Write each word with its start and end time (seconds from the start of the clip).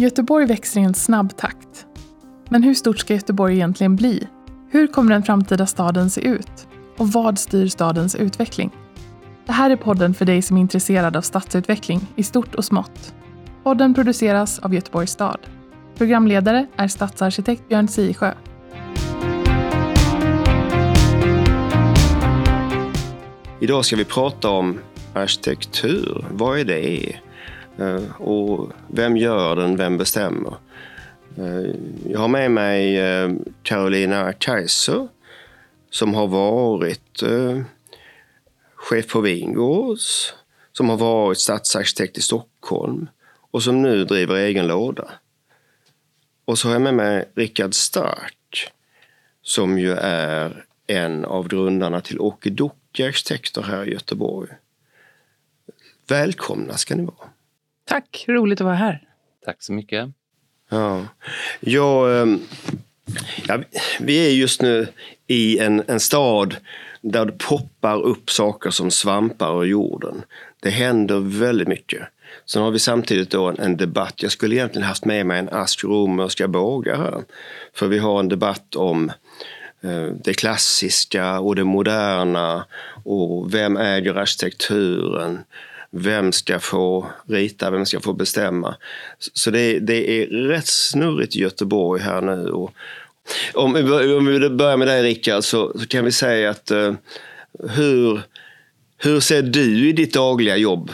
Göteborg 0.00 0.46
växer 0.46 0.80
i 0.80 0.84
en 0.84 0.94
snabb 0.94 1.36
takt. 1.36 1.86
Men 2.48 2.62
hur 2.62 2.74
stort 2.74 2.98
ska 2.98 3.14
Göteborg 3.14 3.54
egentligen 3.54 3.96
bli? 3.96 4.28
Hur 4.70 4.86
kommer 4.86 5.12
den 5.12 5.22
framtida 5.22 5.66
staden 5.66 6.10
se 6.10 6.20
ut? 6.20 6.68
Och 6.98 7.08
vad 7.08 7.38
styr 7.38 7.66
stadens 7.66 8.14
utveckling? 8.14 8.70
Det 9.46 9.52
här 9.52 9.70
är 9.70 9.76
podden 9.76 10.14
för 10.14 10.24
dig 10.24 10.42
som 10.42 10.56
är 10.56 10.60
intresserad 10.60 11.16
av 11.16 11.22
stadsutveckling 11.22 12.00
i 12.16 12.22
stort 12.22 12.54
och 12.54 12.64
smått. 12.64 13.14
Podden 13.62 13.94
produceras 13.94 14.58
av 14.58 14.74
Göteborgs 14.74 15.10
stad. 15.10 15.38
Programledare 15.96 16.66
är 16.76 16.88
stadsarkitekt 16.88 17.68
Björn 17.68 17.88
Sisjö. 17.88 18.34
Idag 23.60 23.84
ska 23.84 23.96
vi 23.96 24.04
prata 24.04 24.48
om 24.48 24.78
arkitektur. 25.14 26.24
Vad 26.30 26.58
är 26.58 26.64
det? 26.64 27.16
Eh, 27.78 28.20
och 28.20 28.72
vem 28.88 29.16
gör 29.16 29.56
den? 29.56 29.76
Vem 29.76 29.98
bestämmer? 29.98 30.54
Eh, 31.38 31.74
jag 32.10 32.20
har 32.20 32.28
med 32.28 32.50
mig 32.50 32.98
eh, 32.98 33.30
Carolina 33.62 34.32
Kaiser 34.32 35.08
som 35.90 36.14
har 36.14 36.26
varit 36.26 37.22
chef 38.74 39.06
på 39.06 39.20
Wingårds, 39.20 40.34
som 40.72 40.88
har 40.88 40.96
varit 40.96 41.38
stadsarkitekt 41.38 42.18
i 42.18 42.20
Stockholm 42.20 43.08
och 43.50 43.62
som 43.62 43.82
nu 43.82 44.04
driver 44.04 44.34
egen 44.34 44.66
låda. 44.66 45.10
Och 46.44 46.58
så 46.58 46.68
har 46.68 46.72
jag 46.72 46.82
med 46.82 46.94
mig 46.94 47.28
Rickard 47.34 47.74
Stark 47.74 48.72
som 49.42 49.78
ju 49.78 49.92
är 49.92 50.64
en 50.86 51.24
av 51.24 51.48
grundarna 51.48 52.00
till 52.00 52.20
Okidoki 52.20 53.04
Arkitekter 53.04 53.62
här 53.62 53.88
i 53.88 53.92
Göteborg. 53.92 54.50
Välkomna 56.08 56.76
ska 56.76 56.94
ni 56.94 57.04
vara. 57.04 57.29
Tack, 57.90 58.24
roligt 58.28 58.60
att 58.60 58.64
vara 58.64 58.74
här. 58.74 59.02
Tack 59.44 59.62
så 59.62 59.72
mycket. 59.72 60.08
Ja, 60.70 61.06
jag, 61.60 62.22
ehm, 62.22 62.40
ja, 63.48 63.62
vi 64.00 64.26
är 64.26 64.30
just 64.30 64.62
nu 64.62 64.86
i 65.26 65.58
en, 65.58 65.82
en 65.88 66.00
stad 66.00 66.56
där 67.00 67.26
det 67.26 67.32
poppar 67.32 68.02
upp 68.02 68.30
saker 68.30 68.70
som 68.70 68.90
svampar 68.90 69.62
ur 69.62 69.66
jorden. 69.66 70.22
Det 70.60 70.70
händer 70.70 71.18
väldigt 71.18 71.68
mycket. 71.68 72.02
Sen 72.46 72.62
har 72.62 72.70
vi 72.70 72.78
samtidigt 72.78 73.30
då 73.30 73.48
en, 73.48 73.58
en 73.58 73.76
debatt. 73.76 74.22
Jag 74.22 74.32
skulle 74.32 74.54
egentligen 74.54 74.88
haft 74.88 75.04
med 75.04 75.26
mig 75.26 75.38
en 75.38 75.48
ask 75.48 75.84
romerska 75.84 76.48
bågar 76.48 76.96
här. 76.96 77.24
För 77.74 77.86
vi 77.86 77.98
har 77.98 78.20
en 78.20 78.28
debatt 78.28 78.76
om 78.76 79.12
eh, 79.80 80.06
det 80.24 80.34
klassiska 80.34 81.40
och 81.40 81.56
det 81.56 81.64
moderna 81.64 82.64
och 83.04 83.54
vem 83.54 83.76
äger 83.76 84.14
arkitekturen? 84.14 85.38
Vem 85.90 86.32
ska 86.32 86.58
få 86.58 87.06
rita? 87.26 87.70
Vem 87.70 87.86
ska 87.86 88.00
få 88.00 88.12
bestämma? 88.12 88.76
Så 89.18 89.50
det, 89.50 89.78
det 89.78 90.22
är 90.22 90.26
rätt 90.26 90.66
snurrigt 90.66 91.36
i 91.36 91.40
Göteborg 91.40 92.02
här 92.02 92.20
nu. 92.20 92.50
Och 92.50 92.72
om, 93.54 93.74
om 94.18 94.26
vi 94.26 94.50
börjar 94.50 94.76
med 94.76 94.88
dig 94.88 95.02
Rickard 95.02 95.44
så, 95.44 95.78
så 95.78 95.86
kan 95.86 96.04
vi 96.04 96.12
säga 96.12 96.50
att 96.50 96.70
uh, 96.70 96.94
hur, 97.68 98.20
hur 98.98 99.20
ser 99.20 99.42
du 99.42 99.88
i 99.88 99.92
ditt 99.92 100.14
dagliga 100.14 100.56
jobb 100.56 100.90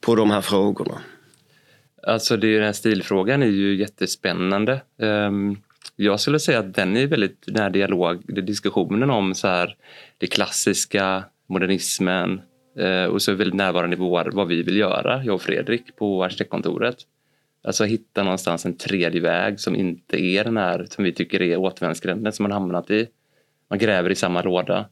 på 0.00 0.14
de 0.14 0.30
här 0.30 0.40
frågorna? 0.40 1.00
Alltså 2.06 2.36
det, 2.36 2.54
den 2.54 2.64
här 2.64 2.72
stilfrågan 2.72 3.42
är 3.42 3.46
ju 3.46 3.76
jättespännande. 3.76 4.80
Um, 4.98 5.62
jag 5.96 6.20
skulle 6.20 6.40
säga 6.40 6.58
att 6.58 6.74
den 6.74 6.96
är 6.96 7.06
väldigt, 7.06 7.44
den 7.46 7.62
här 7.62 7.70
dialog, 7.70 8.44
diskussionen 8.44 9.10
om 9.10 9.34
så 9.34 9.48
här, 9.48 9.76
det 10.18 10.26
klassiska, 10.26 11.24
modernismen, 11.46 12.40
Eh, 12.76 13.04
och 13.04 13.22
så 13.22 13.30
är 13.30 13.34
väldigt 13.34 13.54
närvarande 13.54 13.96
i 13.96 13.98
vår, 13.98 14.30
vad 14.32 14.48
vi 14.48 14.62
vill 14.62 14.76
göra, 14.76 15.24
jag 15.24 15.34
och 15.34 15.42
Fredrik 15.42 15.96
på 15.96 16.24
arkitektkontoret. 16.24 16.96
Alltså 17.64 17.84
hitta 17.84 18.22
någonstans 18.22 18.66
en 18.66 18.76
tredje 18.76 19.20
väg 19.20 19.60
som 19.60 19.76
inte 19.76 20.24
är 20.24 20.44
den 20.44 20.56
här 20.56 20.86
som 20.90 21.04
vi 21.04 21.12
tycker 21.12 21.42
är 21.42 21.56
återvändsgränden 21.56 22.32
som 22.32 22.42
man 22.42 22.52
hamnat 22.52 22.90
i. 22.90 23.08
Man 23.68 23.78
gräver 23.78 24.10
i 24.10 24.14
samma 24.14 24.42
låda. 24.42 24.88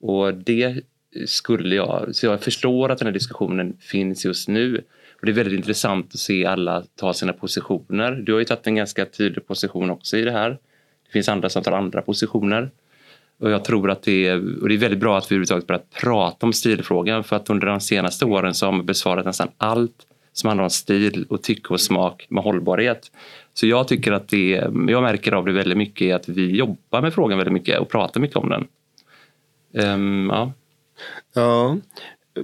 Och 0.00 0.34
det 0.34 0.84
skulle 1.26 1.74
jag, 1.74 2.14
så 2.14 2.26
jag 2.26 2.40
förstår 2.40 2.90
att 2.90 2.98
den 2.98 3.06
här 3.06 3.12
diskussionen 3.12 3.76
finns 3.80 4.24
just 4.24 4.48
nu. 4.48 4.84
Och 5.20 5.26
det 5.26 5.32
är 5.32 5.34
väldigt 5.34 5.58
intressant 5.58 6.14
att 6.14 6.20
se 6.20 6.46
alla 6.46 6.84
ta 6.94 7.12
sina 7.12 7.32
positioner. 7.32 8.12
Du 8.12 8.32
har 8.32 8.38
ju 8.38 8.44
tagit 8.44 8.66
en 8.66 8.74
ganska 8.74 9.04
tydlig 9.04 9.46
position 9.46 9.90
också 9.90 10.16
i 10.16 10.22
det 10.22 10.30
här. 10.30 10.50
Det 11.06 11.12
finns 11.12 11.28
andra 11.28 11.48
som 11.48 11.62
tar 11.62 11.72
andra 11.72 12.02
positioner. 12.02 12.70
Och 13.40 13.50
jag 13.50 13.64
tror 13.64 13.90
att 13.90 14.02
det 14.02 14.26
är, 14.26 14.62
och 14.62 14.68
det 14.68 14.74
är 14.74 14.78
väldigt 14.78 15.00
bra 15.00 15.18
att 15.18 15.24
vi 15.24 15.34
överhuvudtaget 15.34 15.66
börjat 15.66 15.90
prata 15.90 16.46
om 16.46 16.52
stilfrågan 16.52 17.24
för 17.24 17.36
att 17.36 17.50
under 17.50 17.66
de 17.66 17.80
senaste 17.80 18.24
åren 18.24 18.54
så 18.54 18.66
har 18.66 18.72
man 18.72 18.86
besvarat 18.86 19.26
nästan 19.26 19.48
allt 19.58 20.06
som 20.32 20.48
handlar 20.48 20.64
om 20.64 20.70
stil 20.70 21.26
och 21.28 21.42
tycke 21.42 21.68
och 21.68 21.80
smak 21.80 22.26
med 22.28 22.44
hållbarhet. 22.44 23.10
Så 23.54 23.66
jag 23.66 23.88
tycker 23.88 24.12
att 24.12 24.28
det, 24.28 24.50
jag 24.88 25.02
märker 25.02 25.32
av 25.32 25.46
det 25.46 25.52
väldigt 25.52 25.78
mycket 25.78 26.16
att 26.16 26.28
vi 26.28 26.56
jobbar 26.56 27.02
med 27.02 27.14
frågan 27.14 27.38
väldigt 27.38 27.52
mycket 27.52 27.80
och 27.80 27.88
pratar 27.88 28.20
mycket 28.20 28.36
om 28.36 28.48
den. 28.48 28.66
Um, 29.72 30.30
ja. 30.30 30.52
ja, 31.34 31.76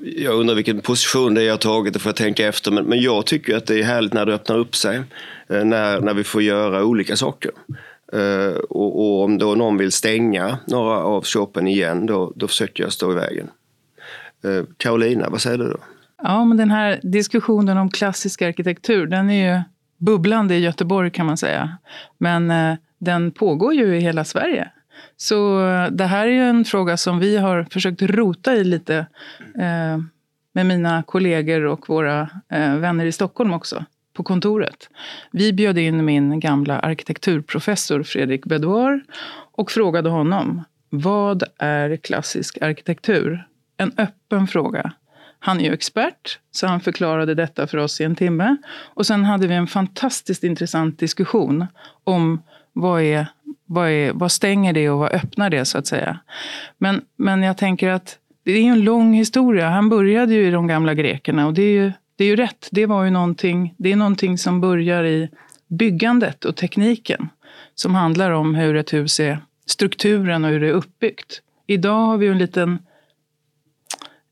jag 0.03 0.35
undrar 0.35 0.55
vilken 0.55 0.81
position 0.81 1.35
det 1.35 1.43
är 1.43 1.47
jag 1.47 1.53
har 1.53 1.59
tagit, 1.59 1.93
det 1.93 1.99
får 1.99 2.09
jag 2.09 2.17
tänka 2.17 2.47
efter. 2.47 2.71
Men, 2.71 2.85
men 2.85 3.01
jag 3.01 3.27
tycker 3.27 3.57
att 3.57 3.67
det 3.67 3.81
är 3.81 3.85
härligt 3.85 4.13
när 4.13 4.27
det 4.27 4.35
öppnar 4.35 4.59
upp 4.59 4.77
sig. 4.77 5.03
Eh, 5.49 5.65
när, 5.65 6.01
när 6.01 6.15
vi 6.15 6.25
får 6.25 6.43
göra 6.43 6.85
olika 6.85 7.17
saker. 7.17 7.51
Uh, 8.15 8.57
och, 8.57 9.01
och, 9.01 9.25
om 9.25 9.39
då 9.39 9.55
någon 9.55 9.77
vill 9.77 9.93
stänga 9.93 10.59
några 10.67 10.99
av 10.99 11.25
shoppen 11.25 11.67
igen, 11.67 12.07
då, 12.07 12.33
då 12.37 12.49
försöker 12.49 12.83
jag 12.83 12.93
stå 12.93 13.13
i 13.13 13.15
vägen. 13.15 13.49
Uh, 14.45 14.65
Carolina, 14.77 15.29
vad 15.31 15.41
säger 15.41 15.59
du 15.59 15.69
då? 15.69 15.79
Ja, 16.23 16.45
men 16.45 16.57
den 16.57 16.71
här 16.71 17.01
diskussionen 17.03 17.79
om 17.79 17.91
klassisk 17.91 18.43
arkitektur, 18.43 19.07
den 19.07 19.31
är 19.31 19.55
ju 19.55 19.63
bubblande 19.99 20.55
i 20.55 20.59
Göteborg 20.59 21.11
kan 21.11 21.27
man 21.27 21.37
säga. 21.37 21.79
Men 22.19 22.51
uh, 22.51 22.77
den 22.99 23.31
pågår 23.31 23.75
ju 23.75 23.97
i 23.97 24.01
hela 24.01 24.25
Sverige. 24.25 24.71
Så 25.17 25.61
det 25.91 26.05
här 26.05 26.27
är 26.27 26.33
ju 26.33 26.43
en 26.43 26.65
fråga 26.65 26.97
som 26.97 27.19
vi 27.19 27.37
har 27.37 27.67
försökt 27.71 28.03
rota 28.03 28.55
i 28.55 28.65
lite 28.65 29.07
med 30.53 30.67
mina 30.67 31.03
kollegor 31.03 31.65
och 31.65 31.89
våra 31.89 32.31
vänner 32.79 33.07
i 33.07 33.13
Stockholm 33.13 33.53
också 33.53 33.85
på 34.17 34.23
kontoret. 34.23 34.91
Vi 35.31 35.53
bjöd 35.53 35.79
in 35.79 36.05
min 36.05 36.41
gamla 36.41 36.79
arkitekturprofessor 36.79 38.03
Fredrik 38.03 38.45
Bedouard 38.45 39.01
och 39.53 39.71
frågade 39.71 40.09
honom 40.09 40.65
vad 40.91 41.43
är 41.59 41.97
klassisk 41.97 42.63
arkitektur? 42.63 43.47
En 43.77 43.93
öppen 43.99 44.47
fråga. 44.47 44.93
Han 45.39 45.61
är 45.61 45.65
ju 45.65 45.73
expert, 45.73 46.39
så 46.51 46.67
han 46.67 46.81
förklarade 46.81 47.35
detta 47.35 47.67
för 47.67 47.79
oss 47.79 48.01
i 48.01 48.05
en 48.05 48.17
timme. 48.17 48.57
Och 48.95 49.07
sen 49.07 49.25
hade 49.25 49.47
vi 49.47 49.55
en 49.55 49.67
fantastiskt 49.67 50.45
intressant 50.45 50.99
diskussion 50.99 51.67
om 52.05 52.43
vad, 52.73 53.03
är, 53.03 53.27
vad, 53.67 53.89
är, 53.89 54.13
vad 54.13 54.33
stänger 54.33 54.73
det 54.73 54.91
och 54.91 54.99
vad 54.99 55.13
öppnar 55.13 55.51
det, 55.51 55.65
så 55.65 55.79
att 55.79 55.87
säga. 55.87 56.19
Men, 56.79 57.05
men 57.17 57.43
jag 57.43 57.57
tänker 57.57 57.91
att 57.91 58.19
det 58.45 58.53
är 58.53 58.73
en 58.73 58.81
lång 58.81 59.15
historia. 59.15 59.69
Han 59.69 59.89
började 59.89 60.35
ju 60.35 60.47
i 60.47 60.51
de 60.51 60.67
gamla 60.67 60.95
grekerna 60.95 61.47
och 61.47 61.55
det 61.55 61.63
är 61.63 61.85
ju 61.85 61.93
det 62.17 62.25
är 62.25 62.29
ju 62.29 62.37
rätt. 62.37 62.69
Det, 62.71 62.87
var 62.87 63.05
ju 63.05 63.11
någonting, 63.11 63.75
det 63.77 63.93
är 63.93 63.97
någonting 63.97 64.39
som 64.39 64.61
börjar 64.61 65.05
i 65.05 65.29
byggandet 65.69 66.45
och 66.45 66.57
tekniken. 66.57 67.29
Som 67.75 67.95
handlar 67.95 68.31
om 68.31 68.55
hur 68.55 68.77
ett 68.77 68.93
hus 68.93 69.21
är, 69.21 69.39
strukturen 69.67 70.45
och 70.45 70.51
hur 70.51 70.61
det 70.61 70.69
är 70.69 70.73
uppbyggt. 70.73 71.43
Idag 71.67 72.07
har 72.07 72.17
vi 72.17 72.29
en 72.29 72.39
liten 72.39 72.79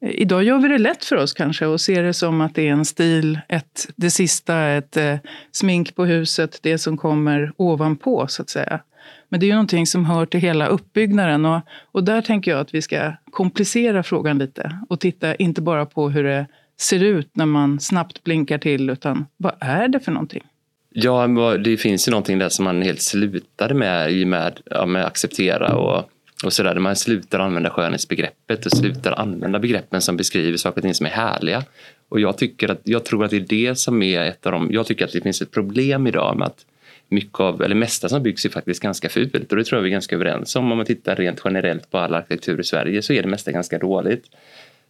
Idag 0.07 0.45
gör 0.45 0.59
vi 0.59 0.69
det 0.69 0.79
lätt 0.79 1.05
för 1.05 1.17
oss 1.17 1.33
kanske 1.33 1.67
och 1.67 1.81
ser 1.81 2.03
det 2.03 2.13
som 2.13 2.41
att 2.41 2.55
det 2.55 2.69
är 2.69 2.73
en 2.73 2.85
stil, 2.85 3.41
ett, 3.49 3.89
det 3.97 4.11
sista, 4.11 4.67
ett 4.67 4.97
eh, 4.97 5.17
smink 5.53 5.95
på 5.95 6.05
huset, 6.05 6.59
det 6.63 6.79
som 6.79 6.97
kommer 6.97 7.53
ovanpå 7.57 8.27
så 8.27 8.43
att 8.43 8.51
säga. 8.51 8.81
Men 9.29 9.41
det 9.41 9.47
är 9.47 9.49
ju 9.49 9.55
någonting 9.55 9.87
som 9.87 10.05
hör 10.05 10.27
till 10.27 10.41
hela 10.41 10.67
uppbyggnaden 10.67 11.45
och, 11.45 11.61
och 11.93 12.05
där 12.05 12.23
tänker 12.23 12.51
jag 12.51 12.61
att 12.61 12.75
vi 12.75 12.83
ska 12.83 13.13
komplicera 13.31 14.03
frågan 14.03 14.39
lite 14.39 14.79
och 14.89 15.01
titta 15.01 15.35
inte 15.35 15.63
bara 15.63 15.87
på 15.87 16.11
hur 16.11 16.25
det 16.25 16.47
ser 16.77 17.03
ut 17.03 17.31
när 17.33 17.47
man 17.47 17.81
snabbt 17.81 18.25
blinkar 18.25 18.59
till, 18.59 18.91
utan 18.91 19.27
vad 19.37 19.53
är 19.61 19.89
det 19.89 20.01
för 20.01 20.13
någonting? 20.13 20.43
Ja, 20.97 21.27
det 21.65 21.77
finns 21.77 22.09
ju 22.09 22.11
någonting 22.11 22.39
där 22.39 22.49
som 22.49 22.65
man 22.65 22.83
helt 22.83 23.01
slutade 23.01 23.75
med 23.75 24.13
i 24.13 24.25
med, 24.25 24.61
ja, 24.65 24.87
med 24.87 25.05
acceptera 25.05 25.77
och, 25.77 26.11
och 26.45 26.53
sådär. 26.53 26.79
Man 26.79 26.97
slutar 26.97 27.39
använda 27.39 27.71
skönhetsbegreppet 27.71 28.67
och 28.67 28.73
slutar 28.73 29.13
använda 29.13 29.59
begreppen 29.59 30.01
som 30.01 30.17
beskriver 30.17 30.57
saker 30.57 30.79
och 30.79 30.83
ting 30.83 30.95
som 30.95 31.07
är 31.07 31.11
härliga. 31.11 31.65
Och 32.09 32.21
jag, 32.21 32.39
tycker 32.39 32.71
att, 32.71 32.81
jag 32.85 33.05
tror 33.05 33.25
att 33.25 33.31
det 33.31 33.37
är 33.37 33.41
det 33.41 33.79
som 33.79 34.03
är 34.03 34.23
ett 34.23 34.47
av 34.47 34.53
de... 34.53 34.69
Jag 34.73 34.87
tycker 34.87 35.05
att 35.05 35.13
det 35.13 35.21
finns 35.21 35.43
ett 35.43 35.51
problem 35.51 36.07
idag 36.07 36.37
med 36.39 36.47
att 36.47 36.67
mycket 37.09 37.41
av, 37.41 37.63
eller 37.63 37.75
mesta 37.75 38.09
som 38.09 38.23
byggs 38.23 38.45
är 38.45 38.49
faktiskt 38.49 38.83
ganska 38.83 39.09
fult 39.09 39.53
och 39.53 39.57
det 39.57 39.65
tror 39.65 39.79
jag 39.79 39.83
vi 39.83 39.89
är 39.89 39.93
ganska 39.93 40.17
överens 40.17 40.57
om. 40.57 40.73
Om 40.73 40.77
man 40.77 40.87
tittar 40.87 41.17
rent 41.17 41.41
generellt 41.45 41.91
på 41.91 41.99
all 41.99 42.15
arkitektur 42.15 42.61
i 42.61 42.65
Sverige 42.65 43.03
så 43.03 43.13
är 43.13 43.23
det 43.23 43.29
mesta 43.29 43.53
ganska 43.53 43.79
dåligt. 43.79 44.25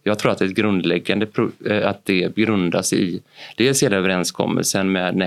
Jag 0.07 0.19
tror 0.19 0.31
att 0.31 0.37
det 0.37 0.45
är 0.45 0.49
grundläggande 0.49 1.27
eh, 1.69 1.87
att 1.87 2.05
det 2.05 2.35
grundas 2.35 2.93
i 2.93 3.21
dels 3.57 3.83
hela 3.83 3.97
överenskommelsen 3.97 4.91
med 4.91 5.13
den 5.13 5.21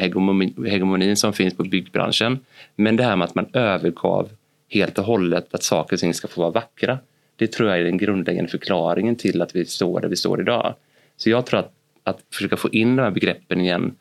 hegemonin 0.66 1.16
som 1.16 1.32
finns 1.32 1.56
på 1.56 1.62
byggbranschen. 1.62 2.38
Men 2.76 2.96
det 2.96 3.02
här 3.02 3.16
med 3.16 3.24
att 3.24 3.34
man 3.34 3.46
övergav 3.52 4.28
helt 4.68 4.98
och 4.98 5.04
hållet 5.04 5.54
att 5.54 5.62
saker 5.62 5.96
och 5.96 6.00
ting 6.00 6.14
ska 6.14 6.28
få 6.28 6.40
vara 6.40 6.50
vackra. 6.50 6.98
Det 7.36 7.46
tror 7.46 7.68
jag 7.68 7.78
är 7.78 7.84
den 7.84 7.98
grundläggande 7.98 8.50
förklaringen 8.50 9.16
till 9.16 9.42
att 9.42 9.56
vi 9.56 9.64
står 9.64 10.00
där 10.00 10.08
vi 10.08 10.16
står 10.16 10.40
idag. 10.40 10.74
Så 11.16 11.30
jag 11.30 11.46
tror 11.46 11.60
att, 11.60 11.72
att 12.02 12.18
försöka 12.32 12.56
få 12.56 12.68
in 12.68 12.96
de 12.96 13.02
här 13.02 13.10
begreppen 13.10 13.60
igen 13.60 13.94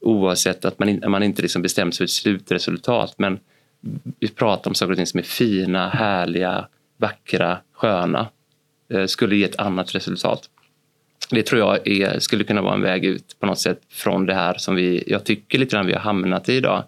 oavsett 0.00 0.64
att 0.64 0.78
man, 0.78 1.00
man 1.08 1.22
inte 1.22 1.42
liksom 1.42 1.62
bestämt 1.62 1.94
sig 1.94 1.98
för 1.98 2.04
ett 2.04 2.10
slutresultat. 2.10 3.14
Men 3.18 3.38
vi 4.18 4.28
pratar 4.28 4.70
om 4.70 4.74
saker 4.74 4.90
och 4.90 4.96
ting 4.96 5.06
som 5.06 5.18
är 5.18 5.24
fina, 5.24 5.88
härliga, 5.88 6.66
vackra, 6.96 7.58
sköna. 7.72 8.28
Eh, 8.90 9.06
skulle 9.06 9.36
ge 9.36 9.44
ett 9.44 9.60
annat 9.60 9.94
resultat. 9.94 10.50
Det 11.30 11.42
tror 11.42 11.60
jag 11.60 11.88
är, 11.88 12.18
skulle 12.18 12.44
kunna 12.44 12.62
vara 12.62 12.74
en 12.74 12.82
väg 12.82 13.04
ut 13.04 13.36
på 13.38 13.46
något 13.46 13.58
sätt 13.58 13.80
från 13.88 14.26
det 14.26 14.34
här 14.34 14.54
som 14.54 14.74
vi, 14.74 15.04
jag 15.06 15.24
tycker 15.24 15.58
lite 15.58 15.76
grann 15.76 15.86
vi 15.86 15.92
har 15.92 16.00
hamnat 16.00 16.48
i 16.48 16.52
idag. 16.52 16.84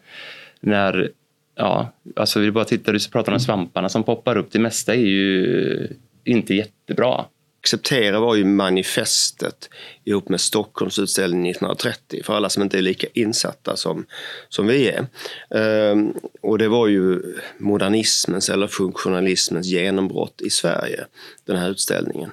När, 0.60 1.10
ja, 1.54 1.92
alltså 2.16 2.40
vi 2.40 2.50
bara 2.50 2.64
tittar, 2.64 2.92
du 2.92 2.98
pratar 3.12 3.32
om 3.32 3.40
svamparna 3.40 3.88
som 3.88 4.02
poppar 4.02 4.36
upp. 4.36 4.52
Det 4.52 4.58
mesta 4.58 4.94
är 4.94 4.98
ju 4.98 5.88
inte 6.24 6.54
jättebra. 6.54 7.24
Acceptera 7.62 8.20
var 8.20 8.34
ju 8.34 8.44
manifestet 8.44 9.70
ihop 10.04 10.28
med 10.28 10.40
Stockholms 10.40 10.98
utställning 10.98 11.50
1930 11.50 12.22
för 12.24 12.34
alla 12.34 12.48
som 12.48 12.62
inte 12.62 12.78
är 12.78 12.82
lika 12.82 13.06
insatta 13.14 13.76
som, 13.76 14.06
som 14.48 14.66
vi 14.66 14.88
är. 14.88 15.06
Ehm, 15.54 16.14
och 16.40 16.58
det 16.58 16.68
var 16.68 16.86
ju 16.86 17.22
modernismens 17.58 18.48
eller 18.48 18.66
funktionalismens 18.66 19.66
genombrott 19.66 20.40
i 20.40 20.50
Sverige, 20.50 21.04
den 21.44 21.56
här 21.56 21.70
utställningen. 21.70 22.30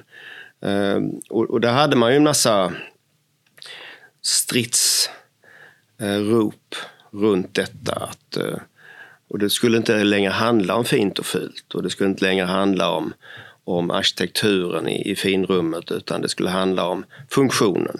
Ehm, 0.61 1.09
och, 1.29 1.49
och 1.49 1.61
där 1.61 1.73
hade 1.73 1.95
man 1.95 2.11
ju 2.11 2.17
en 2.17 2.23
massa 2.23 2.73
stridsrop 4.21 5.15
eh, 6.01 7.17
runt 7.19 7.53
detta. 7.53 7.93
Att, 7.93 8.37
eh, 8.37 8.57
och 9.29 9.39
det 9.39 9.49
skulle 9.49 9.77
inte 9.77 10.03
längre 10.03 10.31
handla 10.31 10.75
om 10.75 10.85
fint 10.85 11.19
och 11.19 11.25
fult 11.25 11.73
och 11.73 11.83
det 11.83 11.89
skulle 11.89 12.09
inte 12.09 12.25
längre 12.25 12.45
handla 12.45 12.89
om 12.89 13.13
om 13.69 13.91
arkitekturen 13.91 14.87
i, 14.87 15.11
i 15.11 15.15
finrummet 15.15 15.91
utan 15.91 16.21
det 16.21 16.29
skulle 16.29 16.49
handla 16.49 16.87
om 16.87 17.05
funktionen. 17.29 17.97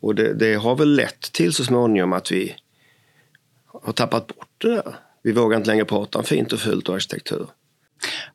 Och 0.00 0.14
det, 0.14 0.34
det, 0.34 0.54
har 0.54 0.76
väl 0.76 0.94
lett 0.94 1.32
till 1.32 1.52
så 1.52 1.64
småningom 1.64 2.12
att 2.12 2.32
vi 2.32 2.54
har 3.66 3.92
tappat 3.92 4.26
bort 4.26 4.48
det 4.58 4.68
där. 4.68 4.94
Vi 5.22 5.32
vågar 5.32 5.56
inte 5.56 5.70
längre 5.70 5.84
prata 5.84 6.18
om 6.18 6.24
fint 6.24 6.52
och 6.52 6.60
fult 6.60 6.88
och 6.88 6.94
arkitektur. 6.94 7.46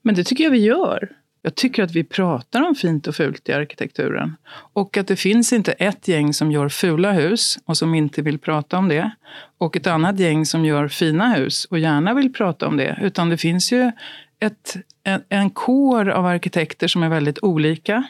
Men 0.02 0.16
det 0.16 0.24
tycker 0.24 0.44
jag 0.44 0.52
vi 0.52 0.60
gör. 0.60 1.10
Jag 1.42 1.56
tycker 1.56 1.84
att 1.84 1.92
vi 1.92 2.04
pratar 2.04 2.62
om 2.62 2.76
fint 2.76 3.08
och 3.08 3.16
fult 3.16 3.50
i 3.50 3.54
arkitekturen. 3.54 4.36
Och 4.74 4.98
att 4.98 5.08
det 5.08 5.16
finns 5.16 5.54
inte 5.54 5.72
ett 5.72 6.08
gäng 6.08 6.34
som 6.34 6.52
gör 6.52 6.70
fula 6.70 7.12
hus 7.12 7.58
och 7.66 7.78
som 7.78 7.96
inte 7.96 8.22
vill 8.22 8.40
prata 8.40 8.78
om 8.78 8.88
det. 8.88 9.12
Och 9.58 9.76
ett 9.76 9.88
annat 9.88 10.20
gäng 10.20 10.46
som 10.46 10.66
gör 10.66 10.88
fina 10.88 11.34
hus 11.34 11.66
och 11.66 11.80
gärna 11.80 12.14
vill 12.14 12.34
prata 12.34 12.68
om 12.68 12.78
det. 12.78 13.00
Utan 13.02 13.30
det 13.30 13.38
finns 13.38 13.72
ju 13.72 13.92
ett, 14.40 14.76
en, 15.04 15.24
en 15.30 15.50
kår 15.50 16.10
av 16.10 16.26
arkitekter 16.26 16.88
som 16.88 17.04
är 17.04 17.10
väldigt 17.10 17.44
olika 17.44 18.04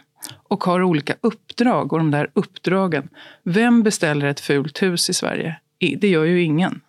och 0.47 0.63
har 0.63 0.83
olika 0.83 1.15
uppdrag. 1.21 1.93
Och 1.93 1.99
de 1.99 2.11
där 2.11 2.29
uppdragen. 2.33 3.09
Vem 3.43 3.83
beställer 3.83 4.27
ett 4.27 4.39
fult 4.39 4.81
hus 4.81 5.09
i 5.09 5.13
Sverige? 5.13 5.59
Det 5.97 6.07
gör 6.07 6.23
ju 6.23 6.43
ingen. 6.43 6.81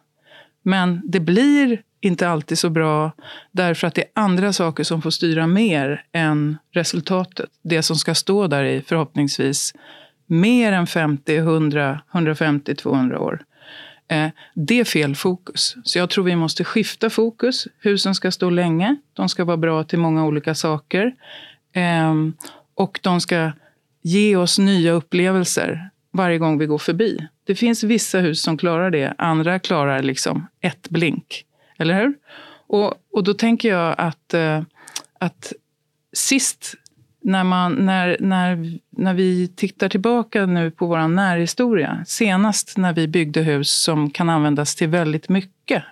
Men 0.63 1.01
det 1.05 1.21
blir 1.21 1.83
inte 2.01 2.29
alltid 2.29 2.59
så 2.59 2.71
bra 2.71 3.13
därför 3.53 3.87
att 3.87 3.95
det 3.95 4.03
är 4.03 4.09
andra 4.15 4.53
saker 4.53 4.85
som 4.85 5.03
får 5.03 5.11
styra 5.11 5.47
mer 5.47 6.05
än 6.13 6.59
resultatet. 6.73 7.51
Det 7.63 7.83
som 7.83 7.97
ska 7.97 8.15
stå 8.15 8.47
där 8.47 8.65
i 8.65 8.83
förhoppningsvis 8.83 9.75
mer 10.27 10.73
än 10.73 10.87
50, 10.87 11.37
100, 11.37 12.01
150, 12.13 12.75
200 12.75 13.19
år. 13.19 13.43
Eh, 14.09 14.29
det 14.55 14.81
är 14.81 14.85
fel 14.85 15.17
fokus. 15.17 15.77
Så 15.85 15.99
jag 15.99 16.11
tror 16.11 16.25
vi 16.25 16.37
måste 16.37 16.65
skifta 16.65 17.11
fokus. 17.11 17.69
Husen 17.81 18.15
ska 18.15 18.31
stå 18.31 18.51
länge. 18.51 18.97
De 19.13 19.29
ska 19.29 19.45
vara 19.45 19.57
bra 19.57 19.85
till 19.85 19.99
många 19.99 20.27
olika 20.27 20.55
saker. 20.55 21.15
Ehm, 21.73 22.35
och 22.75 23.01
de 23.03 23.21
ska 23.21 23.53
ge 24.03 24.37
oss 24.37 24.59
nya 24.59 24.93
upplevelser 24.93 25.91
varje 26.11 26.39
gång 26.39 26.59
vi 26.59 26.67
går 26.67 26.79
förbi. 26.79 27.29
Det 27.45 27.55
finns 27.55 27.83
vissa 27.83 28.19
hus 28.19 28.43
som 28.43 28.59
klarar 28.59 28.91
det. 28.91 29.15
Andra 29.19 29.59
klarar 29.59 30.03
liksom 30.03 30.47
ett 30.61 30.89
blink. 30.89 31.45
Eller 31.79 31.95
hur? 31.95 32.15
Och, 32.67 32.95
och 33.13 33.25
då 33.25 33.35
tänker 33.35 33.69
jag 33.69 33.95
att, 33.99 34.35
eh, 34.35 34.63
att 35.19 35.53
sist 36.13 36.75
när, 37.21 37.45
man, 37.45 37.73
när, 37.75 38.17
när, 38.21 38.79
när 38.91 39.15
vi 39.15 39.49
tittar 39.49 39.89
tillbaka 39.89 40.47
nu 40.47 40.71
på 40.71 40.87
vår 40.87 41.09
närhistoria, 41.09 42.05
senast 42.07 42.77
när 42.77 42.93
vi 42.93 43.09
byggde 43.09 43.41
hus 43.41 43.83
som 43.83 44.11
kan 44.11 44.31
användas 44.31 44.75
till 44.75 44.89
väldigt 44.89 45.29
mycket, 45.29 45.83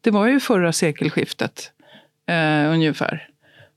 det 0.00 0.10
var 0.10 0.26
ju 0.26 0.40
förra 0.40 0.72
sekelskiftet 0.72 1.72
eh, 2.26 2.72
ungefär. 2.72 3.28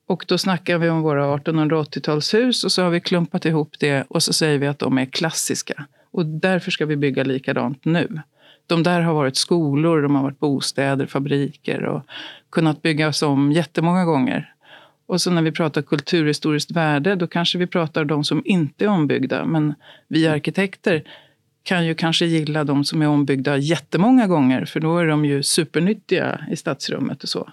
Och 0.07 0.25
då 0.27 0.37
snackar 0.37 0.77
vi 0.77 0.89
om 0.89 1.01
våra 1.01 1.37
1880-talshus 1.37 2.63
och 2.63 2.71
så 2.71 2.83
har 2.83 2.89
vi 2.89 3.01
klumpat 3.01 3.45
ihop 3.45 3.75
det 3.79 4.05
och 4.07 4.23
så 4.23 4.33
säger 4.33 4.57
vi 4.57 4.67
att 4.67 4.79
de 4.79 4.97
är 4.97 5.05
klassiska. 5.05 5.85
Och 6.11 6.25
därför 6.25 6.71
ska 6.71 6.85
vi 6.85 6.95
bygga 6.95 7.23
likadant 7.23 7.85
nu. 7.85 8.21
De 8.67 8.83
där 8.83 9.01
har 9.01 9.13
varit 9.13 9.35
skolor, 9.35 10.01
de 10.01 10.15
har 10.15 10.23
varit 10.23 10.39
bostäder, 10.39 11.05
fabriker 11.05 11.83
och 11.85 12.03
kunnat 12.49 12.81
byggas 12.81 13.21
om 13.21 13.51
jättemånga 13.51 14.05
gånger. 14.05 14.53
Och 15.09 15.21
så 15.21 15.31
när 15.31 15.41
vi 15.41 15.51
pratar 15.51 15.81
kulturhistoriskt 15.81 16.71
värde, 16.71 17.15
då 17.15 17.27
kanske 17.27 17.57
vi 17.57 17.67
pratar 17.67 18.05
de 18.05 18.23
som 18.23 18.41
inte 18.45 18.85
är 18.85 18.89
ombyggda. 18.89 19.45
Men 19.45 19.73
vi 20.07 20.27
arkitekter 20.27 21.03
kan 21.63 21.85
ju 21.85 21.95
kanske 21.95 22.25
gilla 22.25 22.63
de 22.63 22.83
som 22.83 23.01
är 23.01 23.07
ombyggda 23.07 23.57
jättemånga 23.57 24.27
gånger, 24.27 24.65
för 24.65 24.79
då 24.79 24.97
är 24.97 25.05
de 25.05 25.25
ju 25.25 25.43
supernyttiga 25.43 26.39
i 26.51 26.55
stadsrummet 26.55 27.23
och 27.23 27.29
så. 27.29 27.49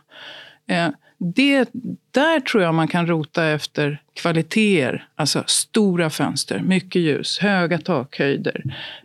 Eh, 0.69 0.89
det, 1.19 1.69
där 2.11 2.41
tror 2.41 2.63
jag 2.63 2.75
man 2.75 2.89
kan 2.89 3.07
rota 3.07 3.47
efter 3.47 4.03
kvaliteter, 4.15 5.09
alltså 5.15 5.45
stora 5.47 6.11
fönster, 6.11 6.59
mycket 6.59 7.03
ljus, 7.03 7.39
höga 7.39 7.79
takhöjder. 7.79 8.63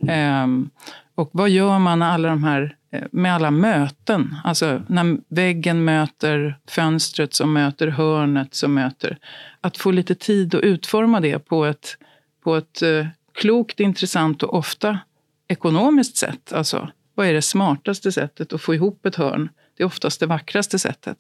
Ehm, 0.08 0.70
och 1.16 1.30
vad 1.34 1.50
gör 1.50 1.80
man 1.80 2.00
när 2.00 2.10
alla 2.10 2.30
de 2.30 2.44
här 2.44 2.76
Eh, 2.92 3.04
med 3.12 3.36
alla 3.36 3.52
möten. 3.52 4.36
Alltså 4.44 4.82
när 4.88 5.18
väggen 5.28 5.86
möter 5.86 6.60
fönstret 6.68 7.34
som 7.34 7.54
möter 7.54 7.88
hörnet 7.88 8.54
som 8.54 8.74
möter. 8.74 9.18
Att 9.62 9.78
få 9.78 9.92
lite 9.92 10.16
tid 10.16 10.56
att 10.56 10.62
utforma 10.62 11.20
det 11.20 11.40
på 11.40 11.66
ett, 11.66 11.98
på 12.44 12.56
ett 12.56 12.82
eh, 12.82 13.08
klokt, 13.34 13.80
intressant 13.80 14.44
och 14.44 14.54
ofta 14.54 15.00
ekonomiskt 15.48 16.18
sätt. 16.18 16.54
Alltså, 16.54 16.90
vad 17.16 17.28
är 17.28 17.34
det 17.34 17.42
smartaste 17.42 18.12
sättet 18.12 18.54
att 18.54 18.62
få 18.62 18.76
ihop 18.76 19.06
ett 19.06 19.16
hörn? 19.16 19.50
Det 19.78 19.84
är 19.84 19.88
oftast 19.88 20.20
det 20.20 20.26
vackraste 20.26 20.80
sättet. 20.80 21.18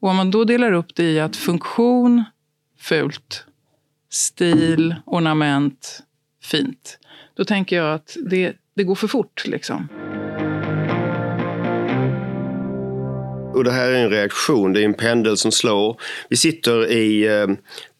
Och 0.00 0.08
om 0.08 0.16
man 0.16 0.30
då 0.30 0.44
delar 0.44 0.72
upp 0.72 0.94
det 0.94 1.12
i 1.12 1.20
att 1.20 1.36
funktion, 1.36 2.24
fult, 2.78 3.46
stil, 4.10 4.94
ornament, 5.06 6.02
fint. 6.42 6.98
Då 7.34 7.44
tänker 7.44 7.76
jag 7.76 7.94
att 7.94 8.16
det, 8.30 8.56
det 8.74 8.84
går 8.84 8.94
för 8.94 9.08
fort. 9.08 9.42
Liksom. 9.46 9.88
Och 13.60 13.64
det 13.64 13.72
här 13.72 13.88
är 13.88 14.04
en 14.04 14.10
reaktion, 14.10 14.72
det 14.72 14.80
är 14.80 14.84
en 14.84 14.94
pendel 14.94 15.36
som 15.36 15.52
slår. 15.52 16.00
Vi 16.28 16.36
sitter 16.36 16.92
i 16.92 17.26
eh, 17.26 17.46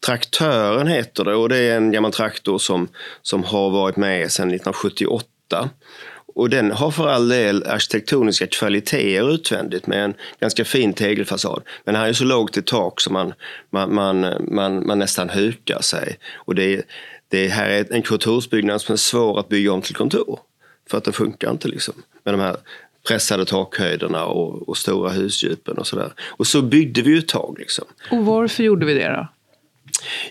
Traktören 0.07 0.87
heter 0.87 1.25
det 1.25 1.35
och 1.35 1.49
det 1.49 1.57
är 1.57 1.76
en 1.76 1.93
gammal 1.93 2.12
traktor 2.12 2.59
som, 2.59 2.88
som 3.23 3.45
har 3.45 3.71
varit 3.71 3.97
med 3.97 4.33
sedan 4.33 4.49
1978. 4.49 5.71
Och 6.35 6.50
den 6.50 6.71
har 6.71 6.90
för 6.90 7.09
all 7.09 7.29
del 7.29 7.64
arkitektoniska 7.67 8.47
kvaliteter 8.47 9.35
utvändigt 9.35 9.87
med 9.87 10.05
en 10.05 10.14
ganska 10.40 10.64
fin 10.64 10.93
tegelfasad. 10.93 11.62
Men 11.85 11.95
den 11.95 12.05
är 12.05 12.12
så 12.12 12.25
lågt 12.25 12.57
i 12.57 12.62
tak 12.62 13.00
så 13.00 13.12
man, 13.12 13.35
man, 13.71 13.95
man, 13.95 14.26
man, 14.49 14.87
man 14.87 14.99
nästan 14.99 15.31
hukar 15.31 15.81
sig. 15.81 16.19
Och 16.35 16.55
det, 16.55 16.83
det 17.29 17.49
här 17.49 17.69
är 17.69 17.93
en 17.93 18.02
kontorsbyggnad 18.02 18.81
som 18.81 18.93
är 18.93 18.97
svår 18.97 19.40
att 19.40 19.49
bygga 19.49 19.73
om 19.73 19.83
till 19.83 19.95
kontor. 19.95 20.40
För 20.90 20.99
att 20.99 21.05
det 21.05 21.12
funkar 21.12 21.50
inte 21.50 21.69
liksom. 21.69 21.95
Med 22.25 22.35
de 22.35 22.40
här 22.40 22.57
pressade 23.09 23.45
takhöjderna 23.45 24.25
och, 24.25 24.69
och 24.69 24.76
stora 24.76 25.11
husdjupen 25.11 25.78
och 25.78 25.87
sådär. 25.87 26.12
Och 26.21 26.47
så 26.47 26.62
byggde 26.62 27.02
vi 27.02 27.19
ett 27.19 27.28
tag. 27.28 27.57
Liksom. 27.59 27.85
Och 28.11 28.25
varför 28.25 28.62
gjorde 28.62 28.87
vi 28.87 28.95
det 28.95 29.09
då? 29.09 29.28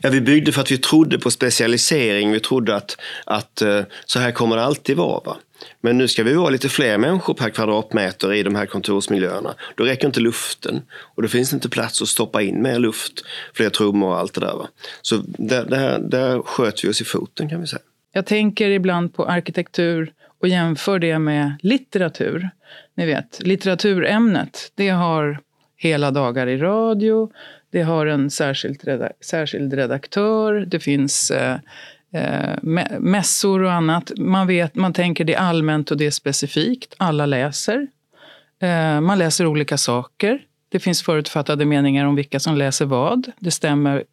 Ja, 0.01 0.09
vi 0.09 0.21
byggde 0.21 0.51
för 0.51 0.61
att 0.61 0.71
vi 0.71 0.77
trodde 0.77 1.19
på 1.19 1.31
specialisering. 1.31 2.31
Vi 2.31 2.39
trodde 2.39 2.75
att, 2.75 2.97
att 3.25 3.61
eh, 3.61 3.81
så 4.05 4.19
här 4.19 4.31
kommer 4.31 4.55
det 4.55 4.63
alltid 4.63 4.97
vara. 4.97 5.21
Va? 5.25 5.37
Men 5.81 5.97
nu 5.97 6.07
ska 6.07 6.23
vi 6.23 6.33
vara 6.33 6.49
lite 6.49 6.69
fler 6.69 6.97
människor 6.97 7.33
per 7.33 7.49
kvadratmeter 7.49 8.33
i 8.33 8.43
de 8.43 8.55
här 8.55 8.65
kontorsmiljöerna. 8.65 9.55
Då 9.75 9.83
räcker 9.83 10.07
inte 10.07 10.19
luften 10.19 10.81
och 10.91 11.21
då 11.21 11.27
finns 11.27 11.49
det 11.49 11.53
inte 11.53 11.69
plats 11.69 12.01
att 12.01 12.07
stoppa 12.07 12.41
in 12.41 12.61
mer 12.61 12.79
luft, 12.79 13.13
fler 13.53 13.69
trummor 13.69 14.09
och 14.09 14.17
allt 14.17 14.33
det 14.33 14.41
där. 14.41 14.53
Va? 14.53 14.67
Så 15.01 15.23
där, 15.25 15.65
där, 15.65 15.99
där 15.99 16.41
sköt 16.41 16.83
vi 16.83 16.89
oss 16.89 17.01
i 17.01 17.05
foten 17.05 17.49
kan 17.49 17.61
vi 17.61 17.67
säga. 17.67 17.81
Jag 18.13 18.25
tänker 18.25 18.69
ibland 18.69 19.13
på 19.13 19.25
arkitektur 19.25 20.13
och 20.41 20.47
jämför 20.47 20.99
det 20.99 21.19
med 21.19 21.55
litteratur. 21.61 22.49
Ni 22.95 23.05
vet, 23.05 23.39
litteraturämnet, 23.43 24.71
det 24.75 24.89
har 24.89 25.39
hela 25.77 26.11
dagar 26.11 26.47
i 26.47 26.57
radio, 26.57 27.31
det 27.71 27.81
har 27.81 28.05
en 28.05 28.29
särskild, 28.29 28.83
redak 28.83 29.11
särskild 29.21 29.73
redaktör, 29.73 30.53
det 30.53 30.79
finns 30.79 31.31
eh, 31.31 31.57
eh, 32.13 32.55
mässor 32.99 33.63
och 33.63 33.71
annat. 33.71 34.11
Man, 34.17 34.47
vet, 34.47 34.75
man 34.75 34.93
tänker 34.93 35.23
det 35.23 35.33
är 35.33 35.39
allmänt 35.39 35.91
och 35.91 35.97
det 35.97 36.05
är 36.05 36.11
specifikt. 36.11 36.95
Alla 36.97 37.25
läser. 37.25 37.87
Eh, 38.61 39.01
man 39.01 39.19
läser 39.19 39.45
olika 39.45 39.77
saker. 39.77 40.41
Det 40.69 40.79
finns 40.79 41.03
förutfattade 41.03 41.65
meningar 41.65 42.05
om 42.05 42.15
vilka 42.15 42.39
som 42.39 42.55
läser 42.55 42.85
vad. 42.85 43.31
Det 43.39 43.51
stämmer 43.51 44.03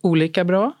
olika 0.00 0.44
bra. 0.44 0.72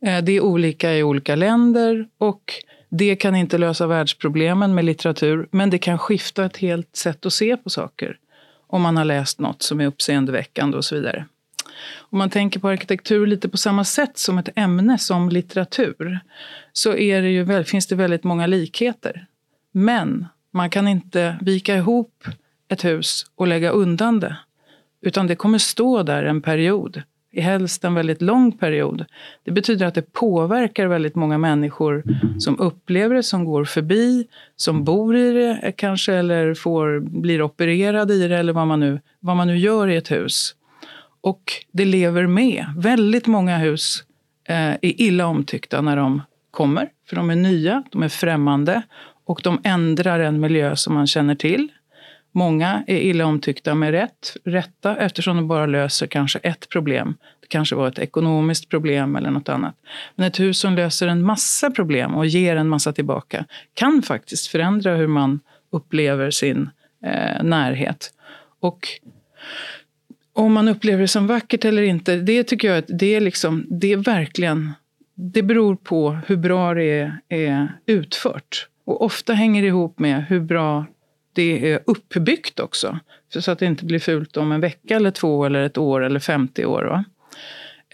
Eh, 0.00 0.18
det 0.18 0.32
är 0.32 0.40
olika 0.40 0.94
i 0.94 1.02
olika 1.02 1.34
länder 1.34 2.08
och 2.18 2.52
det 2.94 3.16
kan 3.16 3.34
inte 3.34 3.58
lösa 3.58 3.86
världsproblemen 3.86 4.74
med 4.74 4.84
litteratur, 4.84 5.48
men 5.50 5.70
det 5.70 5.78
kan 5.78 5.98
skifta 5.98 6.44
ett 6.44 6.56
helt 6.56 6.96
sätt 6.96 7.26
att 7.26 7.32
se 7.32 7.56
på 7.56 7.70
saker. 7.70 8.18
Om 8.66 8.82
man 8.82 8.96
har 8.96 9.04
läst 9.04 9.38
något 9.38 9.62
som 9.62 9.80
är 9.80 9.86
uppseendeväckande 9.86 10.76
och 10.76 10.84
så 10.84 10.94
vidare. 10.94 11.26
Om 11.94 12.18
man 12.18 12.30
tänker 12.30 12.60
på 12.60 12.68
arkitektur 12.68 13.26
lite 13.26 13.48
på 13.48 13.56
samma 13.56 13.84
sätt 13.84 14.18
som 14.18 14.38
ett 14.38 14.48
ämne 14.54 14.98
som 14.98 15.28
litteratur 15.28 16.20
så 16.72 16.96
är 16.96 17.22
det 17.22 17.28
ju, 17.28 17.64
finns 17.64 17.86
det 17.86 17.94
väldigt 17.94 18.24
många 18.24 18.46
likheter. 18.46 19.26
Men 19.72 20.26
man 20.50 20.70
kan 20.70 20.88
inte 20.88 21.38
vika 21.40 21.76
ihop 21.76 22.24
ett 22.68 22.84
hus 22.84 23.26
och 23.34 23.46
lägga 23.46 23.70
undan 23.70 24.20
det. 24.20 24.36
Utan 25.00 25.26
det 25.26 25.36
kommer 25.36 25.58
stå 25.58 26.02
där 26.02 26.24
en 26.24 26.42
period, 26.42 27.02
helst 27.40 27.84
en 27.84 27.94
väldigt 27.94 28.22
lång 28.22 28.52
period. 28.52 29.04
Det 29.44 29.50
betyder 29.50 29.86
att 29.86 29.94
det 29.94 30.12
påverkar 30.12 30.86
väldigt 30.86 31.14
många 31.14 31.38
människor 31.38 32.02
som 32.38 32.60
upplever 32.60 33.14
det, 33.14 33.22
som 33.22 33.44
går 33.44 33.64
förbi, 33.64 34.26
som 34.56 34.84
bor 34.84 35.16
i 35.16 35.32
det 35.32 35.72
kanske 35.76 36.14
eller 36.14 36.54
får, 36.54 37.00
blir 37.00 37.42
opererade 37.42 38.14
i 38.14 38.28
det 38.28 38.38
eller 38.38 38.52
vad 38.52 38.66
man, 38.66 38.80
nu, 38.80 39.00
vad 39.20 39.36
man 39.36 39.46
nu 39.46 39.58
gör 39.58 39.88
i 39.88 39.96
ett 39.96 40.10
hus. 40.10 40.54
Och 41.20 41.42
det 41.72 41.84
lever 41.84 42.26
med. 42.26 42.66
Väldigt 42.76 43.26
många 43.26 43.58
hus 43.58 44.04
eh, 44.48 44.70
är 44.70 45.00
illa 45.00 45.26
omtyckta 45.26 45.80
när 45.80 45.96
de 45.96 46.22
kommer, 46.50 46.88
för 47.08 47.16
de 47.16 47.30
är 47.30 47.36
nya, 47.36 47.82
de 47.90 48.02
är 48.02 48.08
främmande 48.08 48.82
och 49.24 49.40
de 49.44 49.60
ändrar 49.64 50.20
en 50.20 50.40
miljö 50.40 50.76
som 50.76 50.94
man 50.94 51.06
känner 51.06 51.34
till. 51.34 51.68
Många 52.32 52.84
är 52.86 52.96
illa 52.96 53.26
omtyckta 53.26 53.74
med 53.74 53.90
rätt, 53.90 54.36
rätta 54.44 54.96
eftersom 54.96 55.36
de 55.36 55.48
bara 55.48 55.66
löser 55.66 56.06
kanske 56.06 56.38
ett 56.38 56.68
problem. 56.68 57.14
Det 57.40 57.46
kanske 57.48 57.74
var 57.74 57.88
ett 57.88 57.98
ekonomiskt 57.98 58.68
problem 58.68 59.16
eller 59.16 59.30
något 59.30 59.48
annat. 59.48 59.74
Men 60.14 60.26
ett 60.26 60.40
hus 60.40 60.58
som 60.58 60.74
löser 60.74 61.08
en 61.08 61.22
massa 61.22 61.70
problem 61.70 62.14
och 62.14 62.26
ger 62.26 62.56
en 62.56 62.68
massa 62.68 62.92
tillbaka 62.92 63.44
kan 63.74 64.02
faktiskt 64.02 64.46
förändra 64.46 64.96
hur 64.96 65.06
man 65.06 65.40
upplever 65.72 66.30
sin 66.30 66.70
eh, 67.04 67.42
närhet. 67.42 68.10
Och 68.60 68.88
om 70.32 70.52
man 70.52 70.68
upplever 70.68 71.00
det 71.02 71.08
som 71.08 71.26
vackert 71.26 71.64
eller 71.64 71.82
inte, 71.82 72.16
det 72.16 72.44
tycker 72.44 72.68
jag 72.68 72.78
att 72.78 72.98
det 72.98 73.14
är, 73.14 73.20
liksom, 73.20 73.66
det 73.70 73.92
är 73.92 73.96
verkligen... 73.96 74.72
Det 75.14 75.42
beror 75.42 75.76
på 75.76 76.18
hur 76.26 76.36
bra 76.36 76.74
det 76.74 76.84
är, 76.84 77.18
är 77.28 77.68
utfört. 77.86 78.68
Och 78.84 79.02
ofta 79.04 79.32
hänger 79.32 79.62
det 79.62 79.68
ihop 79.68 79.98
med 79.98 80.24
hur 80.28 80.40
bra 80.40 80.86
det 81.32 81.72
är 81.72 81.80
uppbyggt 81.86 82.60
också. 82.60 82.98
så 83.38 83.50
att 83.50 83.58
det 83.58 83.66
inte 83.66 83.84
blir 83.84 83.98
fult 83.98 84.36
om 84.36 84.52
en 84.52 84.60
vecka 84.60 84.96
eller 84.96 85.10
två 85.10 85.44
eller 85.44 85.62
ett 85.62 85.78
år 85.78 86.04
eller 86.04 86.20
50 86.20 86.64
år. 86.66 86.82
Va? 86.82 87.04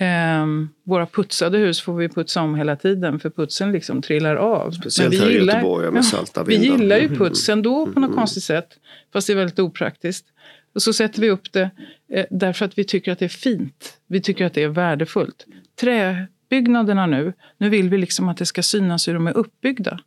Um, 0.00 0.68
våra 0.84 1.06
putsade 1.06 1.58
hus 1.58 1.80
får 1.80 1.94
vi 1.94 2.08
putsa 2.08 2.42
om 2.42 2.54
hela 2.54 2.76
tiden 2.76 3.20
för 3.20 3.30
putsen 3.30 3.72
liksom 3.72 4.02
trillar 4.02 4.36
av. 4.36 4.70
Speciellt 4.70 5.12
Men 5.12 5.20
vi 5.20 5.24
här 5.24 5.32
gillar, 5.32 5.54
i 5.54 5.56
Göteborg 5.56 5.90
med 5.90 6.04
salta 6.04 6.44
vindar. 6.44 6.76
Vi 6.76 6.82
gillar 6.82 6.96
ju 6.98 7.08
putsen 7.08 7.62
då 7.62 7.86
på 7.86 8.00
något 8.00 8.08
mm. 8.08 8.16
konstigt 8.16 8.42
sätt. 8.42 8.68
Fast 9.12 9.26
det 9.26 9.32
är 9.32 9.36
väldigt 9.36 9.58
opraktiskt. 9.58 10.26
Och 10.74 10.82
så 10.82 10.92
sätter 10.92 11.20
vi 11.20 11.30
upp 11.30 11.52
det 11.52 11.70
eh, 12.12 12.26
därför 12.30 12.64
att 12.64 12.78
vi 12.78 12.84
tycker 12.84 13.12
att 13.12 13.18
det 13.18 13.24
är 13.24 13.28
fint. 13.28 13.98
Vi 14.06 14.20
tycker 14.20 14.46
att 14.46 14.54
det 14.54 14.62
är 14.62 14.68
värdefullt. 14.68 15.46
Träbyggnaderna 15.80 17.06
nu, 17.06 17.32
nu 17.58 17.68
vill 17.68 17.88
vi 17.88 17.98
liksom 17.98 18.28
att 18.28 18.36
det 18.36 18.46
ska 18.46 18.62
synas 18.62 19.08
hur 19.08 19.14
de 19.14 19.26
är 19.26 19.36
uppbyggda. 19.36 19.98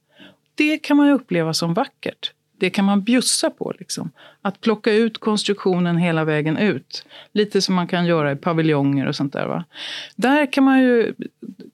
Det 0.55 0.77
kan 0.77 0.97
man 0.97 1.09
uppleva 1.09 1.53
som 1.53 1.73
vackert. 1.73 2.31
Det 2.61 2.69
kan 2.69 2.85
man 2.85 3.01
bjussa 3.01 3.49
på. 3.49 3.73
Liksom. 3.79 4.11
Att 4.41 4.61
plocka 4.61 4.93
ut 4.93 5.17
konstruktionen 5.17 5.97
hela 5.97 6.23
vägen 6.23 6.57
ut. 6.57 7.05
Lite 7.31 7.61
som 7.61 7.75
man 7.75 7.87
kan 7.87 8.05
göra 8.05 8.31
i 8.31 8.35
paviljonger 8.35 9.07
och 9.07 9.15
sånt 9.15 9.33
där. 9.33 9.47
Va? 9.47 9.63
Där 10.15 10.51
kan 10.51 10.63
man 10.63 10.81
ju, 10.81 11.13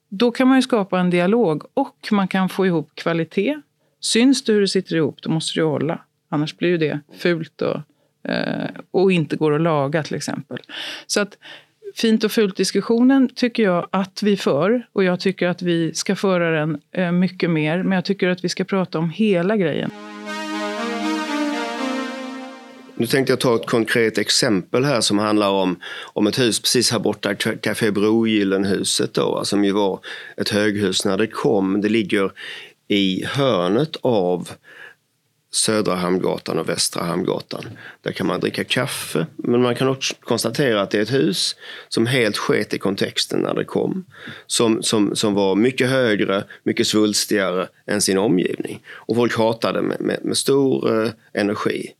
då 0.08 0.30
kan 0.30 0.48
man 0.48 0.58
ju 0.58 0.62
skapa 0.62 1.00
en 1.00 1.10
dialog 1.10 1.64
och 1.74 2.08
man 2.10 2.28
kan 2.28 2.48
få 2.48 2.66
ihop 2.66 2.90
kvalitet. 2.94 3.60
Syns 4.00 4.44
det 4.44 4.52
hur 4.52 4.60
det 4.60 4.68
sitter 4.68 4.96
ihop, 4.96 5.22
då 5.22 5.30
måste 5.30 5.60
det 5.60 5.64
hålla. 5.64 5.98
Annars 6.28 6.56
blir 6.56 6.68
ju 6.68 6.78
det 6.78 7.00
fult 7.18 7.62
och, 7.62 7.80
eh, 8.30 8.70
och 8.90 9.12
inte 9.12 9.36
går 9.36 9.54
att 9.54 9.60
laga 9.60 10.02
till 10.02 10.14
exempel. 10.16 10.58
Så 11.06 11.20
att 11.20 11.38
fint 11.94 12.24
och 12.24 12.32
fult-diskussionen 12.32 13.28
tycker 13.34 13.62
jag 13.62 13.88
att 13.90 14.22
vi 14.22 14.36
för. 14.36 14.86
Och 14.92 15.04
jag 15.04 15.20
tycker 15.20 15.48
att 15.48 15.62
vi 15.62 15.94
ska 15.94 16.16
föra 16.16 16.60
den 16.60 16.80
eh, 16.92 17.12
mycket 17.12 17.50
mer. 17.50 17.82
Men 17.82 17.92
jag 17.92 18.04
tycker 18.04 18.28
att 18.28 18.44
vi 18.44 18.48
ska 18.48 18.64
prata 18.64 18.98
om 18.98 19.10
hela 19.10 19.56
grejen. 19.56 19.90
Nu 22.98 23.06
tänkte 23.06 23.32
jag 23.32 23.40
ta 23.40 23.56
ett 23.56 23.66
konkret 23.66 24.18
exempel 24.18 24.84
här 24.84 25.00
som 25.00 25.18
handlar 25.18 25.50
om, 25.50 25.80
om 26.12 26.26
ett 26.26 26.38
hus 26.38 26.60
precis 26.60 26.90
här 26.90 26.98
borta, 26.98 27.34
Café 27.34 27.90
Brogillenhuset 27.90 29.14
då, 29.14 29.44
som 29.44 29.64
ju 29.64 29.72
var 29.72 30.00
ett 30.36 30.48
höghus 30.48 31.04
när 31.04 31.16
det 31.16 31.26
kom. 31.26 31.80
Det 31.80 31.88
ligger 31.88 32.32
i 32.88 33.24
hörnet 33.24 33.96
av 34.00 34.48
Södra 35.50 35.94
Hamngatan 35.94 36.58
och 36.58 36.68
Västra 36.68 37.04
Hamngatan. 37.04 37.64
Där 38.02 38.12
kan 38.12 38.26
man 38.26 38.40
dricka 38.40 38.64
kaffe, 38.64 39.26
men 39.36 39.62
man 39.62 39.74
kan 39.74 39.88
också 39.88 40.14
konstatera 40.20 40.82
att 40.82 40.90
det 40.90 40.98
är 40.98 41.02
ett 41.02 41.12
hus 41.12 41.56
som 41.88 42.06
helt 42.06 42.36
sket 42.36 42.74
i 42.74 42.78
kontexten 42.78 43.40
när 43.40 43.54
det 43.54 43.64
kom. 43.64 44.04
Som, 44.46 44.82
som, 44.82 45.16
som 45.16 45.34
var 45.34 45.54
mycket 45.54 45.90
högre, 45.90 46.44
mycket 46.62 46.86
svulstigare 46.86 47.68
än 47.86 48.00
sin 48.00 48.18
omgivning. 48.18 48.82
Och 48.88 49.16
folk 49.16 49.36
hatade 49.36 49.82
med, 49.82 50.00
med, 50.00 50.18
med 50.22 50.36
stor 50.36 51.02
eh, 51.04 51.10
energi. 51.32 51.94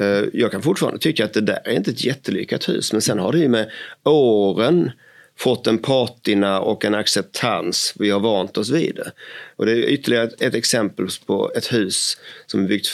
Eh, 0.00 0.24
jag 0.32 0.50
kan 0.50 0.62
fortfarande 0.62 0.98
tycka 0.98 1.24
att 1.24 1.32
det 1.32 1.40
där 1.40 1.60
är 1.64 1.72
inte 1.72 1.90
ett 1.90 2.04
jättelyckat 2.04 2.68
hus, 2.68 2.92
men 2.92 3.02
sen 3.02 3.18
har 3.18 3.32
det 3.32 3.38
ju 3.38 3.48
med 3.48 3.70
åren 4.04 4.90
fått 5.38 5.66
en 5.66 5.78
patina 5.78 6.60
och 6.60 6.84
en 6.84 6.94
acceptans. 6.94 7.94
Vi 7.98 8.10
har 8.10 8.20
vant 8.20 8.58
oss 8.58 8.70
vid 8.70 8.94
det. 8.94 9.12
Och 9.56 9.66
det 9.66 9.72
är 9.72 9.90
ytterligare 9.90 10.30
ett, 10.40 10.54
exempel 10.54 11.08
på 11.26 11.52
ett 11.56 11.72
hus 11.72 12.18
som 12.46 12.64
är 12.64 12.68
byggt 12.68 12.88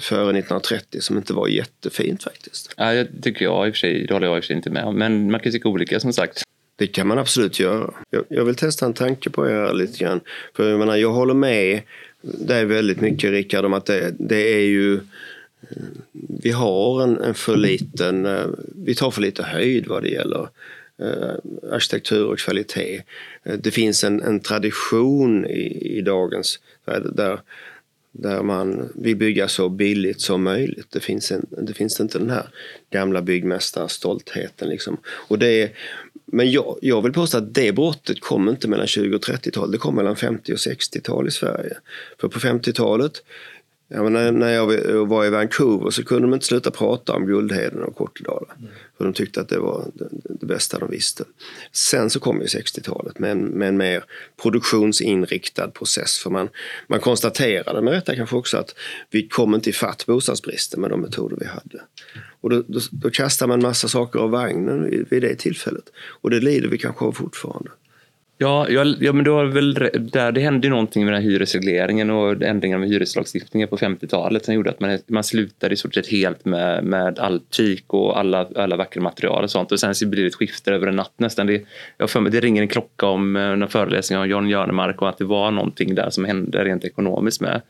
före 0.00 0.22
1930 0.22 1.00
som 1.00 1.16
inte 1.16 1.32
var 1.32 1.48
jättefint 1.48 2.22
faktiskt. 2.22 2.74
Ja, 2.76 2.92
det 2.92 3.22
tycker 3.22 3.44
jag 3.44 3.68
i 3.68 3.70
och 3.70 3.74
för 3.74 3.78
sig, 3.78 4.06
det 4.06 4.14
håller 4.14 4.26
jag 4.26 4.36
i 4.36 4.40
och 4.40 4.44
för 4.44 4.46
sig 4.46 4.56
inte 4.56 4.70
med 4.70 4.84
om. 4.84 4.98
Men 4.98 5.30
man 5.30 5.40
kan 5.40 5.52
tycka 5.52 5.68
olika 5.68 6.00
som 6.00 6.12
sagt. 6.12 6.42
Det 6.76 6.86
kan 6.86 7.06
man 7.06 7.18
absolut 7.18 7.60
göra. 7.60 7.94
Jag, 8.10 8.24
jag 8.28 8.44
vill 8.44 8.54
testa 8.54 8.86
en 8.86 8.94
tanke 8.94 9.30
på 9.30 9.50
er 9.50 9.72
lite 9.74 9.98
grann. 9.98 10.20
För 10.56 10.70
jag 10.70 10.78
menar, 10.78 10.96
jag 10.96 11.12
håller 11.12 11.34
med 11.34 11.82
dig 12.22 12.64
väldigt 12.64 13.00
mycket 13.00 13.30
Rickard 13.30 13.64
om 13.64 13.72
att 13.72 13.86
det, 13.86 14.14
det 14.18 14.54
är 14.54 14.66
ju 14.66 15.00
vi 16.42 16.50
har 16.50 17.02
en, 17.02 17.20
en 17.20 17.34
för 17.34 17.56
liten, 17.56 18.26
eh, 18.26 18.46
vi 18.74 18.94
tar 18.94 19.10
för 19.10 19.22
lite 19.22 19.42
höjd 19.42 19.86
vad 19.86 20.02
det 20.02 20.08
gäller 20.08 20.48
eh, 21.02 21.34
arkitektur 21.72 22.26
och 22.26 22.38
kvalitet. 22.38 23.02
Eh, 23.42 23.58
det 23.58 23.70
finns 23.70 24.04
en, 24.04 24.22
en 24.22 24.40
tradition 24.40 25.46
i, 25.46 25.96
i 25.98 26.00
dagens 26.00 26.60
där, 27.12 27.40
där 28.12 28.42
man 28.42 28.88
vill 28.94 29.16
bygga 29.16 29.48
så 29.48 29.68
billigt 29.68 30.20
som 30.20 30.42
möjligt. 30.42 30.86
Det 30.90 31.00
finns, 31.00 31.32
en, 31.32 31.46
det 31.50 31.74
finns 31.74 32.00
inte 32.00 32.18
den 32.18 32.30
här 32.30 32.46
gamla 32.90 33.22
byggmästarstoltheten. 33.22 34.68
Liksom. 34.68 34.96
Och 35.06 35.38
det 35.38 35.72
men 36.26 36.50
jag, 36.50 36.78
jag 36.82 37.02
vill 37.02 37.12
påstå 37.12 37.38
att 37.38 37.54
det 37.54 37.72
brottet 37.72 38.20
kom 38.20 38.48
inte 38.48 38.68
mellan 38.68 38.86
20 38.86 39.16
och 39.16 39.22
30-tal, 39.22 39.70
det 39.70 39.78
kom 39.78 39.94
mellan 39.94 40.16
50 40.16 40.52
och 40.52 40.56
60-tal 40.56 41.28
i 41.28 41.30
Sverige. 41.30 41.76
För 42.20 42.28
på 42.28 42.38
50-talet 42.38 43.22
Ja, 43.94 44.02
men 44.02 44.38
när 44.38 44.52
jag 44.52 44.66
var 45.06 45.24
i 45.24 45.30
Vancouver 45.30 45.90
så 45.90 46.04
kunde 46.04 46.22
de 46.22 46.34
inte 46.34 46.46
sluta 46.46 46.70
prata 46.70 47.12
om 47.12 47.26
Guldheden 47.26 47.82
och 47.82 47.96
Kortedala. 47.96 48.46
Mm. 48.58 48.70
För 48.98 49.04
de 49.04 49.12
tyckte 49.12 49.40
att 49.40 49.48
det 49.48 49.58
var 49.58 49.84
det, 50.24 50.46
bästa 50.46 50.78
de 50.78 50.90
visste. 50.90 51.24
Sen 51.72 52.10
så 52.10 52.20
kom 52.20 52.40
ju 52.40 52.46
60-talet 52.46 53.18
med 53.18 53.30
en, 53.30 53.44
med 53.44 53.68
en 53.68 53.76
mer 53.76 54.04
produktionsinriktad 54.42 55.68
process. 55.68 56.18
För 56.18 56.30
man, 56.30 56.48
man 56.86 57.00
konstaterade 57.00 57.82
med 57.82 57.92
rätta 57.92 58.16
kanske 58.16 58.36
också 58.36 58.56
att 58.56 58.74
vi 59.10 59.28
kom 59.28 59.54
inte 59.54 59.70
ifatt 59.70 60.06
bostadsbristen 60.06 60.80
med 60.80 60.90
de 60.90 61.00
metoder 61.00 61.36
vi 61.40 61.46
hade. 61.46 61.82
Och 62.40 62.50
då, 62.50 62.62
då, 62.68 62.80
då 62.90 63.10
kastar 63.10 63.46
man 63.46 63.62
massa 63.62 63.88
saker 63.88 64.18
av 64.18 64.30
vagnen 64.30 64.84
vid, 64.84 65.06
vid 65.10 65.22
det 65.22 65.34
tillfället. 65.34 65.84
Och 65.94 66.30
det 66.30 66.40
lider 66.40 66.68
vi 66.68 66.78
kanske 66.78 67.04
av 67.04 67.12
fortfarande. 67.12 67.70
Ja, 68.42 68.66
ja, 68.68 68.84
ja 69.00 69.12
men 69.12 69.24
det 69.24 69.30
var 69.30 69.44
väl 69.44 69.74
där 70.12 70.32
det 70.32 70.40
hände 70.40 70.68
någonting 70.68 71.04
med 71.04 71.14
den 71.14 71.22
här 71.22 71.30
hyresregleringen 71.30 72.10
och 72.10 72.42
ändringen 72.42 72.80
med 72.80 72.88
hyreslagstiftningen 72.88 73.68
på 73.68 73.76
50-talet 73.76 74.44
som 74.44 74.54
gjorde 74.54 74.70
att 74.70 74.80
man, 74.80 74.98
man 75.06 75.24
slutade 75.24 75.74
i 75.74 75.76
stort 75.76 75.94
sett 75.94 76.06
helt 76.06 76.44
med, 76.44 76.84
med 76.84 77.18
all 77.18 77.40
tyg 77.40 77.84
och 77.86 78.18
alla, 78.18 78.48
alla 78.56 78.76
vackra 78.76 79.02
material 79.02 79.44
och 79.44 79.50
sånt. 79.50 79.72
Och 79.72 79.80
sen 79.80 79.94
så 79.94 80.06
blir 80.06 80.22
det 80.22 80.28
ett 80.28 80.34
skifte 80.34 80.72
över 80.72 80.86
en 80.86 80.96
natt 80.96 81.12
nästan. 81.16 81.46
Det, 81.46 81.62
jag 81.98 82.10
för 82.10 82.20
mig, 82.20 82.32
det 82.32 82.40
ringer 82.40 82.62
en 82.62 82.68
klocka 82.68 83.06
om 83.06 83.36
eh, 83.36 83.42
en 83.42 83.68
föreläsning 83.68 84.18
av 84.18 84.26
John 84.26 84.48
Jörnemark 84.48 85.02
och 85.02 85.08
att 85.08 85.18
det 85.18 85.24
var 85.24 85.50
någonting 85.50 85.94
där 85.94 86.10
som 86.10 86.24
hände 86.24 86.64
rent 86.64 86.84
ekonomiskt 86.84 87.40
med. 87.40 87.62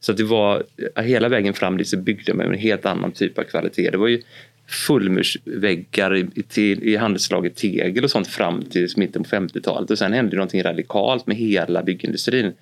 Så 0.00 0.12
att 0.12 0.18
det 0.18 0.24
var 0.24 0.62
eh, 0.96 1.04
hela 1.04 1.28
vägen 1.28 1.54
fram 1.54 1.76
dit 1.76 1.88
så 1.88 1.96
byggde 1.96 2.34
man 2.34 2.46
en 2.46 2.58
helt 2.58 2.86
annan 2.86 3.12
typ 3.12 3.38
av 3.38 3.42
kvalitet. 3.42 3.90
Det 3.90 3.98
var 3.98 4.08
ju 4.08 4.22
fullmursväggar 4.68 6.16
i, 6.16 6.42
till, 6.42 6.82
i 6.82 6.96
handelslaget 6.96 7.56
tegel 7.56 8.04
och 8.04 8.10
sånt 8.10 8.26
fram 8.26 8.62
till 8.62 8.88
mitten 8.96 9.22
på 9.22 9.28
50-talet 9.28 9.90
och 9.90 9.98
sen 9.98 10.12
hände 10.12 10.36
någonting 10.36 10.62
radikalt 10.62 11.26
med 11.26 11.36
hela 11.36 11.82
byggindustrin 11.82 12.52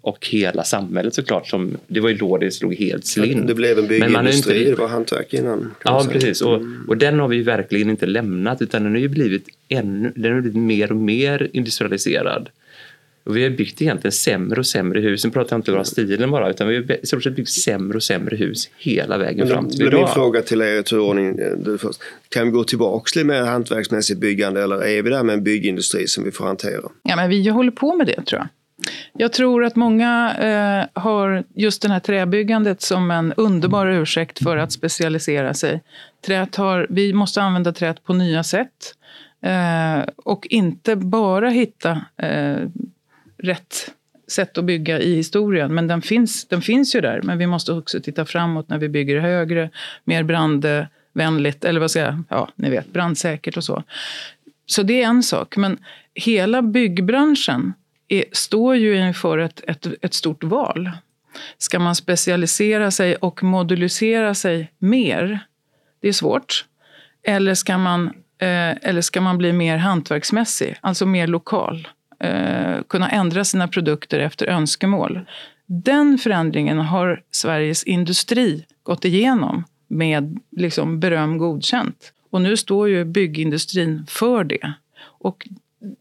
och 0.00 0.26
hela 0.26 0.64
samhället 0.64 1.14
såklart. 1.14 1.48
Som, 1.48 1.76
det 1.86 2.00
var 2.00 2.08
ju 2.08 2.14
då 2.14 2.38
det 2.38 2.50
slog 2.50 2.74
helt 2.74 3.06
slint. 3.06 3.46
Det 3.46 3.54
blev 3.54 3.78
en 3.78 3.86
byggindustri, 3.86 4.58
inte... 4.58 4.70
det 4.70 4.76
var 4.76 4.88
hantverk 4.88 5.34
innan. 5.34 5.74
Ja, 5.84 6.06
precis. 6.12 6.42
Och, 6.42 6.56
mm. 6.56 6.84
och 6.88 6.96
den 6.96 7.18
har 7.20 7.28
vi 7.28 7.42
verkligen 7.42 7.90
inte 7.90 8.06
lämnat 8.06 8.62
utan 8.62 8.82
den 8.82 8.92
har 8.92 9.00
ju 9.00 9.08
blivit, 9.08 9.48
ännu, 9.68 10.12
den 10.16 10.32
har 10.32 10.40
blivit 10.40 10.58
mer 10.58 10.90
och 10.90 10.96
mer 10.96 11.48
industrialiserad. 11.52 12.48
Och 13.24 13.36
vi 13.36 13.42
har 13.42 13.50
byggt 13.50 13.82
egentligen 13.82 14.12
sämre 14.12 14.60
och 14.60 14.66
sämre 14.66 15.00
hus. 15.00 15.24
Nu 15.24 15.30
pratar 15.30 15.56
jag 15.56 15.58
inte 15.58 15.72
bara 15.72 15.84
stilen 15.84 16.30
bara, 16.30 16.50
utan 16.50 16.68
vi 16.68 16.76
har 16.76 16.92
i 17.02 17.06
stort 17.06 17.22
sett 17.22 17.36
byggt 17.36 17.50
sämre 17.50 17.96
och 17.96 18.02
sämre 18.02 18.36
hus 18.36 18.70
hela 18.78 19.18
vägen 19.18 19.48
fram 19.48 19.70
till 19.70 19.82
idag. 19.86 20.00
Min 20.00 20.08
fråga 20.08 20.42
till 20.42 20.62
er 20.62 20.80
i 20.80 20.82
turordning. 20.82 21.38
Kan 22.28 22.44
vi 22.44 22.50
gå 22.50 22.64
tillbaka 22.64 23.10
till 23.12 23.26
mer 23.26 23.42
hantverksmässigt 23.42 24.20
byggande 24.20 24.62
eller 24.62 24.84
är 24.84 25.02
vi 25.02 25.10
där 25.10 25.22
med 25.22 25.32
en 25.32 25.44
byggindustri 25.44 26.06
som 26.06 26.24
vi 26.24 26.30
får 26.30 26.44
hantera? 26.44 26.82
Ja, 27.02 27.16
men 27.16 27.30
vi 27.30 27.48
håller 27.48 27.72
på 27.72 27.94
med 27.94 28.06
det 28.06 28.24
tror 28.24 28.40
jag. 28.40 28.48
Jag 29.12 29.32
tror 29.32 29.64
att 29.64 29.76
många 29.76 30.34
eh, 30.34 31.02
har 31.02 31.44
just 31.54 31.82
det 31.82 31.88
här 31.88 32.00
träbyggandet 32.00 32.82
som 32.82 33.10
en 33.10 33.32
underbar 33.32 33.86
ursäkt 33.86 34.42
för 34.42 34.56
att 34.56 34.72
specialisera 34.72 35.54
sig. 35.54 35.82
Träet 36.26 36.56
har, 36.56 36.86
vi 36.90 37.12
måste 37.12 37.42
använda 37.42 37.72
träet 37.72 38.04
på 38.04 38.12
nya 38.12 38.44
sätt 38.44 38.94
eh, 39.42 40.08
och 40.16 40.46
inte 40.50 40.96
bara 40.96 41.48
hitta 41.50 41.90
eh, 42.16 42.56
rätt 43.44 43.90
sätt 44.28 44.58
att 44.58 44.64
bygga 44.64 45.00
i 45.00 45.14
historien. 45.14 45.74
Men 45.74 45.88
den 45.88 46.02
finns, 46.02 46.48
den 46.48 46.62
finns 46.62 46.94
ju 46.94 47.00
där. 47.00 47.22
Men 47.22 47.38
vi 47.38 47.46
måste 47.46 47.72
också 47.72 48.00
titta 48.00 48.24
framåt 48.24 48.68
när 48.68 48.78
vi 48.78 48.88
bygger 48.88 49.20
högre, 49.20 49.70
mer 50.04 50.22
brandvänligt, 50.22 51.64
eller 51.64 51.80
vad 51.80 51.90
ska 51.90 52.00
jag, 52.00 52.22
ja, 52.28 52.48
ni 52.56 52.70
vet, 52.70 52.92
brandsäkert 52.92 53.56
och 53.56 53.64
så. 53.64 53.82
Så 54.66 54.82
det 54.82 55.02
är 55.02 55.06
en 55.06 55.22
sak. 55.22 55.56
Men 55.56 55.78
hela 56.14 56.62
byggbranschen 56.62 57.72
är, 58.08 58.24
står 58.32 58.76
ju 58.76 59.06
inför 59.08 59.38
ett, 59.38 59.60
ett, 59.66 59.86
ett 60.00 60.14
stort 60.14 60.44
val. 60.44 60.90
Ska 61.58 61.78
man 61.78 61.94
specialisera 61.94 62.90
sig 62.90 63.16
och 63.16 63.42
modulisera 63.42 64.34
sig 64.34 64.72
mer? 64.78 65.40
Det 66.00 66.08
är 66.08 66.12
svårt. 66.12 66.64
Eller 67.22 67.54
ska 67.54 67.78
man, 67.78 68.06
eh, 68.38 68.88
eller 68.88 69.00
ska 69.00 69.20
man 69.20 69.38
bli 69.38 69.52
mer 69.52 69.76
hantverksmässig, 69.76 70.76
alltså 70.80 71.06
mer 71.06 71.26
lokal? 71.26 71.88
Eh, 72.18 72.82
kunna 72.88 73.10
ändra 73.10 73.44
sina 73.44 73.68
produkter 73.68 74.18
efter 74.18 74.46
önskemål. 74.46 75.20
Den 75.66 76.18
förändringen 76.18 76.78
har 76.78 77.22
Sveriges 77.30 77.84
industri 77.84 78.64
gått 78.82 79.04
igenom 79.04 79.64
med 79.88 80.38
liksom 80.50 81.00
beröm 81.00 81.38
godkänt. 81.38 82.12
Och 82.30 82.40
nu 82.40 82.56
står 82.56 82.88
ju 82.88 83.04
byggindustrin 83.04 84.06
för 84.08 84.44
det. 84.44 84.72
Och 85.02 85.48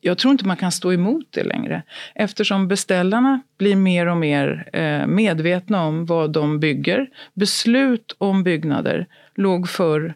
jag 0.01 0.17
tror 0.17 0.31
inte 0.31 0.45
man 0.45 0.57
kan 0.57 0.71
stå 0.71 0.93
emot 0.93 1.25
det 1.29 1.43
längre 1.43 1.83
eftersom 2.15 2.67
beställarna 2.67 3.41
blir 3.57 3.75
mer 3.75 4.07
och 4.07 4.17
mer 4.17 4.69
eh, 4.73 5.07
medvetna 5.07 5.85
om 5.85 6.05
vad 6.05 6.31
de 6.31 6.59
bygger. 6.59 7.09
Beslut 7.33 8.15
om 8.17 8.43
byggnader 8.43 9.07
låg 9.35 9.69
för 9.69 10.13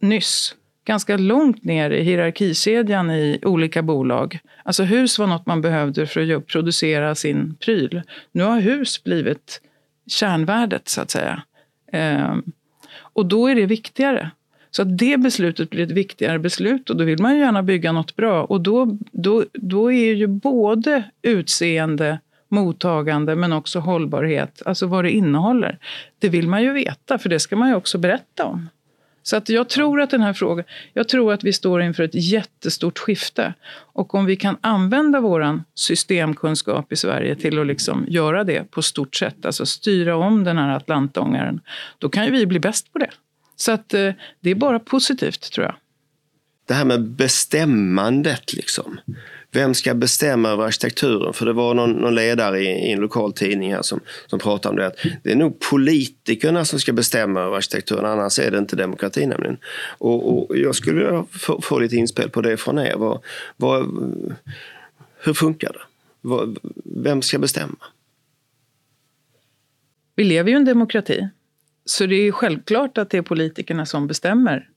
nyss 0.00 0.54
ganska 0.88 1.16
långt 1.16 1.64
ner 1.64 1.90
i 1.90 2.02
hierarkikedjan 2.02 3.10
i 3.10 3.38
olika 3.42 3.82
bolag. 3.82 4.38
Alltså 4.62 4.82
hus 4.82 5.18
var 5.18 5.26
något 5.26 5.46
man 5.46 5.60
behövde 5.60 6.06
för 6.06 6.36
att 6.36 6.46
producera 6.46 7.14
sin 7.14 7.54
pryl. 7.54 8.02
Nu 8.32 8.42
har 8.42 8.60
hus 8.60 9.04
blivit 9.04 9.60
kärnvärdet, 10.06 10.88
så 10.88 11.00
att 11.00 11.10
säga. 11.10 11.42
Ehm, 11.92 12.42
och 13.00 13.26
då 13.26 13.46
är 13.46 13.54
det 13.54 13.66
viktigare. 13.66 14.30
Så 14.70 14.82
att 14.82 14.98
det 14.98 15.20
beslutet 15.20 15.70
blir 15.70 15.84
ett 15.84 15.90
viktigare 15.90 16.38
beslut 16.38 16.90
och 16.90 16.96
då 16.96 17.04
vill 17.04 17.22
man 17.22 17.34
ju 17.34 17.40
gärna 17.40 17.62
bygga 17.62 17.92
något 17.92 18.16
bra. 18.16 18.44
Och 18.44 18.60
då, 18.60 18.98
då, 19.12 19.44
då 19.52 19.92
är 19.92 20.14
ju 20.14 20.26
både 20.26 21.02
utseende, 21.22 22.18
mottagande 22.48 23.36
men 23.36 23.52
också 23.52 23.78
hållbarhet, 23.78 24.62
alltså 24.66 24.86
vad 24.86 25.04
det 25.04 25.10
innehåller. 25.10 25.78
Det 26.18 26.28
vill 26.28 26.48
man 26.48 26.62
ju 26.62 26.72
veta, 26.72 27.18
för 27.18 27.28
det 27.28 27.40
ska 27.40 27.56
man 27.56 27.68
ju 27.68 27.74
också 27.74 27.98
berätta 27.98 28.44
om. 28.44 28.68
Så 29.28 29.36
att 29.36 29.48
jag 29.48 29.68
tror 29.68 30.00
att 30.00 30.10
den 30.10 30.22
här 30.22 30.32
frågan, 30.32 30.64
jag 30.92 31.08
tror 31.08 31.32
att 31.32 31.44
vi 31.44 31.52
står 31.52 31.82
inför 31.82 32.02
ett 32.02 32.14
jättestort 32.14 32.98
skifte. 32.98 33.54
Och 33.70 34.14
om 34.14 34.26
vi 34.26 34.36
kan 34.36 34.56
använda 34.60 35.20
vår 35.20 35.62
systemkunskap 35.74 36.92
i 36.92 36.96
Sverige 36.96 37.36
till 37.36 37.58
att 37.58 37.66
liksom 37.66 38.06
göra 38.08 38.44
det 38.44 38.70
på 38.70 38.82
stort 38.82 39.16
sätt, 39.16 39.46
alltså 39.46 39.66
styra 39.66 40.16
om 40.16 40.44
den 40.44 40.58
här 40.58 40.76
Atlantångaren, 40.76 41.60
då 41.98 42.08
kan 42.08 42.24
ju 42.24 42.30
vi 42.30 42.46
bli 42.46 42.60
bäst 42.60 42.92
på 42.92 42.98
det. 42.98 43.10
Så 43.56 43.72
att 43.72 43.94
eh, 43.94 44.12
det 44.40 44.50
är 44.50 44.54
bara 44.54 44.78
positivt 44.78 45.52
tror 45.52 45.66
jag. 45.66 45.74
Det 46.68 46.74
här 46.74 46.84
med 46.84 47.02
bestämmandet 47.02 48.52
liksom. 48.52 49.00
Vem 49.52 49.74
ska 49.74 49.94
bestämma 49.94 50.48
över 50.48 50.64
arkitekturen? 50.64 51.32
För 51.32 51.46
det 51.46 51.52
var 51.52 51.74
någon, 51.74 51.92
någon 51.92 52.14
ledare 52.14 52.60
i, 52.60 52.66
i, 52.66 52.92
en 52.92 53.00
lokal 53.00 53.32
tidning 53.32 53.74
här 53.74 53.82
som, 53.82 54.00
som 54.26 54.38
pratade 54.38 54.70
om 54.70 54.76
det. 54.76 54.86
Att 54.86 54.96
det 55.22 55.32
är 55.32 55.36
nog 55.36 55.60
politikerna 55.60 56.64
som 56.64 56.80
ska 56.80 56.92
bestämma 56.92 57.40
över 57.40 57.56
arkitekturen, 57.56 58.04
annars 58.04 58.38
är 58.38 58.50
det 58.50 58.58
inte 58.58 58.76
demokrati 58.76 59.26
nämligen. 59.26 59.56
Och, 59.98 60.48
och 60.50 60.56
jag 60.56 60.74
skulle 60.74 61.04
vilja 61.04 61.24
få, 61.30 61.60
få 61.60 61.78
lite 61.78 61.96
inspel 61.96 62.30
på 62.30 62.40
det 62.40 62.56
från 62.56 62.78
er. 62.78 62.96
Var, 62.96 63.20
var, 63.56 63.86
hur 65.24 65.34
funkar 65.34 65.72
det? 65.72 65.82
Var, 66.20 66.54
vem 66.84 67.22
ska 67.22 67.38
bestämma? 67.38 67.78
Vi 70.14 70.24
lever 70.24 70.50
ju 70.50 70.54
i 70.54 70.58
en 70.58 70.64
demokrati. 70.64 71.28
Så 71.84 72.06
det 72.06 72.14
är 72.14 72.32
självklart 72.32 72.98
att 72.98 73.10
det 73.10 73.18
är 73.18 73.22
politikerna 73.22 73.86
som 73.86 74.06
bestämmer. 74.06 74.68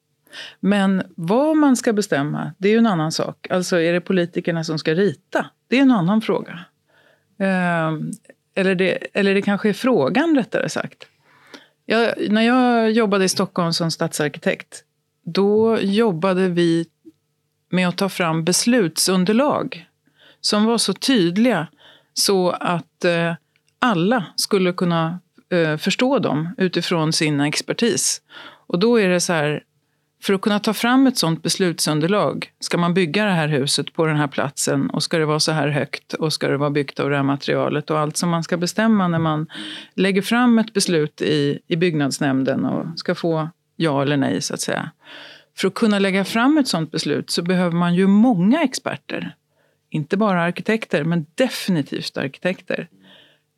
Men 0.60 1.04
vad 1.16 1.58
man 1.58 1.78
ska 1.78 1.94
bestämma, 1.94 2.54
det 2.58 2.68
är 2.68 2.72
ju 2.72 2.78
en 2.78 2.88
annan 2.88 3.12
sak. 3.12 3.48
Alltså 3.50 3.80
är 3.80 3.94
det 3.94 4.02
politikerna 4.02 4.64
som 4.64 4.80
ska 4.80 4.94
rita? 4.94 5.46
Det 5.68 5.78
är 5.78 5.82
en 5.82 5.92
annan 5.92 6.22
fråga. 6.22 6.60
Eh, 7.40 7.92
eller, 8.56 8.76
det, 8.76 9.08
eller 9.14 9.34
det 9.34 9.42
kanske 9.42 9.70
är 9.70 9.74
frågan 9.74 10.36
rättare 10.36 10.70
sagt. 10.70 11.08
Jag, 11.86 12.32
när 12.32 12.42
jag 12.42 12.92
jobbade 12.92 13.26
i 13.26 13.30
Stockholm 13.30 13.74
som 13.74 13.92
stadsarkitekt, 13.92 14.84
då 15.24 15.80
jobbade 15.82 16.50
vi 16.50 16.86
med 17.70 17.88
att 17.88 17.98
ta 17.98 18.10
fram 18.10 18.44
beslutsunderlag 18.44 19.86
som 20.42 20.66
var 20.66 20.78
så 20.78 20.94
tydliga 20.94 21.68
så 22.14 22.50
att 22.50 23.06
eh, 23.06 23.34
alla 23.80 24.26
skulle 24.36 24.74
kunna 24.74 25.20
eh, 25.50 25.78
förstå 25.78 26.20
dem 26.20 26.56
utifrån 26.58 27.14
sin 27.14 27.40
expertis. 27.40 28.22
Och 28.68 28.80
då 28.80 29.00
är 29.00 29.10
det 29.10 29.20
så 29.20 29.34
här, 29.34 29.64
för 30.22 30.34
att 30.34 30.42
kunna 30.42 30.60
ta 30.60 30.74
fram 30.74 31.08
ett 31.08 31.18
sådant 31.18 31.44
beslutsunderlag, 31.44 32.52
ska 32.60 32.78
man 32.78 32.94
bygga 32.94 33.26
det 33.26 33.32
här 33.32 33.48
huset 33.48 33.94
på 33.94 34.06
den 34.06 34.18
här 34.18 34.28
platsen 34.28 34.90
och 34.90 35.04
ska 35.04 35.18
det 35.18 35.26
vara 35.26 35.40
så 35.40 35.52
här 35.52 35.68
högt 35.68 36.14
och 36.14 36.34
ska 36.34 36.48
det 36.48 36.58
vara 36.58 36.70
byggt 36.70 37.00
av 37.00 37.10
det 37.10 37.16
här 37.16 37.24
materialet 37.24 37.90
och 37.90 38.00
allt 38.00 38.18
som 38.18 38.30
man 38.30 38.44
ska 38.44 38.58
bestämma 38.58 39.08
när 39.08 39.20
man 39.20 39.48
lägger 39.96 40.22
fram 40.22 40.60
ett 40.60 40.74
beslut 40.74 41.22
i, 41.22 41.60
i 41.68 41.76
byggnadsnämnden 41.76 42.66
och 42.66 43.00
ska 43.00 43.16
få 43.16 43.50
ja 43.76 44.02
eller 44.02 44.18
nej 44.18 44.42
så 44.42 44.54
att 44.54 44.62
säga. 44.62 44.92
För 45.58 45.68
att 45.68 45.74
kunna 45.74 46.00
lägga 46.00 46.26
fram 46.26 46.58
ett 46.58 46.68
sådant 46.68 46.92
beslut 46.92 47.30
så 47.30 47.42
behöver 47.42 47.76
man 47.76 47.96
ju 47.96 48.08
många 48.08 48.62
experter. 48.64 49.36
Inte 49.90 50.18
bara 50.18 50.44
arkitekter, 50.44 51.04
men 51.04 51.26
definitivt 51.36 52.18
arkitekter. 52.18 52.88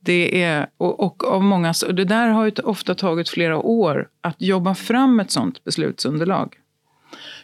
Det 0.05 0.43
är, 0.43 0.67
och, 0.77 0.99
och 0.99 1.23
av 1.23 1.43
många, 1.43 1.73
och 1.87 1.95
det 1.95 2.05
där 2.05 2.27
har 2.27 2.45
ju 2.45 2.51
ofta 2.63 2.95
tagit 2.95 3.29
flera 3.29 3.57
år 3.57 4.07
att 4.21 4.41
jobba 4.41 4.75
fram 4.75 5.19
ett 5.19 5.31
sånt 5.31 5.63
beslutsunderlag. 5.63 6.55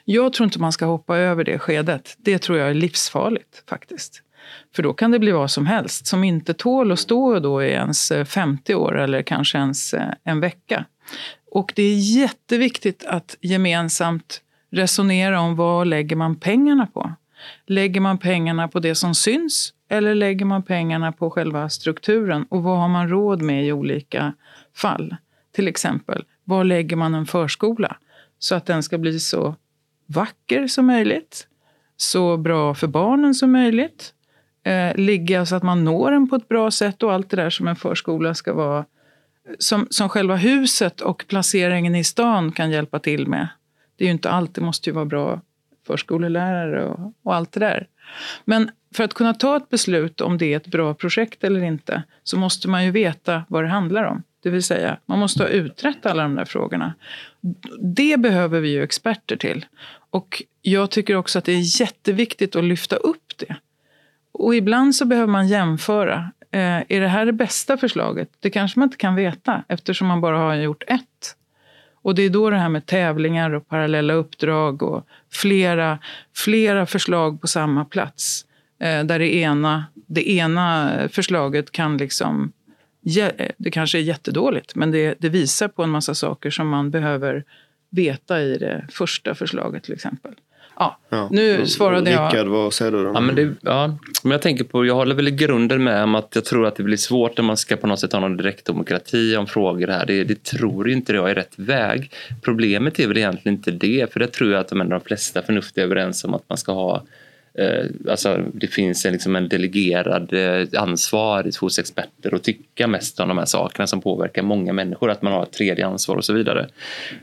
Jag 0.05 0.33
tror 0.33 0.45
inte 0.45 0.59
man 0.59 0.71
ska 0.71 0.85
hoppa 0.85 1.17
över 1.17 1.43
det 1.43 1.59
skedet. 1.59 2.15
Det 2.17 2.39
tror 2.39 2.57
jag 2.57 2.69
är 2.69 2.73
livsfarligt 2.73 3.63
faktiskt. 3.69 4.23
För 4.75 4.83
då 4.83 4.93
kan 4.93 5.11
det 5.11 5.19
bli 5.19 5.31
vad 5.31 5.51
som 5.51 5.65
helst 5.65 6.07
som 6.07 6.23
inte 6.23 6.53
tål 6.53 6.91
att 6.91 6.99
stå 6.99 7.39
då 7.39 7.63
i 7.63 7.69
ens 7.69 8.11
eh, 8.11 8.25
50 8.25 8.75
år 8.75 8.99
eller 8.99 9.21
kanske 9.21 9.57
ens 9.57 9.93
eh, 9.93 10.13
en 10.23 10.39
vecka. 10.39 10.85
Och 11.51 11.73
det 11.75 11.83
är 11.83 12.17
jätteviktigt 12.17 13.05
att 13.05 13.37
gemensamt 13.41 14.41
resonera 14.71 15.41
om 15.41 15.55
vad 15.55 15.87
lägger 15.87 16.15
man 16.15 16.35
pengarna 16.35 16.87
på. 16.87 17.13
Lägger 17.67 18.01
man 18.01 18.17
pengarna 18.17 18.67
på 18.67 18.79
det 18.79 18.95
som 18.95 19.15
syns 19.15 19.73
eller 19.89 20.15
lägger 20.15 20.45
man 20.45 20.63
pengarna 20.63 21.12
på 21.12 21.30
själva 21.30 21.69
strukturen? 21.69 22.45
Och 22.49 22.63
vad 22.63 22.78
har 22.78 22.88
man 22.88 23.10
råd 23.10 23.41
med 23.41 23.65
i 23.65 23.71
olika 23.71 24.34
fall? 24.75 25.15
Till 25.52 25.67
exempel, 25.67 26.25
var 26.43 26.63
lägger 26.63 26.95
man 26.95 27.15
en 27.15 27.25
förskola? 27.25 27.95
Så 28.39 28.56
att 28.56 28.65
den 28.65 28.84
ska 28.84 28.97
bli 28.97 29.19
så 29.19 29.56
vacker 30.06 30.67
som 30.67 30.86
möjligt, 30.86 31.47
så 31.97 32.38
bra 32.38 32.73
för 32.73 32.88
barnen 32.88 33.36
som 33.36 33.52
möjligt, 33.52 34.13
eh, 34.63 34.95
ligga 34.95 35.45
så 35.45 35.56
att 35.56 35.63
man 35.63 35.84
når 35.84 36.12
den 36.12 36.30
på 36.30 36.36
ett 36.36 36.47
bra 36.47 36.71
sätt 36.71 37.04
och 37.04 37.13
allt 37.13 37.30
det 37.30 37.38
där 37.38 37.49
som 37.49 37.67
en 37.67 37.75
förskola 37.75 38.34
ska 38.34 38.54
vara. 38.54 38.86
Som, 39.60 39.88
som 39.89 40.10
själva 40.10 40.36
huset 40.36 41.02
och 41.02 41.25
placeringen 41.28 41.95
i 41.95 42.04
stan 42.04 42.52
kan 42.52 42.71
hjälpa 42.71 42.99
till 42.99 43.28
med. 43.28 43.47
Det 43.95 44.04
är 44.04 44.06
ju 44.06 44.12
inte 44.12 44.30
allt, 44.30 44.56
det 44.56 44.62
måste 44.62 44.89
ju 44.89 44.93
vara 44.93 45.06
bra 45.06 45.41
förskolelärare 45.89 46.86
och, 46.86 47.13
och 47.23 47.36
allt 47.36 47.52
det 47.52 47.60
där. 47.60 47.88
Men 48.45 48.71
för 48.95 49.04
att 49.04 49.13
kunna 49.13 49.34
ta 49.34 49.58
ett 49.58 49.69
beslut 49.69 50.21
om 50.21 50.38
det 50.38 50.54
är 50.54 50.58
ett 50.58 50.67
bra 50.67 50.93
projekt 50.93 51.43
eller 51.43 51.63
inte 51.63 52.04
så 52.23 52.38
måste 52.38 52.67
man 52.67 52.86
ju 52.86 52.91
veta 52.91 53.43
vad 53.47 53.63
det 53.63 53.67
handlar 53.67 54.04
om. 54.04 54.23
Det 54.43 54.49
vill 54.49 54.63
säga, 54.63 54.97
man 55.06 55.19
måste 55.19 55.43
ha 55.43 55.49
utrett 55.49 56.06
alla 56.06 56.23
de 56.23 56.36
där 56.36 56.45
frågorna. 56.45 56.93
Det 57.95 58.19
behöver 58.19 58.60
vi 58.60 58.69
ju 58.69 58.84
experter 58.84 59.36
till. 59.36 59.65
Och 60.10 60.43
jag 60.62 60.91
tycker 60.91 61.15
också 61.15 61.39
att 61.39 61.45
det 61.45 61.52
är 61.52 61.82
jätteviktigt 61.82 62.56
att 62.56 62.63
lyfta 62.63 62.95
upp 62.95 63.38
det. 63.38 63.56
Och 64.32 64.56
ibland 64.56 64.95
så 64.95 65.06
behöver 65.06 65.32
man 65.32 65.47
jämföra. 65.47 66.32
Eh, 66.52 66.84
är 66.89 66.99
det 67.02 67.08
här 67.08 67.25
det 67.25 67.34
bästa 67.34 67.78
förslaget? 67.78 68.30
Det 68.39 68.49
kanske 68.49 68.80
man 68.80 68.88
inte 68.88 68.97
kan 68.97 69.15
veta 69.15 69.63
eftersom 69.67 70.08
man 70.08 70.21
bara 70.21 70.38
har 70.38 70.56
gjort 70.56 70.84
ett. 70.88 71.36
Och 72.09 72.15
det 72.15 72.21
är 72.23 72.29
då 72.29 72.49
det 72.49 72.57
här 72.57 72.69
med 72.69 72.85
tävlingar 72.85 73.51
och 73.51 73.67
parallella 73.67 74.13
uppdrag 74.13 74.83
och 74.83 75.07
flera, 75.31 75.99
flera 76.35 76.85
förslag 76.85 77.41
på 77.41 77.47
samma 77.47 77.85
plats 77.85 78.45
Eh, 78.79 79.03
där 79.03 79.19
det 79.19 79.35
ena, 79.35 79.85
det 80.07 80.29
ena 80.29 80.91
förslaget 81.11 81.71
kan 81.71 81.97
liksom... 81.97 82.51
Eh, 83.17 83.47
det 83.57 83.71
kanske 83.71 83.97
är 83.97 84.01
jättedåligt, 84.01 84.75
men 84.75 84.91
det, 84.91 85.15
det 85.19 85.29
visar 85.29 85.67
på 85.67 85.83
en 85.83 85.89
massa 85.89 86.15
saker 86.15 86.49
som 86.49 86.67
man 86.67 86.91
behöver 86.91 87.43
veta 87.89 88.41
i 88.41 88.57
det 88.57 88.85
första 88.89 89.35
förslaget 89.35 89.83
till 89.83 89.93
exempel. 89.93 90.33
Ja, 90.79 90.97
ja. 91.09 91.27
nu 91.31 91.65
svarade 91.65 92.11
jag. 92.11 92.33
Rickard, 92.33 92.47
vad 92.47 92.73
säger 92.73 92.91
du? 92.91 93.03
Då? 93.03 93.11
Ja, 93.13 93.19
men, 93.19 93.35
det, 93.35 93.53
ja, 93.61 93.97
men 94.23 94.31
jag 94.31 94.41
tänker 94.41 94.63
på, 94.63 94.85
jag 94.85 94.95
håller 94.95 95.15
väl 95.15 95.27
i 95.27 95.31
grunden 95.31 95.83
med 95.83 96.03
om 96.03 96.15
att 96.15 96.31
jag 96.35 96.45
tror 96.45 96.67
att 96.67 96.75
det 96.75 96.83
blir 96.83 96.97
svårt 96.97 97.37
när 97.37 97.43
man 97.43 97.57
ska 97.57 97.77
på 97.77 97.87
något 97.87 97.99
sätt 97.99 98.13
ha 98.13 98.19
någon 98.19 98.37
direktdemokrati 98.37 99.35
om 99.37 99.47
frågor 99.47 99.87
här. 99.87 100.05
Det, 100.05 100.23
det 100.23 100.43
tror 100.43 100.89
inte 100.89 101.13
jag 101.13 101.29
är 101.29 101.35
rätt 101.35 101.53
väg. 101.55 102.11
Problemet 102.41 102.99
är 102.99 103.07
väl 103.07 103.17
egentligen 103.17 103.57
inte 103.57 103.71
det, 103.71 104.13
för 104.13 104.19
det 104.19 104.27
tror 104.27 104.51
jag 104.51 104.59
att 104.59 104.67
de, 104.67 104.89
de 104.89 105.01
flesta 105.01 105.41
förnuftiga 105.41 105.83
är 105.83 105.85
överens 105.85 106.23
om 106.23 106.33
att 106.33 106.49
man 106.49 106.57
ska 106.57 106.71
ha 106.71 107.03
Eh, 107.53 107.85
alltså, 108.09 108.45
det 108.53 108.67
finns 108.67 109.05
en, 109.05 109.13
liksom 109.13 109.35
en 109.35 109.49
delegerad 109.49 110.33
eh, 110.33 110.81
ansvar 110.81 111.59
hos 111.59 111.79
experter 111.79 112.35
att 112.35 112.43
tycka 112.43 112.88
mest 112.88 113.19
om 113.19 113.27
de 113.27 113.38
här 113.38 113.45
sakerna 113.45 113.88
som 113.88 114.01
påverkar 114.01 114.41
många 114.41 114.73
människor, 114.73 115.09
att 115.09 115.21
man 115.21 115.33
har 115.33 115.43
ett 115.43 115.51
tredje 115.51 115.85
ansvar 115.85 116.15
och 116.15 116.25
så 116.25 116.33
vidare. 116.33 116.67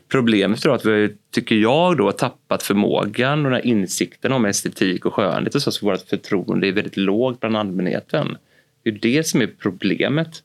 Problemet 0.09 0.65
är 0.65 0.71
att 0.71 0.85
vi, 0.85 1.15
tycker 1.31 1.55
jag, 1.55 1.97
då, 1.97 2.05
har 2.05 2.13
tappat 2.13 2.63
förmågan 2.63 3.39
och 3.39 3.51
den 3.51 3.61
här 3.61 3.67
insikten 3.67 4.33
om 4.33 4.45
estetik 4.45 5.07
och 5.07 5.15
skönhet 5.15 5.55
och 5.55 5.63
så, 5.63 5.73
så 5.73 5.87
vårt 5.87 6.09
förtroende 6.09 6.69
är 6.69 6.73
väldigt 6.73 6.97
lågt 6.97 7.41
bland 7.41 7.57
allmänheten. 7.57 8.37
Det 8.83 8.91
är 8.91 8.99
det 9.01 9.27
som 9.27 9.41
är 9.41 9.51
problemet. 9.59 10.43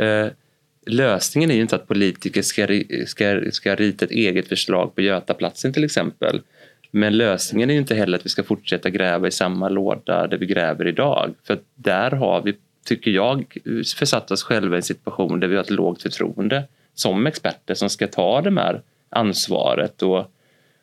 Eh, 0.00 0.26
lösningen 0.86 1.50
är 1.50 1.54
ju 1.54 1.60
inte 1.60 1.76
att 1.76 1.88
politiker 1.88 2.42
ska, 2.42 2.66
ska, 3.06 3.40
ska 3.52 3.74
rita 3.74 4.04
ett 4.04 4.10
eget 4.10 4.48
förslag 4.48 4.94
på 4.94 5.00
Götaplatsen 5.00 5.72
till 5.72 5.84
exempel 5.84 6.40
men 6.96 7.16
lösningen 7.16 7.70
är 7.70 7.74
inte 7.74 7.94
heller 7.94 8.18
att 8.18 8.24
vi 8.24 8.30
ska 8.30 8.42
fortsätta 8.42 8.90
gräva 8.90 9.28
i 9.28 9.30
samma 9.30 9.68
låda 9.68 10.26
där 10.26 10.38
vi 10.38 10.46
gräver 10.46 10.86
idag. 10.86 11.34
För 11.44 11.58
där 11.74 12.10
har 12.10 12.42
vi, 12.42 12.54
tycker 12.84 13.10
jag, 13.10 13.56
försatt 13.96 14.30
oss 14.30 14.42
själva 14.42 14.76
i 14.76 14.78
en 14.78 14.82
situation 14.82 15.40
där 15.40 15.48
vi 15.48 15.56
har 15.56 15.62
ett 15.62 15.70
lågt 15.70 16.02
förtroende 16.02 16.64
som 16.94 17.26
experter 17.26 17.74
som 17.74 17.90
ska 17.90 18.06
ta 18.06 18.40
det 18.40 18.60
här 18.60 18.82
ansvaret 19.08 20.02
och, 20.02 20.32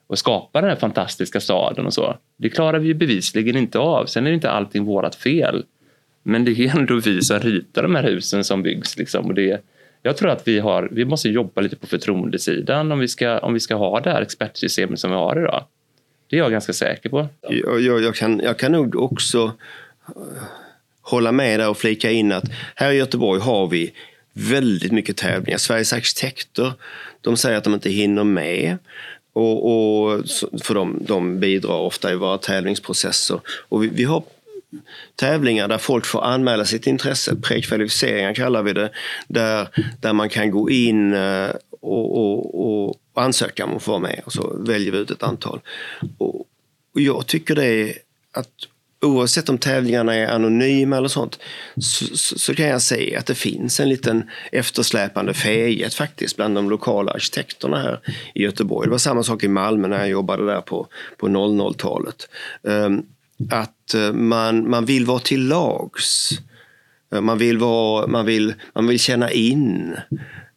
och 0.08 0.20
skapa 0.20 0.62
den 0.62 0.70
här 0.70 0.78
fantastiska 0.78 1.40
staden 1.40 1.86
och 1.86 1.94
så. 1.94 2.18
Det 2.38 2.50
klarar 2.50 2.80
vi 2.80 2.94
bevisligen 2.94 3.58
inte 3.58 3.80
av. 3.80 4.06
Sen 4.06 4.26
är 4.26 4.30
det 4.30 4.36
inte 4.36 4.52
allting 4.52 4.84
vårat 4.84 5.16
fel. 5.16 5.64
Men 6.24 6.46
det 6.46 6.52
är 6.52 6.78
ändå 6.78 7.00
vi 7.00 7.22
som 7.22 7.40
ritar 7.40 7.84
de 7.84 7.96
här 7.96 8.04
husen 8.04 8.44
som 8.44 8.64
byggs. 8.64 8.98
Liksom. 8.98 9.26
Och 9.26 9.34
det, 9.34 9.64
jag 10.02 10.18
tror 10.18 10.30
att 10.30 10.48
vi, 10.48 10.60
har, 10.60 10.90
vi 10.92 11.06
måste 11.06 11.30
jobba 11.30 11.62
lite 11.62 11.76
på 11.76 11.88
förtroendesidan 11.88 12.92
om 12.92 13.00
vi 13.00 13.08
ska, 13.08 13.40
om 13.40 13.54
vi 13.54 13.60
ska 13.60 13.76
ha 13.76 14.00
det 14.00 14.12
här 14.12 14.22
expertsystemet 14.22 15.00
som 15.00 15.12
vi 15.12 15.18
har 15.18 15.40
idag. 15.40 15.66
Det 16.34 16.38
är 16.38 16.42
jag 16.42 16.52
ganska 16.52 16.74
säker 16.74 17.10
på. 17.10 17.28
Jag, 17.42 17.82
jag, 17.82 18.04
jag, 18.04 18.16
kan, 18.16 18.40
jag 18.40 18.60
kan 18.60 18.72
nog 18.72 18.96
också 18.96 19.52
eh, 20.08 20.44
hålla 21.02 21.32
med 21.32 21.60
där 21.60 21.70
och 21.70 21.78
flika 21.78 22.12
in 22.12 22.32
att 22.32 22.44
här 22.76 22.92
i 22.92 22.96
Göteborg 22.96 23.42
har 23.42 23.68
vi 23.68 23.94
väldigt 24.34 24.92
mycket 24.92 25.18
tävlingar. 25.18 25.58
Sveriges 25.58 25.94
arkitekter 25.94 26.74
de 27.22 27.38
säger 27.38 27.58
att 27.58 27.64
de 27.64 27.74
inte 27.74 27.90
hinner 27.90 28.24
med. 28.24 28.78
Och, 29.34 29.72
och 29.72 30.22
för 30.64 30.74
de, 30.74 30.98
de 31.02 31.40
bidrar 31.40 31.80
ofta 31.80 32.12
i 32.12 32.16
våra 32.16 32.38
tävlingsprocesser. 32.38 33.40
Och 33.48 33.84
vi, 33.84 33.88
vi 33.88 34.04
har 34.04 34.24
tävlingar 35.16 35.68
där 35.68 35.78
folk 35.78 36.06
får 36.06 36.24
anmäla 36.24 36.66
sitt 36.66 36.88
intresse. 36.88 37.36
Prekvalificeringar 37.36 38.34
kallar 38.34 38.64
vi 38.64 38.74
det. 38.74 38.90
Där, 39.28 39.68
där 40.02 40.14
man 40.14 40.30
kan 40.30 40.52
gå 40.52 40.70
in 40.70 41.14
eh, 41.14 41.50
och, 41.82 42.18
och, 42.18 42.88
och, 42.90 42.96
och 43.14 43.22
ansöka 43.22 43.66
om 43.66 43.76
att 43.76 43.84
få 43.84 43.92
vara 43.92 44.02
med 44.02 44.22
och 44.26 44.34
så 44.34 44.58
väljer 44.58 44.92
vi 44.92 44.98
ut 44.98 45.12
ett 45.12 45.24
antal. 45.24 45.62
Och, 46.18 46.36
och 46.94 47.02
jag 47.02 47.28
tycker 47.28 47.56
det 47.56 47.66
är 47.66 47.98
att 48.32 48.50
oavsett 49.02 49.50
om 49.50 49.58
tävlingarna 49.58 50.16
är 50.16 50.28
anonyma 50.28 50.98
eller 50.98 51.08
sånt 51.08 51.40
så, 51.78 52.18
så, 52.18 52.40
så, 52.40 52.56
kan 52.56 52.66
jag 52.66 52.82
se 52.82 53.16
att 53.16 53.26
det 53.26 53.36
finns 53.36 53.80
en 53.80 53.90
liten 53.90 54.30
eftersläpande 54.52 55.34
fäghet 55.34 55.94
faktiskt 55.94 56.36
bland 56.36 56.56
de 56.56 56.70
lokala 56.70 57.12
arkitekterna 57.12 57.82
här 57.82 58.00
i 58.36 58.44
Göteborg. 58.44 58.88
Det 58.88 58.92
var 58.92 58.98
samma 58.98 59.24
sak 59.24 59.44
i 59.44 59.48
Malmö 59.48 59.88
när 59.88 59.98
jag 59.98 60.10
jobbade 60.10 60.46
där 60.46 60.62
på, 60.62 60.88
på 61.18 61.28
00-talet. 61.28 62.30
Um, 62.62 62.74
ehm, 62.74 63.04
att 63.50 63.94
eh, 63.94 64.14
man, 64.14 64.70
man 64.70 64.86
vill 64.86 65.06
vara 65.06 65.20
till 65.20 65.48
lags. 65.48 66.30
Eh, 67.14 67.22
man 67.22 67.38
vill, 67.38 67.58
vara, 67.58 68.08
man, 68.08 68.26
vill, 68.26 68.54
man 68.76 68.88
vill 68.88 69.00
känna 69.00 69.32
in. 69.32 69.96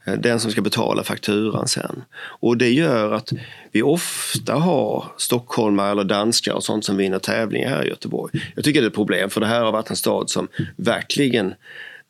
Eh, 0.07 0.15
den 0.15 0.41
som 0.41 0.51
ska 0.51 0.61
betala 0.61 1.05
fakturan 1.05 1.69
sen. 1.69 2.05
Och 2.17 2.57
det 2.57 2.71
gör 2.71 3.13
att 3.13 3.33
vi 3.73 3.83
ofta 3.83 4.55
har 4.55 5.05
stockholmare 5.17 5.91
eller 5.91 6.05
danskar 6.05 6.53
och 6.53 6.65
sånt 6.65 6.85
som 6.85 6.97
vinner 6.97 7.19
tävlingar 7.19 7.69
här 7.69 7.85
i 7.85 7.89
Göteborg. 7.89 8.53
Jag 8.55 8.65
tycker 8.65 8.81
det 8.81 8.87
är 8.87 8.89
ett 8.89 8.95
problem 8.95 9.31
för 9.31 9.41
det 9.41 9.47
här 9.47 9.61
har 9.61 9.73
varit 9.73 9.91
en 9.91 9.97
stad 9.97 10.31
som 10.31 10.49
verkligen 10.77 11.55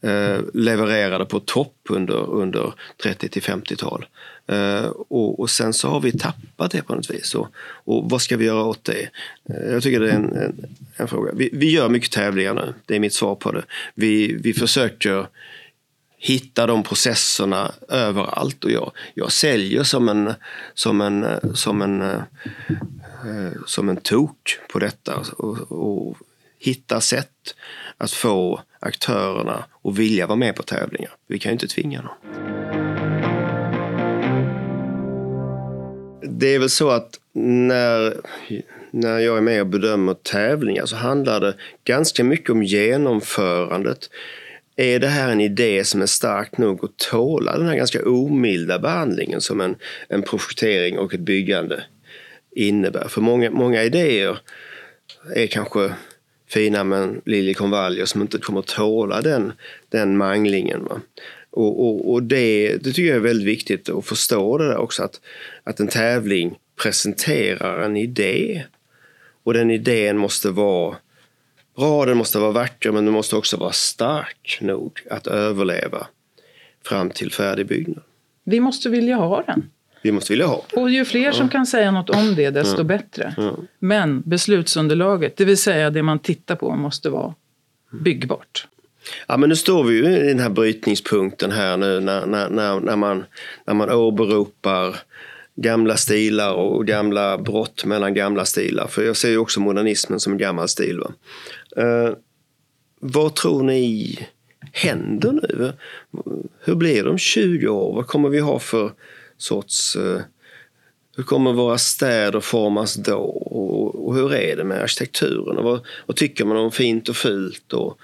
eh, 0.03 0.39
levererade 0.55 1.25
på 1.25 1.41
topp 1.41 1.77
under, 1.89 2.31
under 2.31 2.73
30 3.03 3.29
till 3.29 3.43
50-tal. 3.43 4.07
Eh, 4.49 4.87
och, 4.87 5.41
och, 5.41 5.51
sen 5.51 5.73
så 5.73 5.89
har 5.89 6.01
vi 6.01 6.13
tappat 6.13 6.71
det 6.71 6.83
på 6.83 6.95
något 6.95 7.11
vis. 7.11 7.35
Och, 7.35 7.49
och 7.85 8.11
vad 8.11 8.23
ska 8.23 8.37
vi 8.37 8.45
göra 8.45 8.65
åt 8.65 8.85
det? 8.85 9.09
Eh, 9.51 9.73
jag 9.73 9.83
tycker 9.83 10.01
det 10.01 10.11
är 10.11 10.15
en, 10.15 10.33
en, 10.33 10.67
en 10.97 11.09
fråga. 11.09 11.33
Vi, 11.35 11.51
vi, 11.53 11.71
gör 11.71 11.89
mycket 11.89 12.13
tävlingar 12.13 12.55
nu, 12.55 12.75
det 12.87 12.97
är 12.97 13.01
mitt 13.01 13.15
svar 13.15 13.35
på 13.35 13.53
det. 13.53 13.63
Vi, 13.95 14.37
vi 14.43 14.55
försöker 14.55 15.27
hitta 16.27 16.67
de 16.67 16.83
processerna 16.83 17.73
överallt. 17.89 18.65
Och 18.65 18.71
jag, 18.71 18.93
jag 19.15 19.33
säljer 19.33 19.83
som 19.83 20.09
en, 20.09 20.35
som 20.75 21.01
en, 21.01 21.27
som 21.55 21.83
en, 21.83 22.03
eh, 22.03 23.53
som 23.67 23.89
en 23.89 23.97
tok 23.97 24.59
på 24.73 24.79
detta 24.79 25.25
och, 25.37 25.73
och 25.73 26.17
hitta 26.59 27.01
sätt 27.01 27.55
att 27.97 28.11
få 28.11 28.61
aktörerna 28.81 29.65
att 29.85 29.99
vilja 29.99 30.27
vara 30.27 30.37
med 30.37 30.57
på 30.57 30.63
tävlingar. 30.63 31.11
Vi 31.27 31.39
kan 31.39 31.51
ju 31.51 31.53
inte 31.53 31.69
tvinga 31.69 32.03
dem. 32.03 32.15
Det 36.39 36.55
är 36.55 36.59
väl 36.59 36.71
så 36.71 36.91
att 36.91 37.21
när, 37.33 38.17
när 38.91 39.19
jag 39.19 39.37
är 39.37 39.41
med 39.41 39.61
och 39.61 39.67
bedömer 39.67 40.15
tävlingar 40.15 40.87
så 40.87 40.97
handlar 40.97 41.41
det 41.41 41.55
ganska 41.85 42.25
mycket 42.25 42.51
om 42.51 42.63
genomförandet. 42.63 44.11
Är 44.77 44.99
det 44.99 45.09
här 45.09 45.33
en 45.33 45.41
idé 45.41 45.85
som 45.85 46.03
är 46.03 46.07
stark 46.07 46.59
nog 46.59 46.85
att 46.85 46.97
tåla 46.97 47.59
den 47.59 47.69
här 47.69 47.77
ganska 47.77 48.09
omilda 48.09 48.79
behandlingen 48.79 49.41
som 49.41 49.61
en, 49.61 49.77
en 50.09 50.23
projektering 50.23 50.99
och 50.99 51.15
ett 51.15 51.21
byggande 51.21 51.85
innebär? 52.55 53.09
För 53.09 53.21
många, 53.21 53.51
många 53.51 53.83
idéer 53.83 54.39
är 55.35 55.47
kanske 55.47 55.95
fina 56.49 56.85
men 56.85 57.23
liljekonvaljer 57.25 58.05
som 58.05 58.21
inte 58.23 58.39
kommer 58.39 58.61
att 58.61 58.67
tåla 58.67 59.23
den, 59.23 59.53
den 59.89 60.17
manglingen. 60.17 60.85
Va? 60.85 61.01
Och, 61.51 61.87
och, 61.87 62.13
och 62.13 62.23
det, 62.23 62.77
det 62.77 62.93
tycker 62.93 63.09
jag 63.09 63.17
är 63.17 63.21
väldigt 63.21 63.49
viktigt 63.49 63.89
att 63.89 64.07
förstå 64.07 64.59
det 64.59 64.69
där 64.69 64.77
också 64.77 65.03
att, 65.03 65.21
att 65.65 65.81
en 65.81 65.89
tävling 65.89 66.59
presenterar 66.83 67.83
en 67.83 67.97
idé. 67.97 68.65
Och 69.43 69.55
den 69.55 69.71
idén 69.71 70.19
måste 70.19 70.51
vara 70.51 70.97
bra, 71.77 72.05
den 72.05 72.17
måste 72.17 72.39
vara 72.39 72.53
vacker 72.53 72.93
men 72.93 73.05
den 73.05 73.15
måste 73.15 73.37
också 73.37 73.57
vara 73.57 73.73
stark 73.73 74.59
nog 74.61 75.01
att 75.11 75.27
överleva 75.27 76.07
fram 76.85 77.11
till 77.11 77.33
färdig 77.33 77.67
byggnad. 77.67 78.03
Vi 78.45 78.61
måste 78.61 78.89
vilja 78.89 79.17
ha 79.17 79.43
den. 79.43 79.71
Vi 80.03 80.13
måste 80.13 80.33
vilja 80.33 80.47
ha 80.47 80.65
den. 80.71 80.83
Och 80.83 80.91
ju 80.91 81.05
fler 81.05 81.21
ja. 81.21 81.33
som 81.33 81.49
kan 81.49 81.67
säga 81.67 81.91
något 81.91 82.11
om 82.11 82.35
det, 82.35 82.51
desto 82.51 82.79
ja. 82.79 82.85
bättre. 82.85 83.35
Ja. 83.37 83.57
Men 83.79 84.23
beslutsunderlaget, 84.23 85.37
det 85.37 85.45
vill 85.45 85.59
säga 85.59 85.91
det 85.91 86.03
man 86.03 86.19
tittar 86.19 86.57
på, 86.57 86.77
måste 86.77 87.11
vara 87.11 87.35
byggbart. 87.91 88.67
Ja, 89.29 89.37
men 89.37 89.49
nu 89.49 89.57
står 89.57 89.85
vi 89.85 89.97
ju 89.97 90.05
i 90.05 90.29
den 90.29 90.39
här 90.39 90.51
brytningspunkten 90.51 91.53
här 91.53 91.77
nu 91.77 92.01
när, 92.01 92.27
när, 92.27 92.49
när, 92.49 92.81
när, 92.81 92.97
man, 92.97 93.25
när 93.67 93.75
man 93.75 93.91
åberopar 93.91 94.97
gamla 95.57 95.97
stilar 95.97 96.53
och 96.53 96.87
gamla 96.87 97.39
brott 97.39 97.85
mellan 97.85 98.15
gamla 98.15 98.45
stilar. 98.45 98.87
För 98.87 99.03
jag 99.03 99.17
ser 99.17 99.31
ju 99.31 99.39
också 99.39 99.61
modernismen 99.61 100.21
som 100.21 100.33
en 100.33 100.39
gammal 100.39 100.69
stil. 100.69 100.99
Va? 100.99 101.13
Eh, 101.77 102.13
vad 103.01 103.35
tror 103.35 103.63
ni 103.63 104.19
händer 104.73 105.33
nu? 105.33 105.73
Hur 106.61 106.75
blir 106.75 107.05
det 107.05 107.11
om 107.11 107.19
20 107.19 107.69
år? 107.69 107.95
Vad 107.95 108.07
kommer 108.07 108.29
vi 108.29 108.39
ha 108.39 108.59
för 108.59 108.93
sorts... 109.37 109.97
Eh, 109.97 110.21
hur 111.17 111.25
kommer 111.25 111.53
våra 111.53 111.79
städer 111.79 112.41
formas 112.41 112.95
då? 112.95 113.19
Och, 113.19 114.07
och 114.07 114.15
hur 114.15 114.35
är 114.35 114.57
det 114.57 114.65
med 114.65 114.83
arkitekturen? 114.83 115.59
Och 115.59 115.65
vad, 115.65 115.87
vad, 116.07 116.17
tycker 116.17 116.45
man 116.45 116.57
om 116.57 116.73
fint 116.73 117.09
och 117.09 117.17
fult? 117.17 117.73
Och, 117.73 117.99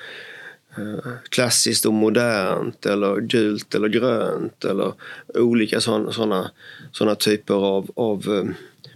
eh, 0.77 1.13
klassiskt 1.29 1.87
och 1.87 1.93
modernt 1.93 2.87
eller 2.87 3.21
gult 3.21 3.75
eller 3.75 3.89
grönt 3.89 4.65
eller 4.65 4.93
olika 5.35 5.81
sådana 5.81 6.13
såna, 6.13 6.51
såna 6.93 7.15
typer 7.15 7.55
av, 7.55 7.91
av 7.97 8.35
eh, 8.35 8.55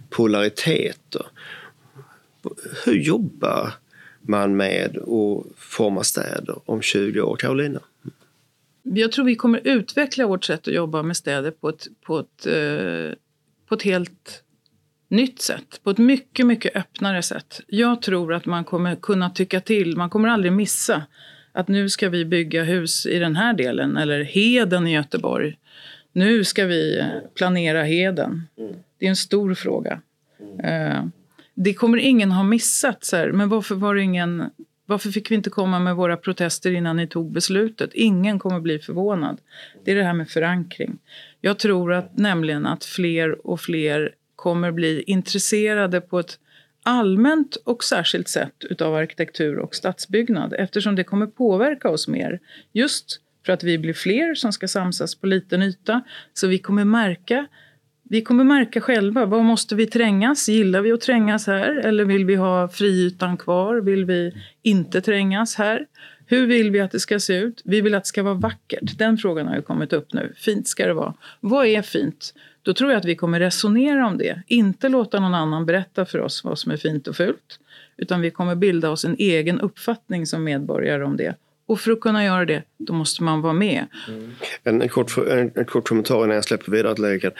polariteter. 0.09 1.25
Hur 2.85 2.95
jobbar 2.95 3.73
man 4.27 4.57
med 4.57 4.97
att 4.97 5.57
forma 5.57 6.03
städer 6.03 6.55
om 6.65 6.81
20 6.81 7.21
år, 7.21 7.35
Karolina? 7.35 7.79
Jag 8.83 9.11
tror 9.11 9.25
vi 9.25 9.35
kommer 9.35 9.61
utveckla 9.63 10.27
vårt 10.27 10.43
sätt 10.43 10.67
att 10.67 10.73
jobba 10.73 11.03
med 11.03 11.17
städer 11.17 11.51
på 11.51 11.69
ett, 11.69 11.87
på 12.01 12.19
ett, 12.19 12.45
eh, 12.45 13.17
på 13.67 13.75
ett 13.75 13.83
helt 13.83 14.43
nytt 15.07 15.41
sätt, 15.41 15.79
på 15.83 15.89
ett 15.89 15.97
mycket, 15.97 16.45
mycket 16.45 16.75
öppnare 16.75 17.21
sätt. 17.21 17.61
Jag 17.67 18.01
tror 18.01 18.33
att 18.33 18.45
man 18.45 18.63
kommer 18.63 18.95
kunna 18.95 19.29
tycka 19.29 19.61
till, 19.61 19.97
man 19.97 20.09
kommer 20.09 20.29
aldrig 20.29 20.51
missa 20.51 21.03
att 21.51 21.67
nu 21.67 21.89
ska 21.89 22.09
vi 22.09 22.25
bygga 22.25 22.63
hus 22.63 23.05
i 23.05 23.19
den 23.19 23.35
här 23.35 23.53
delen, 23.53 23.97
eller 23.97 24.23
Heden 24.23 24.87
i 24.87 24.93
Göteborg. 24.93 25.57
Nu 26.11 26.43
ska 26.43 26.65
vi 26.65 27.03
planera 27.35 27.83
Heden. 27.83 28.43
Det 28.97 29.05
är 29.05 29.09
en 29.09 29.15
stor 29.15 29.53
fråga. 29.53 30.01
Eh, 30.63 31.03
det 31.59 31.73
kommer 31.73 31.97
ingen 31.97 32.31
ha 32.31 32.43
missat. 32.43 33.05
Så 33.05 33.15
här, 33.15 33.31
men 33.31 33.49
varför, 33.49 33.75
var 33.75 33.95
ingen, 33.95 34.49
varför 34.85 35.11
fick 35.11 35.31
vi 35.31 35.35
inte 35.35 35.49
komma 35.49 35.79
med 35.79 35.95
våra 35.95 36.17
protester 36.17 36.71
innan 36.71 36.97
ni 36.97 37.07
tog 37.07 37.31
beslutet? 37.31 37.93
Ingen 37.93 38.39
kommer 38.39 38.59
bli 38.59 38.79
förvånad. 38.79 39.37
Det 39.85 39.91
är 39.91 39.95
det 39.95 40.03
här 40.03 40.13
med 40.13 40.29
förankring. 40.29 40.97
Jag 41.41 41.59
tror 41.59 41.93
att, 41.93 42.17
nämligen 42.17 42.65
att 42.65 42.85
fler 42.85 43.47
och 43.47 43.61
fler 43.61 44.11
kommer 44.35 44.71
bli 44.71 45.03
intresserade 45.07 46.01
på 46.01 46.19
ett 46.19 46.39
allmänt 46.83 47.55
och 47.55 47.83
särskilt 47.83 48.27
sätt 48.27 48.63
utav 48.69 48.95
arkitektur 48.95 49.57
och 49.59 49.75
stadsbyggnad 49.75 50.53
eftersom 50.53 50.95
det 50.95 51.03
kommer 51.03 51.27
påverka 51.27 51.89
oss 51.89 52.07
mer. 52.07 52.39
Just 52.73 53.21
för 53.45 53.53
att 53.53 53.63
vi 53.63 53.77
blir 53.77 53.93
fler 53.93 54.35
som 54.35 54.53
ska 54.53 54.67
samsas 54.67 55.15
på 55.15 55.27
liten 55.27 55.61
yta. 55.61 56.01
Så 56.33 56.47
vi 56.47 56.57
kommer 56.57 56.85
märka 56.85 57.47
vi 58.09 58.21
kommer 58.21 58.43
märka 58.43 58.81
själva, 58.81 59.25
vad 59.25 59.43
måste 59.43 59.75
vi 59.75 59.87
trängas? 59.87 60.49
Gillar 60.49 60.81
vi 60.81 60.91
att 60.91 61.01
trängas 61.01 61.47
här? 61.47 61.75
Eller 61.75 62.05
vill 62.05 62.25
vi 62.25 62.35
ha 62.35 62.67
friytan 62.67 63.37
kvar? 63.37 63.75
Vill 63.75 64.05
vi 64.05 64.33
inte 64.63 65.01
trängas 65.01 65.55
här? 65.55 65.85
Hur 66.25 66.47
vill 66.47 66.71
vi 66.71 66.79
att 66.79 66.91
det 66.91 66.99
ska 66.99 67.19
se 67.19 67.37
ut? 67.37 67.61
Vi 67.65 67.81
vill 67.81 67.95
att 67.95 68.03
det 68.03 68.07
ska 68.07 68.23
vara 68.23 68.33
vackert. 68.33 68.97
Den 68.97 69.17
frågan 69.17 69.47
har 69.47 69.55
ju 69.55 69.61
kommit 69.61 69.93
upp 69.93 70.13
nu. 70.13 70.33
Fint 70.37 70.67
ska 70.67 70.87
det 70.87 70.93
vara. 70.93 71.13
Vad 71.39 71.65
är 71.65 71.81
fint? 71.81 72.33
Då 72.61 72.73
tror 72.73 72.91
jag 72.91 72.99
att 72.99 73.05
vi 73.05 73.15
kommer 73.15 73.39
resonera 73.39 74.07
om 74.07 74.17
det. 74.17 74.41
Inte 74.47 74.89
låta 74.89 75.19
någon 75.19 75.33
annan 75.33 75.65
berätta 75.65 76.05
för 76.05 76.19
oss 76.19 76.43
vad 76.43 76.59
som 76.59 76.71
är 76.71 76.77
fint 76.77 77.07
och 77.07 77.15
fult. 77.15 77.59
Utan 77.97 78.21
vi 78.21 78.31
kommer 78.31 78.55
bilda 78.55 78.89
oss 78.89 79.05
en 79.05 79.15
egen 79.19 79.59
uppfattning 79.59 80.25
som 80.25 80.43
medborgare 80.43 81.03
om 81.03 81.17
det. 81.17 81.35
Och 81.67 81.79
för 81.79 81.91
att 81.91 81.99
kunna 81.99 82.25
göra 82.25 82.45
det, 82.45 82.63
då 82.77 82.93
måste 82.93 83.23
man 83.23 83.41
vara 83.41 83.53
med. 83.53 83.85
Mm. 84.07 84.35
En, 84.63 84.81
en, 84.81 84.89
kort, 84.89 85.17
en, 85.17 85.51
en, 85.55 85.65
kort 85.65 85.87
kommentar 85.87 86.23
innan 86.23 86.35
jag 86.35 86.45
släpper 86.45 86.71
vidare 86.71 86.95
till 86.95 87.05
Erika. 87.05 87.31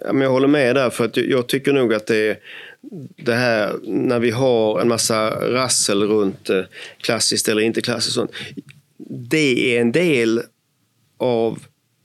Jag 0.00 0.30
håller 0.30 0.48
med 0.48 0.76
där, 0.76 0.90
för 0.90 1.04
att 1.04 1.16
jag 1.16 1.46
tycker 1.46 1.72
nog 1.72 1.94
att 1.94 2.06
det 2.06 2.16
är 2.16 2.38
det 3.16 3.34
här 3.34 3.74
när 3.82 4.18
vi 4.18 4.30
har 4.30 4.80
en 4.80 4.88
massa 4.88 5.30
rassel 5.50 6.02
runt 6.02 6.50
eh, 6.50 6.62
klassiskt 7.00 7.48
eller 7.48 7.62
inte 7.62 7.80
klassiskt. 7.80 8.14
Sånt, 8.14 8.32
det 9.08 9.76
är 9.76 9.80
en 9.80 9.92
del 9.92 10.42
av 11.18 11.58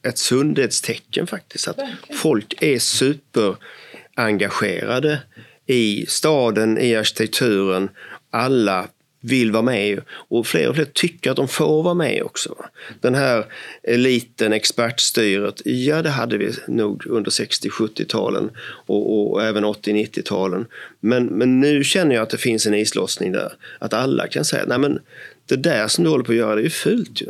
ett 0.07 0.17
sundhetstecken 0.17 1.27
faktiskt. 1.27 1.67
Att 1.67 1.79
folk 2.11 2.63
är 2.63 2.79
superengagerade 2.79 5.21
i 5.65 6.05
staden, 6.07 6.77
i 6.77 6.95
arkitekturen. 6.95 7.89
Alla 8.29 8.87
vill 9.25 9.51
vara 9.51 9.63
med 9.63 10.01
och 10.09 10.47
fler 10.47 10.69
och 10.69 10.75
fler 10.75 10.85
tycker 10.85 11.31
att 11.31 11.37
de 11.37 11.47
får 11.47 11.83
vara 11.83 11.93
med 11.93 12.23
också. 12.23 12.55
Den 12.99 13.15
här 13.15 13.45
eliten, 13.83 14.53
expertstyret, 14.53 15.61
ja 15.65 16.01
det 16.01 16.09
hade 16.09 16.37
vi 16.37 16.51
nog 16.67 17.05
under 17.05 17.31
60-70-talen 17.31 18.49
och, 18.85 19.31
och, 19.31 19.43
även 19.43 19.65
80-90-talen. 19.65 20.65
Men, 20.99 21.25
men 21.25 21.59
nu 21.59 21.83
känner 21.83 22.15
jag 22.15 22.23
att 22.23 22.29
det 22.29 22.37
finns 22.37 22.67
en 22.67 22.73
islossning 22.73 23.31
där. 23.31 23.53
Att 23.79 23.93
alla 23.93 24.27
kan 24.27 24.45
säga, 24.45 24.63
nej 24.67 24.79
men 24.79 24.99
det 25.45 25.55
där 25.55 25.87
som 25.87 26.03
du 26.03 26.09
håller 26.09 26.23
på 26.23 26.31
att 26.31 26.37
göra 26.37 26.55
det 26.55 26.61
är 26.61 26.63
ju 26.63 26.69
fult 26.69 27.21
ju. 27.21 27.27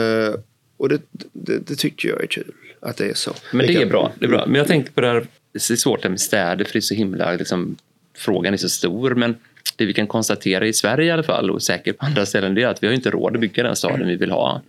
Uh, 0.00 0.34
och 0.76 0.88
det, 0.88 1.00
det, 1.32 1.58
det, 1.58 1.76
tycker 1.76 2.08
jag 2.08 2.22
är 2.22 2.26
kul 2.26 2.52
att 2.80 2.96
det 2.96 3.10
är 3.10 3.14
så. 3.14 3.34
Men 3.52 3.66
det, 3.66 3.72
det 3.72 3.82
är 3.82 3.86
bra, 3.86 4.12
det 4.18 4.24
är 4.24 4.30
bra. 4.30 4.46
Men 4.46 4.54
jag 4.54 4.66
tänkte 4.66 4.92
på 4.92 5.00
det 5.00 5.06
här, 5.06 5.26
det 5.52 5.70
är 5.70 5.76
svårt 5.76 6.04
med 6.04 6.20
städer 6.20 6.64
för 6.64 6.72
det 6.72 6.78
är 6.78 6.80
så 6.80 6.94
himla, 6.94 7.32
liksom, 7.32 7.76
frågan 8.16 8.52
är 8.52 8.58
så 8.58 8.68
stor. 8.68 9.14
Men 9.14 9.34
det 9.76 9.86
vi 9.86 9.92
kan 9.92 10.06
konstatera 10.06 10.66
i 10.66 10.72
Sverige 10.72 11.06
i 11.06 11.10
alla 11.10 11.22
fall 11.22 11.50
och 11.50 11.62
säkert 11.62 11.98
på 11.98 12.06
andra 12.06 12.26
ställen 12.26 12.54
det 12.54 12.62
är 12.62 12.66
att 12.66 12.82
vi 12.82 12.86
har 12.86 12.94
inte 12.94 13.10
råd 13.10 13.34
att 13.34 13.40
bygga 13.40 13.62
den 13.62 13.76
staden 13.76 14.08
vi 14.08 14.16
vill 14.16 14.30
ha. 14.30 14.62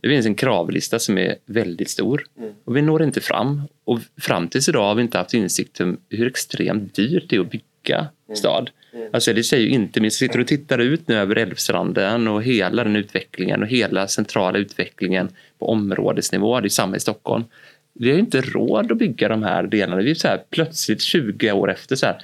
Det 0.00 0.08
finns 0.08 0.26
en 0.26 0.34
kravlista 0.34 0.98
som 0.98 1.18
är 1.18 1.34
väldigt 1.46 1.90
stor 1.90 2.24
och 2.64 2.76
vi 2.76 2.82
når 2.82 3.02
inte 3.02 3.20
fram. 3.20 3.62
Och 3.84 4.00
fram 4.20 4.48
tills 4.48 4.68
idag 4.68 4.82
har 4.82 4.94
vi 4.94 5.02
inte 5.02 5.18
haft 5.18 5.34
insikt 5.34 5.80
om 5.80 5.96
hur 6.10 6.26
extremt 6.26 6.94
dyrt 6.94 7.24
det 7.28 7.36
är 7.36 7.40
att 7.40 7.50
bygga 7.50 8.06
stad. 8.34 8.70
Alltså 9.12 9.32
det 9.32 9.42
säger 9.42 9.64
ju 9.64 9.70
inte 9.70 10.00
minst, 10.00 10.18
sitter 10.18 10.40
och 10.40 10.46
tittar 10.46 10.78
ut 10.78 11.08
nu 11.08 11.14
över 11.14 11.36
Älvstranden 11.36 12.28
och 12.28 12.42
hela 12.42 12.84
den 12.84 12.96
utvecklingen 12.96 13.62
och 13.62 13.68
hela 13.68 14.08
centrala 14.08 14.58
utvecklingen 14.58 15.28
på 15.58 15.68
områdesnivå, 15.68 16.60
det 16.60 16.66
är 16.66 16.68
samma 16.68 16.96
i 16.96 17.00
Stockholm. 17.00 17.44
Vi 17.94 18.10
har 18.10 18.18
inte 18.18 18.40
råd 18.40 18.92
att 18.92 18.98
bygga 18.98 19.28
de 19.28 19.42
här 19.42 19.62
delarna. 19.62 20.02
Vi 20.02 20.10
är 20.10 20.14
så 20.14 20.28
här, 20.28 20.42
plötsligt 20.50 21.00
20 21.00 21.52
år 21.52 21.70
efter 21.70 21.96
så 21.96 22.06
här, 22.06 22.16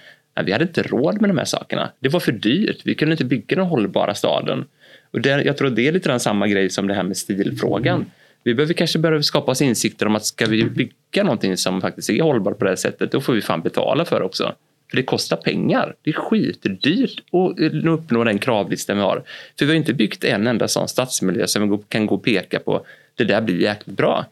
vi 0.45 0.53
hade 0.53 0.65
inte 0.65 0.83
råd 0.83 1.21
med 1.21 1.31
de 1.31 1.39
här 1.39 1.45
sakerna. 1.45 1.91
Det 2.01 2.09
var 2.09 2.21
för 2.21 2.33
dyrt. 2.33 2.81
Vi 2.85 2.95
kunde 2.95 3.13
inte 3.13 3.25
bygga 3.25 3.57
den 3.57 3.67
hållbara 3.67 4.15
staden. 4.15 4.65
Och 5.11 5.21
det, 5.21 5.43
jag 5.43 5.57
tror 5.57 5.71
det 5.71 5.89
är 5.89 5.93
lite 5.93 6.19
samma 6.19 6.49
grej 6.49 6.71
som 6.71 6.87
det 6.87 6.95
här 6.95 7.03
med 7.03 7.17
stilfrågan. 7.17 7.97
Mm. 7.97 8.11
Vi 8.43 8.55
behöver 8.55 8.75
kanske 8.75 8.99
börja 8.99 9.23
skapa 9.23 9.53
oss 9.53 9.63
insikter 9.63 10.07
om 10.07 10.17
att 10.17 10.27
ska 10.27 10.47
vi 10.47 10.65
bygga 10.65 11.23
någonting 11.23 11.57
som 11.57 11.81
faktiskt 11.81 12.11
är 12.11 12.23
hållbart 12.23 12.59
på 12.59 12.65
det 12.65 12.71
här 12.71 12.77
sättet, 12.77 13.13
då 13.13 13.21
får 13.21 13.33
vi 13.33 13.43
fan 13.43 13.63
betala 13.63 14.05
för 14.05 14.21
det 14.21 14.27
också. 14.27 14.55
För 14.91 14.97
det 14.97 15.03
kostar 15.03 15.37
pengar. 15.37 15.95
Det 16.03 16.11
är 16.11 16.15
skitdyrt 16.15 17.23
att 17.33 17.87
uppnå 17.87 18.25
den 18.25 18.39
kravlistan 18.39 18.97
vi 18.97 19.03
har. 19.03 19.23
För 19.59 19.67
vi 19.67 19.73
har 19.73 19.77
inte 19.77 19.95
byggt 19.95 20.25
en 20.25 20.47
enda 20.47 20.69
sån 20.69 20.89
stadsmiljö 20.89 21.47
som 21.47 21.71
vi 21.71 21.79
kan 21.89 22.07
gå 22.07 22.15
och 22.15 22.25
peka 22.25 22.59
på. 22.59 22.87
Det 23.15 23.25
där 23.25 23.41
blir 23.41 23.61
jäkligt 23.61 23.97
bra. 23.97 24.27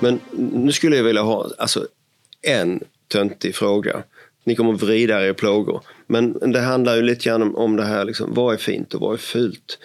Men 0.00 0.20
nu 0.36 0.72
skulle 0.72 0.96
jag 0.96 1.04
vilja 1.04 1.22
ha 1.22 1.50
alltså, 1.58 1.86
en 2.42 2.80
töntig 3.14 3.54
fråga. 3.54 4.02
Ni 4.44 4.54
kommer 4.54 4.72
vrida 4.72 5.26
er 5.26 5.30
i 5.30 5.34
plågor. 5.34 5.84
Men 6.06 6.52
det 6.52 6.60
handlar 6.60 6.96
ju 6.96 7.02
lite 7.02 7.24
grann 7.24 7.42
om, 7.42 7.56
om 7.56 7.76
det 7.76 7.84
här, 7.84 8.04
liksom, 8.04 8.34
vad 8.34 8.54
är 8.54 8.58
fint 8.58 8.94
och 8.94 9.00
vad 9.00 9.14
är 9.14 9.18
fult? 9.18 9.78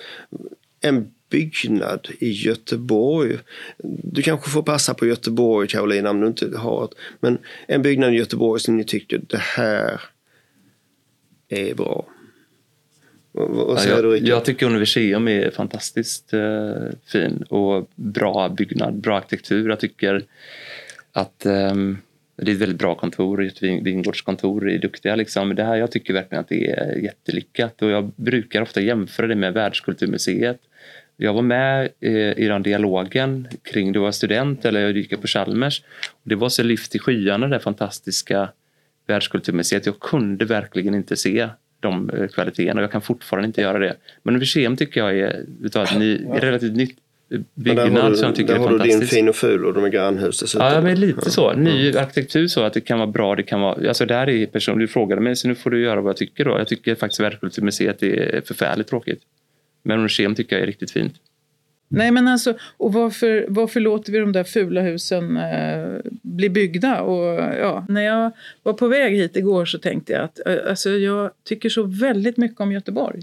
En 0.81 1.11
byggnad 1.29 2.07
i 2.19 2.31
Göteborg. 2.31 3.37
Du 4.03 4.21
kanske 4.21 4.49
får 4.49 4.63
passa 4.63 4.93
på 4.93 5.05
Göteborg 5.05 5.67
Karolina 5.67 6.09
om 6.09 6.21
du 6.21 6.27
inte 6.27 6.57
har 6.57 6.85
ett. 6.85 6.91
Men 7.19 7.37
en 7.67 7.81
byggnad 7.81 8.13
i 8.13 8.17
Göteborg 8.17 8.61
som 8.61 8.77
ni 8.77 8.83
tycker 8.83 9.21
det 9.27 9.41
här 9.41 10.01
är 11.49 11.73
bra. 11.73 12.05
Vad 13.31 13.79
säger 13.79 13.95
ja, 13.95 14.01
jag, 14.03 14.21
du 14.21 14.27
Jag 14.27 14.45
tycker 14.45 14.65
Universium 14.65 15.27
är 15.27 15.51
fantastiskt 15.51 16.33
eh, 16.33 16.73
fin 17.05 17.43
och 17.49 17.89
bra 17.95 18.49
byggnad, 18.49 18.93
bra 18.93 19.17
arkitektur. 19.17 19.69
Jag 19.69 19.79
tycker 19.79 20.25
att 21.11 21.45
eh, 21.45 21.75
det 22.41 22.51
är 22.51 22.55
ett 22.55 22.61
väldigt 22.61 22.79
bra 22.79 22.95
kontor, 22.95 23.45
ett 23.45 23.63
vingårdskontor, 23.63 24.69
är 24.69 24.77
duktiga 24.77 25.15
liksom. 25.15 25.55
Det 25.55 25.63
här, 25.63 25.75
jag 25.75 25.91
tycker 25.91 26.13
verkligen 26.13 26.41
att 26.41 26.49
det 26.49 26.71
är 26.71 26.95
jättelyckat 26.95 27.81
och 27.81 27.89
jag 27.89 28.11
brukar 28.15 28.61
ofta 28.61 28.81
jämföra 28.81 29.27
det 29.27 29.35
med 29.35 29.53
Världskulturmuseet. 29.53 30.59
Jag 31.17 31.33
var 31.33 31.41
med 31.41 31.89
eh, 31.99 32.39
i 32.39 32.47
den 32.47 32.63
dialogen 32.63 33.47
kring, 33.63 33.91
då 33.91 33.97
jag 33.97 34.03
var 34.03 34.11
student 34.11 34.65
eller 34.65 34.81
jag 34.81 34.97
gick 34.97 35.21
på 35.21 35.27
Chalmers. 35.27 35.83
Det 36.23 36.35
var 36.35 36.49
så 36.49 36.63
lyft 36.63 36.95
i 36.95 36.99
skyarna 36.99 37.47
det 37.47 37.59
fantastiska 37.59 38.49
Världskulturmuseet. 39.07 39.85
Jag 39.85 39.99
kunde 39.99 40.45
verkligen 40.45 40.95
inte 40.95 41.15
se 41.15 41.49
de 41.79 42.09
eh, 42.09 42.27
kvaliteterna 42.27 42.79
och 42.79 42.83
jag 42.83 42.91
kan 42.91 43.01
fortfarande 43.01 43.47
inte 43.47 43.61
göra 43.61 43.79
det. 43.79 43.95
Men 44.23 44.37
museum 44.37 44.77
tycker 44.77 44.99
jag 44.99 45.17
är 45.17 45.45
utav 45.61 45.83
ett 45.83 45.99
ny, 45.99 46.25
relativt 46.33 46.75
nytt 46.75 46.97
byggnad 47.53 48.17
som 48.17 48.25
jag 48.25 48.35
tycker 48.35 48.53
är 48.53 48.57
fantastisk. 48.57 48.83
Där 48.83 48.93
har 48.93 48.99
du 48.99 48.99
din 48.99 49.07
fin 49.07 49.29
och 49.29 49.35
ful 49.35 49.65
och 49.65 49.73
de 49.73 49.83
är 49.83 49.89
grannhus 49.89 50.39
dessutom. 50.39 50.67
Ja, 50.67 50.81
men 50.81 50.99
lite 50.99 51.31
så. 51.31 51.53
Ny 51.53 51.95
arkitektur 51.95 52.47
så 52.47 52.63
att 52.63 52.73
det 52.73 52.81
kan 52.81 52.99
vara 52.99 53.07
bra. 53.07 53.35
Det 53.35 53.43
kan 53.43 53.61
vara, 53.61 53.87
alltså 53.87 54.05
där 54.05 54.29
är 54.29 54.45
person, 54.45 54.79
du 54.79 54.87
frågade 54.87 55.21
mig 55.21 55.35
så 55.35 55.47
nu 55.47 55.55
får 55.55 55.69
du 55.69 55.83
göra 55.83 56.01
vad 56.01 56.09
jag 56.09 56.17
tycker 56.17 56.45
då. 56.45 56.57
Jag 56.57 56.67
tycker 56.67 56.95
faktiskt 56.95 57.19
Världskulturmuseet 57.19 58.03
är 58.03 58.41
förfärligt 58.45 58.87
tråkigt. 58.87 59.21
Men 59.83 60.01
museum 60.01 60.35
tycker 60.35 60.55
jag 60.55 60.63
är 60.63 60.67
riktigt 60.67 60.91
fint. 60.91 61.13
Nej 61.91 62.11
men 62.11 62.27
alltså, 62.27 62.53
och 62.77 62.93
varför, 62.93 63.45
varför 63.49 63.79
låter 63.79 64.11
vi 64.11 64.19
de 64.19 64.31
där 64.31 64.43
fula 64.43 64.81
husen 64.81 65.37
eh, 65.37 65.99
bli 66.21 66.49
byggda? 66.49 67.01
Och, 67.01 67.39
ja, 67.59 67.85
när 67.89 68.01
jag 68.01 68.31
var 68.63 68.73
på 68.73 68.87
väg 68.87 69.15
hit 69.15 69.35
igår 69.35 69.65
så 69.65 69.77
tänkte 69.79 70.13
jag 70.13 70.23
att 70.23 70.47
eh, 70.47 70.69
alltså, 70.69 70.89
jag 70.89 71.31
tycker 71.43 71.69
så 71.69 71.83
väldigt 71.83 72.37
mycket 72.37 72.59
om 72.59 72.71
Göteborg. 72.71 73.21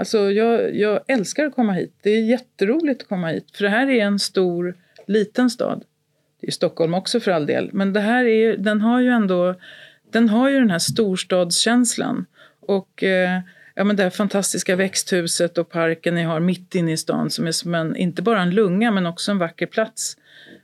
Alltså 0.00 0.30
jag, 0.30 0.76
jag 0.76 1.00
älskar 1.08 1.46
att 1.46 1.54
komma 1.54 1.72
hit. 1.72 1.94
Det 2.02 2.10
är 2.10 2.24
jätteroligt 2.24 3.02
att 3.02 3.08
komma 3.08 3.28
hit. 3.28 3.56
För 3.56 3.64
det 3.64 3.70
här 3.70 3.90
är 3.90 4.04
en 4.04 4.18
stor, 4.18 4.74
liten 5.06 5.50
stad. 5.50 5.84
Det 6.40 6.46
är 6.46 6.50
Stockholm 6.50 6.94
också 6.94 7.20
för 7.20 7.30
all 7.30 7.46
del. 7.46 7.70
Men 7.72 7.92
det 7.92 8.00
här 8.00 8.24
är, 8.24 8.56
den 8.56 8.80
har 8.80 9.00
ju 9.00 9.08
ändå 9.08 9.54
den 10.12 10.28
har 10.28 10.50
ju 10.50 10.58
den 10.58 10.70
här 10.70 10.78
storstadskänslan. 10.78 12.26
Och 12.60 13.02
eh, 13.02 13.40
ja, 13.74 13.84
men 13.84 13.96
det 13.96 14.02
här 14.02 14.10
fantastiska 14.10 14.76
växthuset 14.76 15.58
och 15.58 15.70
parken 15.70 16.14
ni 16.14 16.22
har 16.22 16.40
mitt 16.40 16.74
inne 16.74 16.92
i 16.92 16.96
stan 16.96 17.30
som 17.30 17.46
är 17.46 17.52
som 17.52 17.74
en, 17.74 17.96
inte 17.96 18.22
bara 18.22 18.42
en 18.42 18.50
lunga 18.50 18.90
men 18.90 19.06
också 19.06 19.30
en 19.30 19.38
vacker 19.38 19.66
plats. 19.66 20.16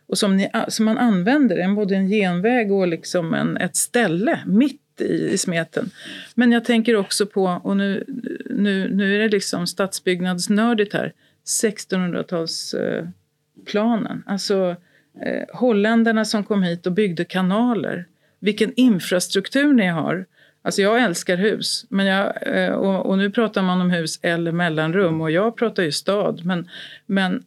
Och 0.08 0.18
som, 0.18 0.36
ni, 0.36 0.50
som 0.68 0.84
man 0.84 0.98
använder, 0.98 1.56
en, 1.56 1.74
både 1.74 1.96
en 1.96 2.08
genväg 2.08 2.72
och 2.72 2.88
liksom 2.88 3.34
en, 3.34 3.56
ett 3.56 3.76
ställe 3.76 4.40
mitt 4.46 4.85
i, 5.00 5.30
i 5.32 5.38
smeten. 5.38 5.90
Men 6.34 6.52
jag 6.52 6.64
tänker 6.64 6.96
också 6.96 7.26
på, 7.26 7.60
och 7.64 7.76
nu, 7.76 8.04
nu, 8.50 8.88
nu 8.88 9.14
är 9.14 9.18
det 9.18 9.28
liksom 9.28 9.66
stadsbyggnadsnördigt 9.66 10.92
här, 10.92 11.12
1600-talsplanen. 11.46 14.22
Eh, 14.26 14.32
alltså 14.32 14.76
eh, 15.20 15.42
holländarna 15.52 16.24
som 16.24 16.44
kom 16.44 16.62
hit 16.62 16.86
och 16.86 16.92
byggde 16.92 17.24
kanaler. 17.24 18.06
vilken 18.40 18.72
infrastruktur 18.74 19.72
ni 19.72 19.86
har. 19.86 20.26
Alltså 20.62 20.82
jag 20.82 21.02
älskar 21.02 21.36
hus, 21.36 21.86
men 21.88 22.06
jag, 22.06 22.56
eh, 22.56 22.72
och, 22.72 23.06
och, 23.06 23.18
nu 23.18 23.30
pratar 23.30 23.62
man 23.62 23.80
om 23.80 23.90
hus 23.90 24.18
eller 24.22 24.52
mellanrum 24.52 25.20
och 25.20 25.30
jag 25.30 25.56
pratar 25.56 25.82
ju 25.82 25.92
stad. 25.92 26.44
Men, 26.44 26.68
men 27.06 27.44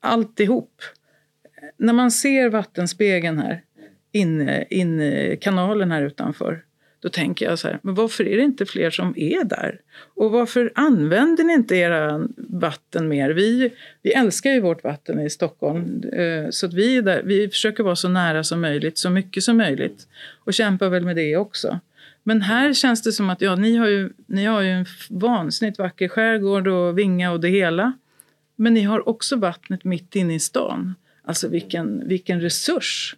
alltihop. 0.00 0.82
När 1.76 1.92
man 1.92 2.10
ser 2.10 2.48
vattenspegeln 2.48 3.38
här, 3.38 3.62
inne, 4.12 4.64
inne 4.70 5.36
kanalen 5.36 5.92
här 5.92 6.02
utanför, 6.02 6.64
då 7.00 7.08
tänker 7.08 7.44
jag 7.44 7.58
så 7.58 7.68
här, 7.68 7.78
men 7.82 7.94
varför 7.94 8.28
är 8.28 8.36
det 8.36 8.42
inte 8.42 8.66
fler 8.66 8.90
som 8.90 9.14
är 9.16 9.44
där? 9.44 9.80
Och 10.14 10.30
varför 10.30 10.72
använder 10.74 11.44
ni 11.44 11.52
inte 11.52 11.76
era 11.76 12.28
vatten 12.36 13.08
mer? 13.08 13.30
Vi, 13.30 13.72
vi 14.02 14.12
älskar 14.12 14.50
ju 14.50 14.60
vårt 14.60 14.84
vatten 14.84 15.20
i 15.20 15.30
Stockholm, 15.30 16.02
eh, 16.12 16.50
så 16.50 16.66
att 16.66 16.74
vi, 16.74 17.00
där, 17.00 17.22
vi 17.22 17.48
försöker 17.48 17.82
vara 17.82 17.96
så 17.96 18.08
nära 18.08 18.44
som 18.44 18.60
möjligt, 18.60 18.98
så 18.98 19.10
mycket 19.10 19.42
som 19.42 19.56
möjligt. 19.56 20.06
Och 20.44 20.54
kämpar 20.54 20.88
väl 20.88 21.04
med 21.04 21.16
det 21.16 21.36
också. 21.36 21.80
Men 22.22 22.42
här 22.42 22.72
känns 22.72 23.02
det 23.02 23.12
som 23.12 23.30
att 23.30 23.40
ja, 23.40 23.56
ni, 23.56 23.76
har 23.76 23.86
ju, 23.86 24.10
ni 24.26 24.44
har 24.44 24.62
ju 24.62 24.70
en 24.70 24.86
vansinnigt 25.10 25.78
vacker 25.78 26.08
skärgård 26.08 26.68
och 26.68 26.98
Vinga 26.98 27.32
och 27.32 27.40
det 27.40 27.48
hela. 27.48 27.92
Men 28.56 28.74
ni 28.74 28.82
har 28.82 29.08
också 29.08 29.36
vattnet 29.36 29.84
mitt 29.84 30.16
inne 30.16 30.34
i 30.34 30.40
stan. 30.40 30.94
Alltså 31.24 31.48
vilken, 31.48 32.08
vilken 32.08 32.40
resurs! 32.40 33.16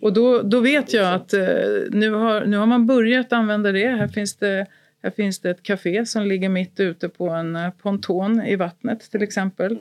Och 0.00 0.12
då, 0.12 0.42
då 0.42 0.60
vet 0.60 0.92
jag 0.92 1.14
att 1.14 1.32
eh, 1.32 1.42
nu, 1.90 2.10
har, 2.10 2.44
nu 2.44 2.56
har 2.56 2.66
man 2.66 2.86
börjat 2.86 3.32
använda 3.32 3.72
det. 3.72 3.88
Här 3.88 4.08
finns 4.08 4.36
det, 4.36 4.66
här 5.02 5.10
finns 5.10 5.38
det 5.38 5.50
ett 5.50 5.62
café 5.62 6.06
som 6.06 6.26
ligger 6.26 6.48
mitt 6.48 6.80
ute 6.80 7.08
på 7.08 7.28
en 7.28 7.56
eh, 7.56 7.70
ponton 7.70 8.46
i 8.46 8.56
vattnet 8.56 9.10
till 9.10 9.22
exempel. 9.22 9.78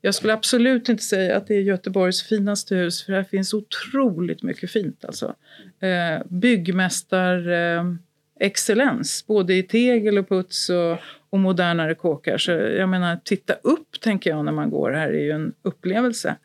Jag 0.00 0.14
skulle 0.14 0.32
absolut 0.32 0.88
inte 0.88 1.02
säga 1.02 1.36
att 1.36 1.46
det 1.46 1.54
är 1.54 1.60
Göteborgs 1.60 2.22
finaste 2.22 2.74
hus 2.74 3.04
för 3.04 3.12
här 3.12 3.24
finns 3.24 3.54
otroligt 3.54 4.42
mycket 4.42 4.70
fint. 4.70 5.04
Alltså. 5.04 5.34
Eh, 5.80 6.26
byggmästar... 6.28 7.48
Eh, 7.48 7.84
excellens, 8.40 9.26
både 9.26 9.54
i 9.54 9.62
tegel 9.62 10.18
och 10.18 10.28
puts 10.28 10.70
och, 10.70 10.98
och 11.30 11.38
modernare 11.38 11.94
kåkar. 11.94 12.38
Så 12.38 12.50
jag 12.50 12.88
menar, 12.88 13.18
titta 13.24 13.54
upp 13.62 14.00
tänker 14.00 14.30
jag 14.30 14.44
när 14.44 14.52
man 14.52 14.70
går 14.70 14.90
här 14.90 15.08
är 15.08 15.22
ju 15.24 15.30
en 15.30 15.52
upplevelse. 15.62 16.36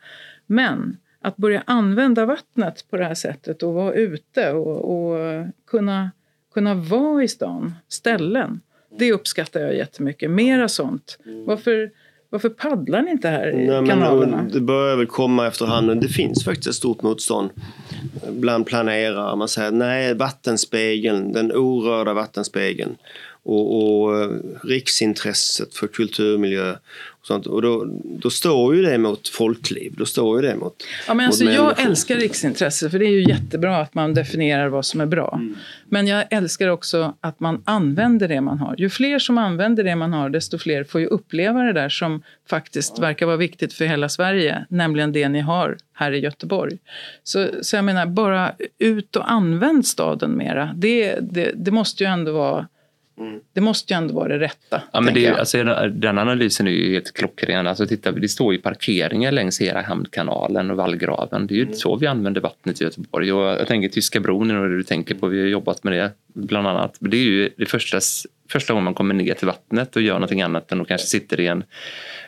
Men 0.46 0.96
att 1.24 1.36
börja 1.36 1.62
använda 1.66 2.26
vattnet 2.26 2.84
på 2.90 2.96
det 2.96 3.04
här 3.04 3.14
sättet 3.14 3.62
och 3.62 3.74
vara 3.74 3.92
ute 3.92 4.52
och, 4.52 4.94
och 4.94 5.18
kunna, 5.66 6.10
kunna 6.54 6.74
vara 6.74 7.22
i 7.22 7.28
stan, 7.28 7.74
ställen, 7.88 8.60
det 8.98 9.12
uppskattar 9.12 9.60
jag 9.60 9.76
jättemycket. 9.76 10.30
Mera 10.30 10.68
sånt. 10.68 11.18
Varför, 11.46 11.90
varför 12.30 12.48
paddlar 12.48 13.02
ni 13.02 13.10
inte 13.10 13.28
här 13.28 13.48
i 13.48 13.66
Nej, 13.66 13.86
kanalerna? 13.88 14.36
Men, 14.36 14.52
det 14.52 14.60
börjar 14.60 14.96
väl 14.96 15.06
komma 15.06 15.46
efterhand, 15.46 16.00
det 16.00 16.08
finns 16.08 16.44
faktiskt 16.44 16.68
ett 16.68 16.74
stort 16.74 17.02
motstånd 17.02 17.50
bland 18.30 18.66
planerare. 18.66 19.36
Man 19.36 19.48
säger 19.48 19.70
nej, 19.70 20.14
vattenspegeln, 20.14 21.32
den 21.32 21.52
orörda 21.52 22.14
vattenspegeln 22.14 22.96
och, 23.44 24.02
och 24.02 24.22
eh, 24.22 24.30
riksintresset 24.62 25.74
för 25.74 25.86
kulturmiljö 25.86 26.74
och, 27.24 27.26
sånt. 27.26 27.46
och 27.46 27.62
då, 27.62 27.86
då 28.04 28.30
står 28.30 28.76
ju 28.76 28.82
det 28.82 28.98
mot 28.98 29.28
folkliv. 29.28 29.94
Då 29.96 30.06
står 30.06 30.42
ju 30.42 30.48
det 30.48 30.56
mot 30.56 30.84
ja, 31.08 31.14
men 31.14 31.26
alltså, 31.26 31.44
Jag 31.44 31.80
älskar 31.80 32.16
riksintresse 32.16 32.90
för 32.90 32.98
det 32.98 33.04
är 33.04 33.10
ju 33.10 33.28
jättebra 33.28 33.76
att 33.76 33.94
man 33.94 34.14
definierar 34.14 34.68
vad 34.68 34.86
som 34.86 35.00
är 35.00 35.06
bra. 35.06 35.32
Mm. 35.34 35.56
Men 35.88 36.06
jag 36.06 36.24
älskar 36.30 36.68
också 36.68 37.14
att 37.20 37.40
man 37.40 37.62
använder 37.64 38.28
det 38.28 38.40
man 38.40 38.58
har. 38.58 38.74
Ju 38.78 38.90
fler 38.90 39.18
som 39.18 39.38
använder 39.38 39.84
det 39.84 39.96
man 39.96 40.12
har 40.12 40.30
desto 40.30 40.58
fler 40.58 40.84
får 40.84 41.00
ju 41.00 41.06
uppleva 41.06 41.62
det 41.62 41.72
där 41.72 41.88
som 41.88 42.22
faktiskt 42.50 42.98
verkar 42.98 43.26
vara 43.26 43.36
viktigt 43.36 43.72
för 43.72 43.84
hela 43.84 44.08
Sverige, 44.08 44.66
nämligen 44.68 45.12
det 45.12 45.28
ni 45.28 45.40
har 45.40 45.76
här 45.92 46.12
i 46.12 46.18
Göteborg. 46.18 46.78
Så, 47.22 47.48
så 47.62 47.76
jag 47.76 47.84
menar, 47.84 48.06
bara 48.06 48.52
ut 48.78 49.16
och 49.16 49.30
använd 49.30 49.86
staden 49.86 50.36
mera. 50.36 50.70
Det, 50.76 51.18
det, 51.20 51.52
det 51.54 51.70
måste 51.70 52.04
ju 52.04 52.10
ändå 52.10 52.32
vara 52.32 52.66
Mm. 53.18 53.40
Det 53.52 53.60
måste 53.60 53.94
ju 53.94 53.98
ändå 53.98 54.14
vara 54.14 54.28
det 54.28 54.38
rätta. 54.38 54.82
Ja, 54.92 55.00
men 55.00 55.14
det, 55.14 55.28
alltså, 55.28 55.64
den 55.88 56.18
analysen 56.18 56.66
är 56.66 56.70
ju 56.70 56.92
helt 56.92 57.12
klockren. 57.12 57.66
Alltså, 57.66 57.86
titta, 57.86 58.12
det 58.12 58.28
står 58.28 58.52
ju 58.52 58.60
parkeringar 58.60 59.32
längs 59.32 59.60
hela 59.60 59.82
Hamnkanalen 59.82 60.70
och 60.70 60.76
vallgraven. 60.76 61.46
Det 61.46 61.54
är 61.54 61.56
ju 61.56 61.62
mm. 61.62 61.74
så 61.74 61.96
vi 61.96 62.06
använder 62.06 62.40
vattnet 62.40 62.80
i 62.80 62.84
Göteborg. 62.84 63.32
Och 63.32 63.42
jag 63.42 63.66
tänker 63.66 63.88
Tyska 63.88 64.20
bron 64.20 64.50
är 64.50 64.68
det 64.68 64.76
du 64.76 64.82
tänker 64.82 65.14
på. 65.14 65.26
Vi 65.26 65.40
har 65.40 65.46
jobbat 65.46 65.84
med 65.84 65.92
det 65.92 66.10
bland 66.34 66.68
annat. 66.68 66.96
Det 66.98 67.16
är 67.16 67.22
ju 67.22 67.50
det 67.56 67.66
första, 67.66 68.00
första 68.48 68.72
gången 68.72 68.84
man 68.84 68.94
kommer 68.94 69.14
ner 69.14 69.34
till 69.34 69.46
vattnet 69.46 69.96
och 69.96 70.02
gör 70.02 70.14
någonting 70.14 70.42
annat 70.42 70.72
än 70.72 70.80
att 70.80 70.88
kanske 70.88 71.06
sitter 71.06 71.40
i 71.40 71.46
en 71.46 71.64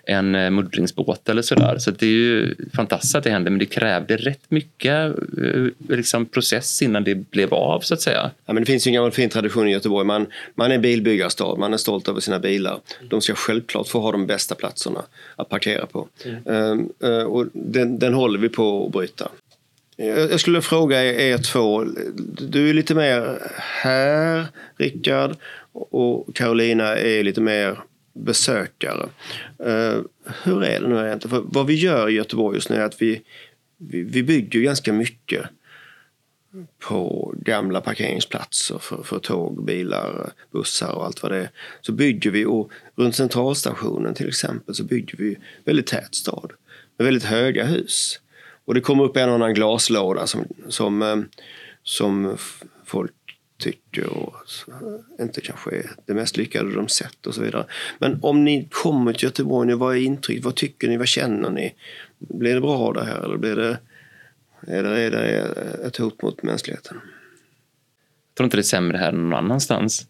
en 0.06 0.34
eh, 0.34 0.50
muddringsbåt 0.50 1.28
eller 1.28 1.42
sådär. 1.42 1.78
Så 1.78 1.90
det 1.90 2.06
är 2.06 2.10
ju 2.10 2.54
fantastiskt 2.74 3.14
att 3.14 3.24
det 3.24 3.30
hände 3.30 3.50
men 3.50 3.58
det 3.58 3.66
krävde 3.66 4.16
rätt 4.16 4.42
mycket 4.48 5.14
eh, 5.42 5.66
liksom, 5.88 6.26
process 6.26 6.82
innan 6.82 7.04
det 7.04 7.14
blev 7.14 7.54
av 7.54 7.80
så 7.80 7.94
att 7.94 8.00
säga. 8.00 8.30
Ja, 8.46 8.52
men 8.52 8.62
det 8.62 8.66
finns 8.66 8.86
ju 8.86 8.88
en 8.88 8.94
gammal 8.94 9.12
fin 9.12 9.30
tradition 9.30 9.68
i 9.68 9.72
Göteborg. 9.72 10.06
Man, 10.06 10.26
man 10.54 10.72
är 10.72 10.78
bilbyggarstad, 10.78 11.56
man 11.56 11.72
är 11.72 11.76
stolt 11.76 12.08
över 12.08 12.20
sina 12.20 12.38
bilar. 12.38 12.78
De 13.10 13.20
ska 13.20 13.34
självklart 13.34 13.88
få 13.88 14.00
ha 14.00 14.12
de 14.12 14.26
bästa 14.26 14.54
platserna 14.54 15.02
att 15.36 15.48
parkera 15.48 15.86
på. 15.86 16.08
Mm. 16.46 16.88
Uh, 17.04 17.22
och 17.22 17.46
den, 17.52 17.98
den 17.98 18.14
håller 18.14 18.38
vi 18.38 18.48
på 18.48 18.86
att 18.86 18.92
bryta. 18.92 19.28
Jag 19.96 20.40
skulle 20.40 20.62
fråga 20.62 21.04
er 21.14 21.38
två. 21.38 21.84
Du 22.40 22.70
är 22.70 22.74
lite 22.74 22.94
mer 22.94 23.38
här, 23.56 24.46
Rickard, 24.76 25.36
och 25.72 26.34
Carolina 26.34 26.96
är 26.96 27.22
lite 27.22 27.40
mer 27.40 27.78
besökare. 28.14 29.08
Eh, 29.58 30.00
hur 30.42 30.64
är 30.64 30.80
det 30.80 30.88
nu 30.88 31.06
egentligen? 31.06 31.36
För 31.36 31.44
vad 31.46 31.66
vi 31.66 31.74
gör 31.74 32.08
i 32.08 32.12
Göteborg 32.12 32.56
just 32.56 32.70
nu 32.70 32.76
är 32.76 32.84
att 32.84 33.02
vi, 33.02 33.22
vi, 33.78 34.02
vi 34.02 34.22
bygger 34.22 34.60
ganska 34.60 34.92
mycket 34.92 35.42
på 36.78 37.34
gamla 37.36 37.80
parkeringsplatser 37.80 38.78
för, 38.78 39.02
för 39.02 39.18
tåg, 39.18 39.64
bilar, 39.64 40.32
bussar 40.52 40.92
och 40.92 41.06
allt 41.06 41.22
vad 41.22 41.32
det 41.32 41.38
är. 41.38 41.50
Så 41.80 41.92
bygger 41.92 42.30
vi, 42.30 42.44
och 42.44 42.70
runt 42.96 43.16
centralstationen 43.16 44.14
till 44.14 44.28
exempel, 44.28 44.74
så 44.74 44.84
bygger 44.84 45.18
vi 45.18 45.36
väldigt 45.64 45.86
tät 45.86 46.14
stad 46.14 46.52
med 46.96 47.04
väldigt 47.04 47.24
höga 47.24 47.64
hus. 47.64 48.20
Och 48.66 48.74
det 48.74 48.80
kommer 48.80 49.04
upp 49.04 49.16
en 49.16 49.30
annan 49.30 49.54
glaslåda 49.54 50.26
som, 50.26 50.44
som, 50.68 51.02
eh, 51.02 51.16
som 51.82 52.36
folk 52.84 53.12
tycker 53.58 54.06
och 54.06 54.34
inte 55.20 55.40
kanske 55.40 55.70
är 55.70 55.90
det 56.06 56.14
mest 56.14 56.36
lyckade 56.36 56.74
de 56.74 56.88
sett 56.88 57.26
och 57.26 57.34
så 57.34 57.42
vidare. 57.42 57.66
Men 57.98 58.18
om 58.22 58.44
ni 58.44 58.68
kommer 58.70 59.12
till 59.12 59.24
Göteborg, 59.24 59.74
vad 59.74 59.96
är 59.96 60.00
intrycket? 60.00 60.44
Vad 60.44 60.54
tycker 60.54 60.88
ni? 60.88 60.96
Vad 60.96 61.08
känner 61.08 61.50
ni? 61.50 61.74
Blir 62.18 62.54
det 62.54 62.60
bra 62.60 62.92
det 62.92 63.04
här 63.04 63.24
eller 63.24 63.36
blir 63.36 63.56
det, 63.56 63.78
är 64.66 64.82
det, 64.82 65.00
är 65.00 65.10
det 65.10 65.26
ett 65.86 65.96
hot 65.96 66.22
mot 66.22 66.42
mänskligheten? 66.42 67.00
Jag 68.28 68.36
tror 68.36 68.44
inte 68.44 68.56
det 68.56 68.60
är 68.60 68.62
sämre 68.62 68.98
här 68.98 69.08
än 69.08 69.22
någon 69.22 69.34
annanstans. 69.34 70.06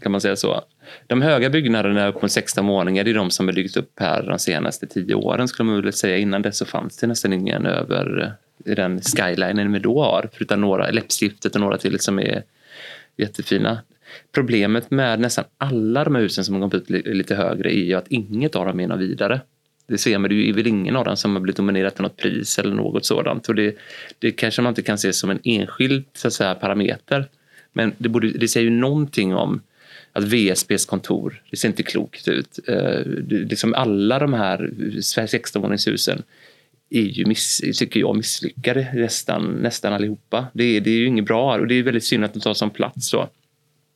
Kan 0.00 0.12
man 0.12 0.20
säga 0.20 0.36
så? 0.36 0.64
De 1.06 1.22
höga 1.22 1.50
byggnaderna 1.50 2.08
upp 2.08 2.22
mot 2.22 2.32
16 2.32 2.66
våningar, 2.66 3.04
det 3.04 3.10
är 3.10 3.14
de 3.14 3.30
som 3.30 3.48
har 3.48 3.54
byggts 3.54 3.76
upp 3.76 4.00
här 4.00 4.22
de 4.22 4.38
senaste 4.38 4.86
tio 4.86 5.14
åren 5.14 5.48
skulle 5.48 5.66
man 5.66 5.76
vilja 5.76 5.92
säga. 5.92 6.16
Innan 6.16 6.42
dess 6.42 6.58
så 6.58 6.64
fanns 6.66 6.96
det 6.96 7.06
nästan 7.06 7.32
ingen 7.32 7.66
över 7.66 8.34
i 8.64 8.74
den 8.74 9.00
skylinen 9.00 9.72
vi 9.72 9.78
då 9.78 10.02
har, 10.02 10.28
förutom 10.32 10.60
några, 10.60 10.90
läppstiftet 10.90 11.54
och 11.54 11.60
några 11.60 11.78
till 11.78 12.00
som 12.00 12.18
är 12.18 12.42
jättefina. 13.16 13.78
Problemet 14.32 14.90
med 14.90 15.20
nästan 15.20 15.44
alla 15.58 16.04
de 16.04 16.14
här 16.14 16.22
husen 16.22 16.44
som 16.44 16.54
har 16.54 16.60
kommit 16.60 16.90
ut 16.90 17.06
lite 17.06 17.34
högre 17.34 17.74
är 17.74 17.84
ju 17.84 17.94
att 17.94 18.08
inget 18.08 18.56
av 18.56 18.66
dem 18.66 18.80
är 18.80 18.88
något 18.88 19.00
vidare. 19.00 19.40
Det 19.86 19.98
ser 19.98 20.18
man, 20.18 20.30
det 20.30 20.48
är 20.48 20.52
väl 20.52 20.66
ingen 20.66 20.96
av 20.96 21.04
dem 21.04 21.16
som 21.16 21.34
har 21.34 21.40
blivit 21.40 21.58
nominerad 21.58 21.94
till 21.94 22.02
något 22.02 22.16
pris 22.16 22.58
eller 22.58 22.74
något 22.74 23.06
sådant. 23.06 23.48
Och 23.48 23.54
det, 23.54 23.76
det 24.18 24.32
kanske 24.32 24.62
man 24.62 24.70
inte 24.70 24.82
kan 24.82 24.98
se 24.98 25.12
som 25.12 25.30
en 25.30 25.40
enskild 25.44 26.04
så 26.12 26.28
att 26.28 26.34
säga, 26.34 26.54
parameter. 26.54 27.28
Men 27.72 27.92
det, 27.98 28.08
borde, 28.08 28.30
det 28.30 28.48
säger 28.48 28.64
ju 28.64 28.76
någonting 28.76 29.34
om 29.34 29.60
att 30.12 30.24
VSBs 30.24 30.86
kontor, 30.86 31.42
det 31.50 31.56
ser 31.56 31.68
inte 31.68 31.82
klokt 31.82 32.28
ut. 32.28 32.58
Eh, 32.68 33.00
liksom 33.28 33.74
alla 33.74 34.18
de 34.18 34.32
här 34.32 34.70
16-våningshusen 34.96 36.22
är 36.90 37.02
ju, 37.02 37.26
miss, 37.26 37.60
tycker 37.78 38.00
jag, 38.00 38.16
misslyckade 38.16 38.88
nästan, 38.94 39.42
nästan 39.44 39.92
allihopa. 39.92 40.46
Det 40.52 40.64
är, 40.64 40.80
det 40.80 40.90
är 40.90 40.94
ju 40.94 41.06
inget 41.06 41.24
bra 41.24 41.58
och 41.58 41.66
det 41.66 41.74
är 41.74 41.82
väldigt 41.82 42.04
synd 42.04 42.24
att 42.24 42.34
de 42.34 42.40
tar 42.40 42.54
sån 42.54 42.70
plats. 42.70 43.08
Så. 43.08 43.28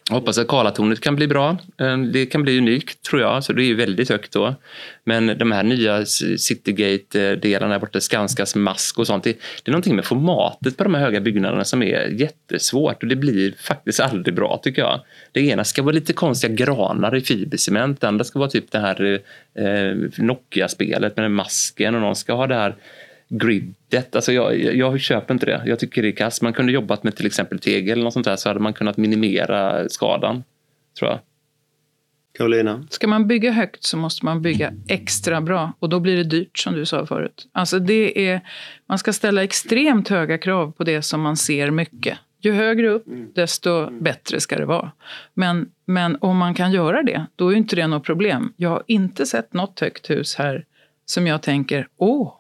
Jag 0.09 0.17
hoppas 0.17 0.39
att 0.39 0.49
Karlatornet 0.49 1.01
kan 1.01 1.17
bli 1.17 1.27
bra. 1.27 1.57
Eh, 1.81 1.99
det 1.99 2.27
kan 2.27 2.43
bli 2.43 2.59
unikt 2.59 3.03
tror 3.03 3.23
jag, 3.23 3.45
så 3.45 3.53
det 3.53 3.63
är 3.63 3.67
ju 3.67 3.75
väldigt 3.75 4.09
högt 4.09 4.33
då. 4.33 4.55
Men 5.05 5.39
de 5.39 5.53
här 5.53 5.63
nya 5.63 6.05
Citygate-delarna 6.39 7.73
där 7.73 7.79
borta, 7.79 8.01
Skanskas 8.01 8.55
mask 8.55 8.99
och 8.99 9.07
sånt. 9.07 9.25
Det, 9.25 9.33
det 9.33 9.71
är 9.71 9.73
någonting 9.73 9.97
med 9.97 10.05
formatet 10.05 10.77
på 10.77 10.85
de 10.85 10.95
här 10.95 11.03
höga 11.03 11.21
byggnaderna 11.21 11.65
som 11.65 11.83
är 11.83 12.07
jättesvårt 12.09 13.03
och 13.03 13.09
det 13.09 13.17
blir 13.17 13.55
faktiskt 13.61 14.01
aldrig 14.01 14.35
bra 14.35 14.61
tycker 14.63 14.83
jag. 14.83 15.01
Det 15.33 15.41
ena 15.41 15.65
ska 15.65 15.83
vara 15.83 15.95
lite 15.95 16.13
konstiga 16.13 16.55
granar 16.55 17.17
i 17.17 17.21
fibercement, 17.21 18.01
det 18.01 18.09
andra 18.09 18.25
ska 18.25 18.39
vara 18.39 18.51
typ 18.51 18.71
det 18.71 18.79
här 18.79 19.21
eh, 19.55 19.65
eh 19.67 19.97
Nokia-spelet 20.17 21.17
med 21.17 21.31
masken 21.31 21.95
och 21.95 22.01
någon 22.01 22.17
ska 22.17 22.33
ha 22.33 22.47
det 22.47 22.55
här 22.55 22.75
gridet. 23.29 24.17
Alltså 24.17 24.33
jag, 24.33 24.57
jag 24.59 25.01
köper 25.01 25.35
inte 25.35 25.47
det. 25.47 25.63
Jag 25.67 25.79
tycker 25.79 26.03
det 26.03 26.09
är 26.09 26.13
kass. 26.13 26.43
Man 26.43 26.53
kunde 26.53 26.73
jobbat 26.73 27.03
med 27.03 27.17
till 27.17 27.27
exempel 27.27 27.59
tegel 27.59 27.93
eller 27.93 28.05
något 28.05 28.13
sånt 28.13 28.27
där 28.27 28.37
så 28.37 28.49
hade 28.49 28.61
man 28.61 28.73
kunnat 28.73 28.97
minimera 28.97 29.89
skadan, 29.89 30.45
tror 30.99 31.11
jag. 31.11 31.21
Karolina? 32.39 32.87
Ska 32.91 33.09
man 33.09 33.27
bygga 33.27 33.53
högt 33.53 33.85
så 33.85 33.97
måste 33.97 34.25
man 34.25 34.43
bygga 34.43 34.73
extra 34.89 35.41
bra 35.41 35.73
och 35.79 35.89
då 35.89 36.01
blir 36.01 36.17
det 36.17 36.25
dyrt 36.25 36.59
som 36.59 36.75
du 36.75 36.87
sa 36.87 37.07
förut. 37.07 37.49
Alltså 37.53 37.79
det 37.79 38.29
är, 38.29 38.41
man 38.87 38.99
ska 38.99 39.13
ställa 39.13 39.43
extremt 39.43 40.09
höga 40.09 40.39
krav 40.39 40.73
på 40.73 40.85
det 40.85 41.03
som 41.03 41.21
man 41.21 41.37
ser 41.37 41.71
mycket. 41.71 42.19
Ju 42.41 42.53
högre 42.53 42.89
upp, 42.89 43.05
desto 43.35 43.91
bättre 43.91 44.41
ska 44.41 44.59
det 44.59 44.67
vara. 44.67 44.93
Men, 45.35 45.71
men 45.85 46.19
om 46.21 46.37
man 46.37 46.55
kan 46.55 46.73
göra 46.73 47.03
det, 47.03 47.27
då 47.37 47.53
är 47.53 47.57
inte 47.57 47.77
det 47.77 47.87
något 47.87 48.05
problem. 48.05 48.53
Jag 48.57 48.71
har 48.71 48.83
inte 48.87 49.27
sett 49.27 49.53
något 49.53 49.81
högt 49.81 50.11
hus 50.11 50.37
här 50.37 50.65
som 51.05 51.27
jag 51.27 51.43
tänker, 51.43 51.89
åh, 51.97 52.36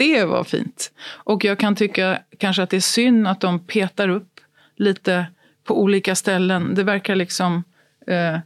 det 0.00 0.24
var 0.24 0.44
fint. 0.44 0.92
Och 1.02 1.44
jag 1.44 1.58
kan 1.58 1.76
tycka 1.76 2.18
kanske 2.38 2.62
att 2.62 2.70
det 2.70 2.76
är 2.76 2.80
synd 2.80 3.28
att 3.28 3.40
de 3.40 3.66
petar 3.66 4.08
upp 4.08 4.40
lite 4.76 5.26
på 5.64 5.80
olika 5.82 6.14
ställen. 6.14 6.74
Det 6.74 6.82
verkar 6.82 7.14
liksom, 7.14 7.64
eh, 8.06 8.38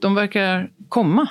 de 0.00 0.14
verkar 0.14 0.70
komma. 0.88 1.28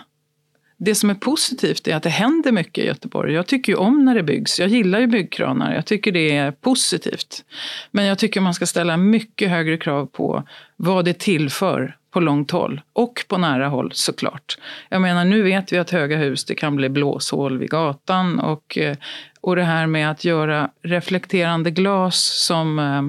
Det 0.77 0.95
som 0.95 1.09
är 1.09 1.13
positivt 1.13 1.87
är 1.87 1.95
att 1.95 2.03
det 2.03 2.09
händer 2.09 2.51
mycket 2.51 2.83
i 2.83 2.87
Göteborg. 2.87 3.33
Jag 3.33 3.47
tycker 3.47 3.71
ju 3.71 3.77
om 3.77 4.05
när 4.05 4.15
det 4.15 4.23
byggs. 4.23 4.59
Jag 4.59 4.69
gillar 4.69 4.99
ju 4.99 5.07
byggkranar. 5.07 5.75
Jag 5.75 5.85
tycker 5.85 6.11
det 6.11 6.37
är 6.37 6.51
positivt. 6.51 7.43
Men 7.91 8.05
jag 8.05 8.17
tycker 8.17 8.41
man 8.41 8.53
ska 8.53 8.65
ställa 8.65 8.97
mycket 8.97 9.49
högre 9.49 9.77
krav 9.77 10.05
på 10.05 10.43
vad 10.75 11.05
det 11.05 11.19
tillför 11.19 11.97
på 12.11 12.19
långt 12.19 12.51
håll. 12.51 12.81
Och 12.93 13.25
på 13.27 13.37
nära 13.37 13.67
håll 13.67 13.91
såklart. 13.93 14.57
Jag 14.89 15.01
menar 15.01 15.25
nu 15.25 15.41
vet 15.41 15.73
vi 15.73 15.77
att 15.77 15.89
höga 15.89 16.17
hus 16.17 16.45
det 16.45 16.55
kan 16.55 16.75
bli 16.75 16.89
blåshål 16.89 17.57
vid 17.57 17.69
gatan. 17.69 18.39
Och, 18.39 18.77
eh, 18.77 18.97
och 19.41 19.55
det 19.55 19.63
här 19.63 19.87
med 19.87 20.11
att 20.11 20.25
göra 20.25 20.69
reflekterande 20.81 21.71
glas 21.71 22.45
som, 22.45 22.79
eh, 22.79 23.01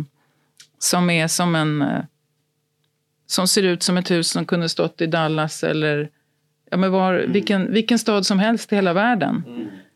som 0.78 1.10
är 1.10 1.28
som 1.28 1.54
en 1.54 1.82
eh, 1.82 2.04
som 3.26 3.48
ser 3.48 3.62
ut 3.62 3.82
som 3.82 3.96
ett 3.96 4.10
hus 4.10 4.30
som 4.30 4.44
kunde 4.44 4.68
stått 4.68 5.00
i 5.00 5.06
Dallas 5.06 5.64
eller 5.64 6.08
ja, 6.70 6.76
men 6.76 6.92
var, 6.92 7.14
vilken, 7.14 7.72
vilken 7.72 7.98
stad 7.98 8.26
som 8.26 8.38
helst 8.38 8.72
i 8.72 8.76
hela 8.76 8.92
världen. 8.92 9.44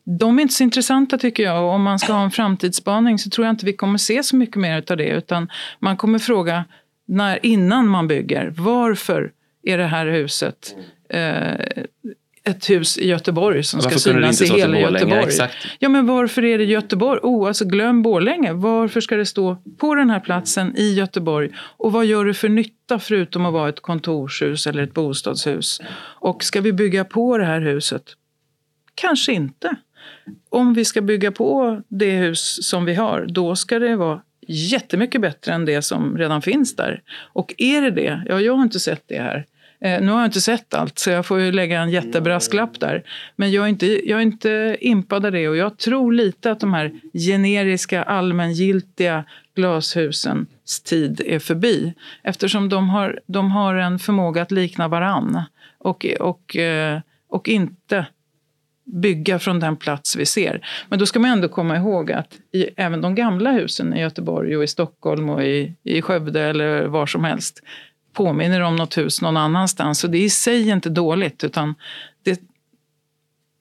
De 0.04 0.38
är 0.38 0.42
inte 0.42 0.54
så 0.54 0.62
intressanta 0.62 1.18
tycker 1.18 1.42
jag. 1.42 1.64
Och 1.64 1.70
om 1.70 1.82
man 1.82 1.98
ska 1.98 2.12
ha 2.12 2.24
en 2.24 2.30
framtidsspaning 2.30 3.18
så 3.18 3.30
tror 3.30 3.46
jag 3.46 3.52
inte 3.52 3.66
vi 3.66 3.72
kommer 3.72 3.98
se 3.98 4.22
så 4.22 4.36
mycket 4.36 4.56
mer 4.56 4.84
av 4.90 4.96
det. 4.96 5.08
Utan 5.08 5.48
man 5.78 5.96
kommer 5.96 6.18
fråga 6.18 6.64
när, 7.06 7.46
innan 7.46 7.88
man 7.88 8.08
bygger. 8.08 8.54
Varför 8.56 9.32
är 9.62 9.78
det 9.78 9.86
här 9.86 10.06
huset 10.06 10.76
eh, 11.08 11.84
ett 12.46 12.70
hus 12.70 12.98
i 12.98 13.08
Göteborg 13.08 13.62
som 13.64 13.80
Varför 13.80 13.98
ska 13.98 14.10
synas 14.10 14.42
i 14.42 14.46
hela? 14.46 14.78
Göteborg? 14.78 15.24
Exakt. 15.24 15.54
Ja, 15.78 15.88
men 15.88 16.06
varför 16.06 16.44
är 16.44 16.58
det 16.58 16.64
Göteborg? 16.64 17.20
Oh, 17.22 17.48
alltså 17.48 17.64
glöm 17.64 18.02
Borlänge. 18.02 18.52
Varför 18.52 19.00
ska 19.00 19.16
det 19.16 19.26
stå 19.26 19.56
på 19.78 19.94
den 19.94 20.10
här 20.10 20.20
platsen 20.20 20.76
i 20.76 20.94
Göteborg? 20.94 21.50
Och 21.56 21.92
vad 21.92 22.06
gör 22.06 22.24
det 22.24 22.34
för 22.34 22.48
nytta 22.48 22.98
förutom 22.98 23.46
att 23.46 23.52
vara 23.52 23.68
ett 23.68 23.80
kontorshus 23.80 24.66
eller 24.66 24.82
ett 24.82 24.94
bostadshus? 24.94 25.80
Och 26.00 26.44
ska 26.44 26.60
vi 26.60 26.72
bygga 26.72 27.04
på 27.04 27.38
det 27.38 27.44
här 27.44 27.60
huset? 27.60 28.02
Kanske 28.94 29.32
inte. 29.32 29.76
Om 30.48 30.74
vi 30.74 30.84
ska 30.84 31.00
bygga 31.00 31.32
på 31.32 31.82
det 31.88 32.10
hus 32.10 32.66
som 32.66 32.84
vi 32.84 32.94
har, 32.94 33.26
då 33.28 33.56
ska 33.56 33.78
det 33.78 33.96
vara 33.96 34.20
jättemycket 34.46 35.20
bättre 35.20 35.52
än 35.52 35.64
det 35.64 35.82
som 35.82 36.18
redan 36.18 36.42
finns 36.42 36.76
där. 36.76 37.02
Och 37.18 37.54
är 37.58 37.82
det 37.82 37.90
det? 37.90 38.22
Ja, 38.28 38.40
jag 38.40 38.56
har 38.56 38.62
inte 38.62 38.80
sett 38.80 39.02
det 39.06 39.18
här. 39.18 39.46
Eh, 39.80 40.00
nu 40.00 40.12
har 40.12 40.18
jag 40.18 40.26
inte 40.26 40.40
sett 40.40 40.74
allt, 40.74 40.98
så 40.98 41.10
jag 41.10 41.26
får 41.26 41.40
ju 41.40 41.52
lägga 41.52 41.80
en 41.80 41.90
jättebrasklapp 41.90 42.80
där. 42.80 43.02
Men 43.36 43.52
jag 43.52 43.64
är, 43.64 43.68
inte, 43.68 44.08
jag 44.08 44.18
är 44.18 44.22
inte 44.22 44.76
impad 44.80 45.26
av 45.26 45.32
det 45.32 45.48
och 45.48 45.56
jag 45.56 45.78
tror 45.78 46.12
lite 46.12 46.50
att 46.50 46.60
de 46.60 46.74
här 46.74 46.92
generiska, 47.12 48.02
allmängiltiga 48.02 49.24
glashusens 49.54 50.80
tid 50.84 51.22
är 51.26 51.38
förbi. 51.38 51.94
Eftersom 52.22 52.68
de 52.68 52.88
har, 52.88 53.20
de 53.26 53.50
har 53.50 53.74
en 53.74 53.98
förmåga 53.98 54.42
att 54.42 54.50
likna 54.50 54.88
varann 54.88 55.42
och, 55.78 56.06
och, 56.20 56.56
eh, 56.56 57.00
och 57.28 57.48
inte 57.48 58.06
bygga 58.86 59.38
från 59.38 59.60
den 59.60 59.76
plats 59.76 60.16
vi 60.16 60.26
ser. 60.26 60.66
Men 60.88 60.98
då 60.98 61.06
ska 61.06 61.18
man 61.18 61.30
ändå 61.30 61.48
komma 61.48 61.76
ihåg 61.76 62.12
att 62.12 62.28
i, 62.52 62.68
även 62.76 63.00
de 63.00 63.14
gamla 63.14 63.52
husen 63.52 63.94
i 63.94 64.00
Göteborg 64.00 64.56
och 64.56 64.64
i 64.64 64.66
Stockholm 64.66 65.30
och 65.30 65.44
i, 65.44 65.74
i 65.82 66.02
Skövde 66.02 66.40
eller 66.40 66.84
var 66.84 67.06
som 67.06 67.24
helst 67.24 67.62
påminner 68.12 68.60
om 68.60 68.76
något 68.76 68.98
hus 68.98 69.22
någon 69.22 69.36
annanstans. 69.36 69.98
Så 69.98 70.06
det 70.06 70.18
är 70.18 70.24
i 70.24 70.30
sig 70.30 70.68
inte 70.68 70.90
dåligt 70.90 71.44
utan 71.44 71.74
det, 72.24 72.40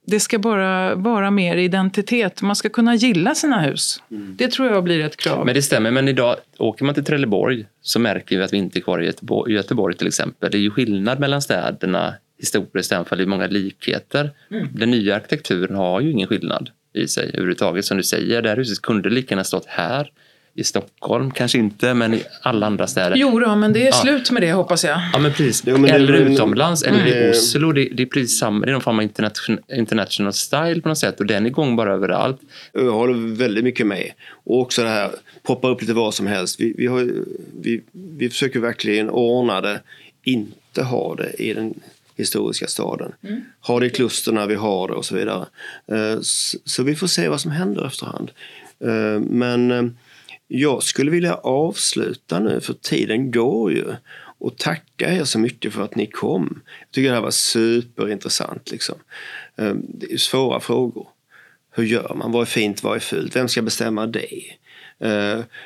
det 0.07 0.19
ska 0.19 0.39
bara 0.39 0.95
vara 0.95 1.32
mer 1.32 1.55
identitet. 1.55 2.41
Man 2.41 2.55
ska 2.55 2.69
kunna 2.69 2.95
gilla 2.95 3.36
sina 3.36 3.61
hus. 3.61 4.01
Det 4.38 4.47
tror 4.47 4.67
jag 4.67 4.84
blir 4.84 4.99
ett 4.99 5.17
krav. 5.17 5.45
Men 5.45 5.55
det 5.55 5.61
stämmer, 5.61 5.91
men 5.91 6.07
idag 6.07 6.36
åker 6.57 6.86
man 6.86 6.95
till 6.95 7.05
Trelleborg 7.05 7.65
så 7.82 7.99
märker 7.99 8.38
vi 8.38 8.43
att 8.43 8.53
vi 8.53 8.57
inte 8.57 8.80
är 8.80 8.82
kvar 8.82 9.01
i 9.01 9.05
Göteborg, 9.05 9.53
Göteborg 9.53 9.97
till 9.97 10.07
exempel. 10.07 10.51
Det 10.51 10.57
är 10.57 10.61
ju 10.61 10.71
skillnad 10.71 11.19
mellan 11.19 11.41
städerna 11.41 12.13
historiskt, 12.45 12.91
även 12.91 13.05
om 13.11 13.17
det 13.17 13.23
är 13.23 13.27
många 13.27 13.47
likheter. 13.47 14.31
Den 14.73 14.91
nya 14.91 15.15
arkitekturen 15.15 15.75
har 15.75 16.01
ju 16.01 16.11
ingen 16.11 16.27
skillnad 16.27 16.69
i 16.93 17.07
sig 17.07 17.29
överhuvudtaget. 17.33 17.85
Som 17.85 17.97
du 17.97 18.03
säger, 18.03 18.41
det 18.41 18.49
här 18.49 18.57
huset 18.57 18.81
kunde 18.81 19.09
lika 19.09 19.33
gärna 19.35 19.43
stått 19.43 19.65
här 19.67 20.11
i 20.57 20.63
Stockholm, 20.63 21.31
kanske 21.31 21.57
inte, 21.57 21.93
men 21.93 22.13
i 22.13 22.23
alla 22.41 22.65
andra 22.65 22.87
städer. 22.87 23.15
Jo 23.15 23.39
då, 23.39 23.55
men 23.55 23.73
det 23.73 23.87
är 23.87 23.91
slut 23.91 24.31
med 24.31 24.41
det 24.41 24.51
hoppas 24.53 24.83
jag. 24.83 24.99
Ja, 25.13 25.19
men 25.19 25.31
precis. 25.33 25.63
Jo, 25.65 25.73
men 25.73 25.81
det- 25.81 25.89
eller 25.89 26.19
men- 26.19 26.33
utomlands, 26.33 26.83
eller 26.83 27.07
i 27.07 27.13
Mm. 27.17 27.29
Oslo. 27.29 27.71
Det, 27.71 27.89
det 27.93 28.03
är 28.03 28.07
precis 28.07 28.39
samma, 28.39 28.65
det 28.65 28.69
är 28.71 28.73
någon 28.73 28.81
form 28.81 28.95
av 28.99 29.03
internation, 29.03 29.59
international 29.75 30.33
style 30.33 30.81
på 30.81 30.89
något 30.89 30.97
sätt 30.97 31.19
och 31.19 31.25
den 31.25 31.45
är 31.45 31.49
igång 31.49 31.75
bara 31.75 31.93
överallt. 31.93 32.41
Jag 32.73 32.91
håller 32.91 33.35
väldigt 33.35 33.63
mycket 33.63 33.87
med. 33.87 34.11
Och 34.29 34.59
också 34.59 34.83
det 34.83 34.89
här, 34.89 35.11
poppar 35.43 35.69
upp 35.69 35.81
lite 35.81 35.93
vad 35.93 36.13
som 36.13 36.27
helst. 36.27 36.59
Vi, 36.59 36.73
vi, 36.77 36.87
har, 36.87 37.11
vi, 37.61 37.81
vi 38.17 38.29
försöker 38.29 38.59
verkligen 38.59 39.09
ordna 39.09 39.61
det, 39.61 39.81
inte 40.23 40.83
ha 40.83 41.15
det 41.15 41.29
i 41.41 41.53
den 41.53 41.73
historiska 42.16 42.68
staden. 42.68 43.13
Ha 43.61 43.80
det 43.80 43.86
i 43.86 43.89
kluster 43.89 44.32
när 44.32 44.47
vi 44.47 44.55
har 44.55 44.88
det 44.88 44.93
och 44.93 45.05
så 45.05 45.16
vidare. 45.16 45.45
Eh, 45.91 46.20
Så, 46.66 46.84
vi 46.84 46.95
får 46.95 47.07
se 47.07 47.28
vad 47.30 47.41
som 47.41 47.51
händer 47.51 47.86
efterhand. 47.88 48.32
Eh, 48.80 49.20
Men 49.20 49.72
eh, 49.72 49.84
jag 50.47 50.84
skulle 50.84 51.11
vilja 51.11 51.34
avsluta 51.36 52.39
nu, 52.39 52.61
för 52.61 52.74
tiden 52.74 53.32
går 53.32 53.72
ju. 53.72 53.86
Och 54.38 54.57
tacka 54.57 55.13
er 55.13 55.24
så 55.24 55.39
mycket 55.39 55.74
för 55.74 55.84
att 55.84 55.95
ni 55.95 56.05
kom. 56.07 56.61
Jag 56.80 56.91
tycker 56.91 57.09
det 57.09 57.16
här 57.16 57.22
var 57.22 57.32
superintressant. 57.32 58.72
Liksom. 58.72 58.95
Det 59.84 60.13
är 60.13 60.18
svåra 60.18 60.59
frågor. 60.59 61.07
Hur 61.72 61.84
gör 61.84 62.13
man? 62.16 62.32
Vad 62.32 62.41
är 62.41 62.45
fint? 62.45 62.84
Vad 62.84 62.95
är 62.95 62.99
fult? 62.99 63.36
Vem 63.36 63.47
ska 63.47 63.61
bestämma 63.61 64.07
det? 64.07 64.43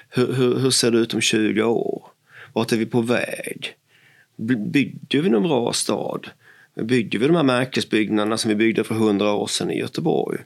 Hur, 0.10 0.34
hur, 0.34 0.60
hur 0.60 0.72
ser 0.72 0.91
det 0.91 0.97
ut 0.97 1.14
om 1.14 1.22
20 1.22 1.64
år? 1.64 2.04
Vart 2.54 2.72
är 2.72 2.78
vi 2.78 2.86
på 2.86 3.02
väg? 3.02 3.74
Byggde 4.39 4.69
Bygger 4.69 5.21
vi 5.21 5.29
någon 5.29 5.43
bra 5.43 5.73
stad? 5.73 6.27
Bygger 6.75 7.19
vi 7.19 7.27
de 7.27 7.35
här 7.35 7.43
märkesbyggnaderna 7.43 8.37
som 8.37 8.49
vi 8.49 8.55
byggde 8.55 8.83
för 8.83 8.95
100 8.95 9.33
år 9.33 9.47
sedan 9.47 9.71
i 9.71 9.79
Göteborg? 9.79 10.39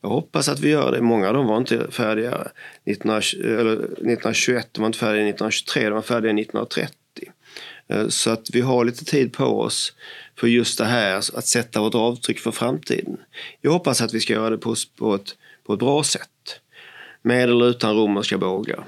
Jag 0.00 0.08
hoppas 0.08 0.48
att 0.48 0.60
vi 0.60 0.70
gör 0.70 0.92
det. 0.92 1.02
Många 1.02 1.28
av 1.28 1.34
dem 1.34 1.46
var 1.46 1.56
inte 1.56 1.90
färdiga 1.90 2.48
1920, 2.84 3.36
eller 3.42 3.72
1921, 3.72 4.68
de 4.72 4.80
var 4.80 4.86
inte 4.86 4.98
färdiga 4.98 5.22
1923, 5.22 5.84
de 5.84 5.94
var 5.94 6.02
färdiga 6.02 6.32
1930. 6.32 6.94
Eh, 7.88 8.08
så 8.08 8.30
att 8.30 8.50
vi 8.52 8.60
har 8.60 8.84
lite 8.84 9.04
tid 9.04 9.32
på 9.32 9.44
oss 9.44 9.92
för 10.36 10.46
just 10.46 10.78
det 10.78 10.84
här, 10.84 11.16
att 11.16 11.46
sätta 11.46 11.80
vårt 11.80 11.94
avtryck 11.94 12.38
för 12.38 12.50
framtiden. 12.50 13.16
Jag 13.60 13.70
hoppas 13.70 14.00
att 14.00 14.14
vi 14.14 14.20
ska 14.20 14.32
göra 14.32 14.50
det 14.50 14.58
på, 14.58 14.74
på, 14.98 15.14
ett, 15.14 15.36
på 15.66 15.72
ett 15.72 15.80
bra 15.80 16.04
sätt. 16.04 16.60
Med 17.22 17.42
eller 17.42 17.68
utan 17.68 17.96
romerska 17.96 18.38
bågar. 18.38 18.84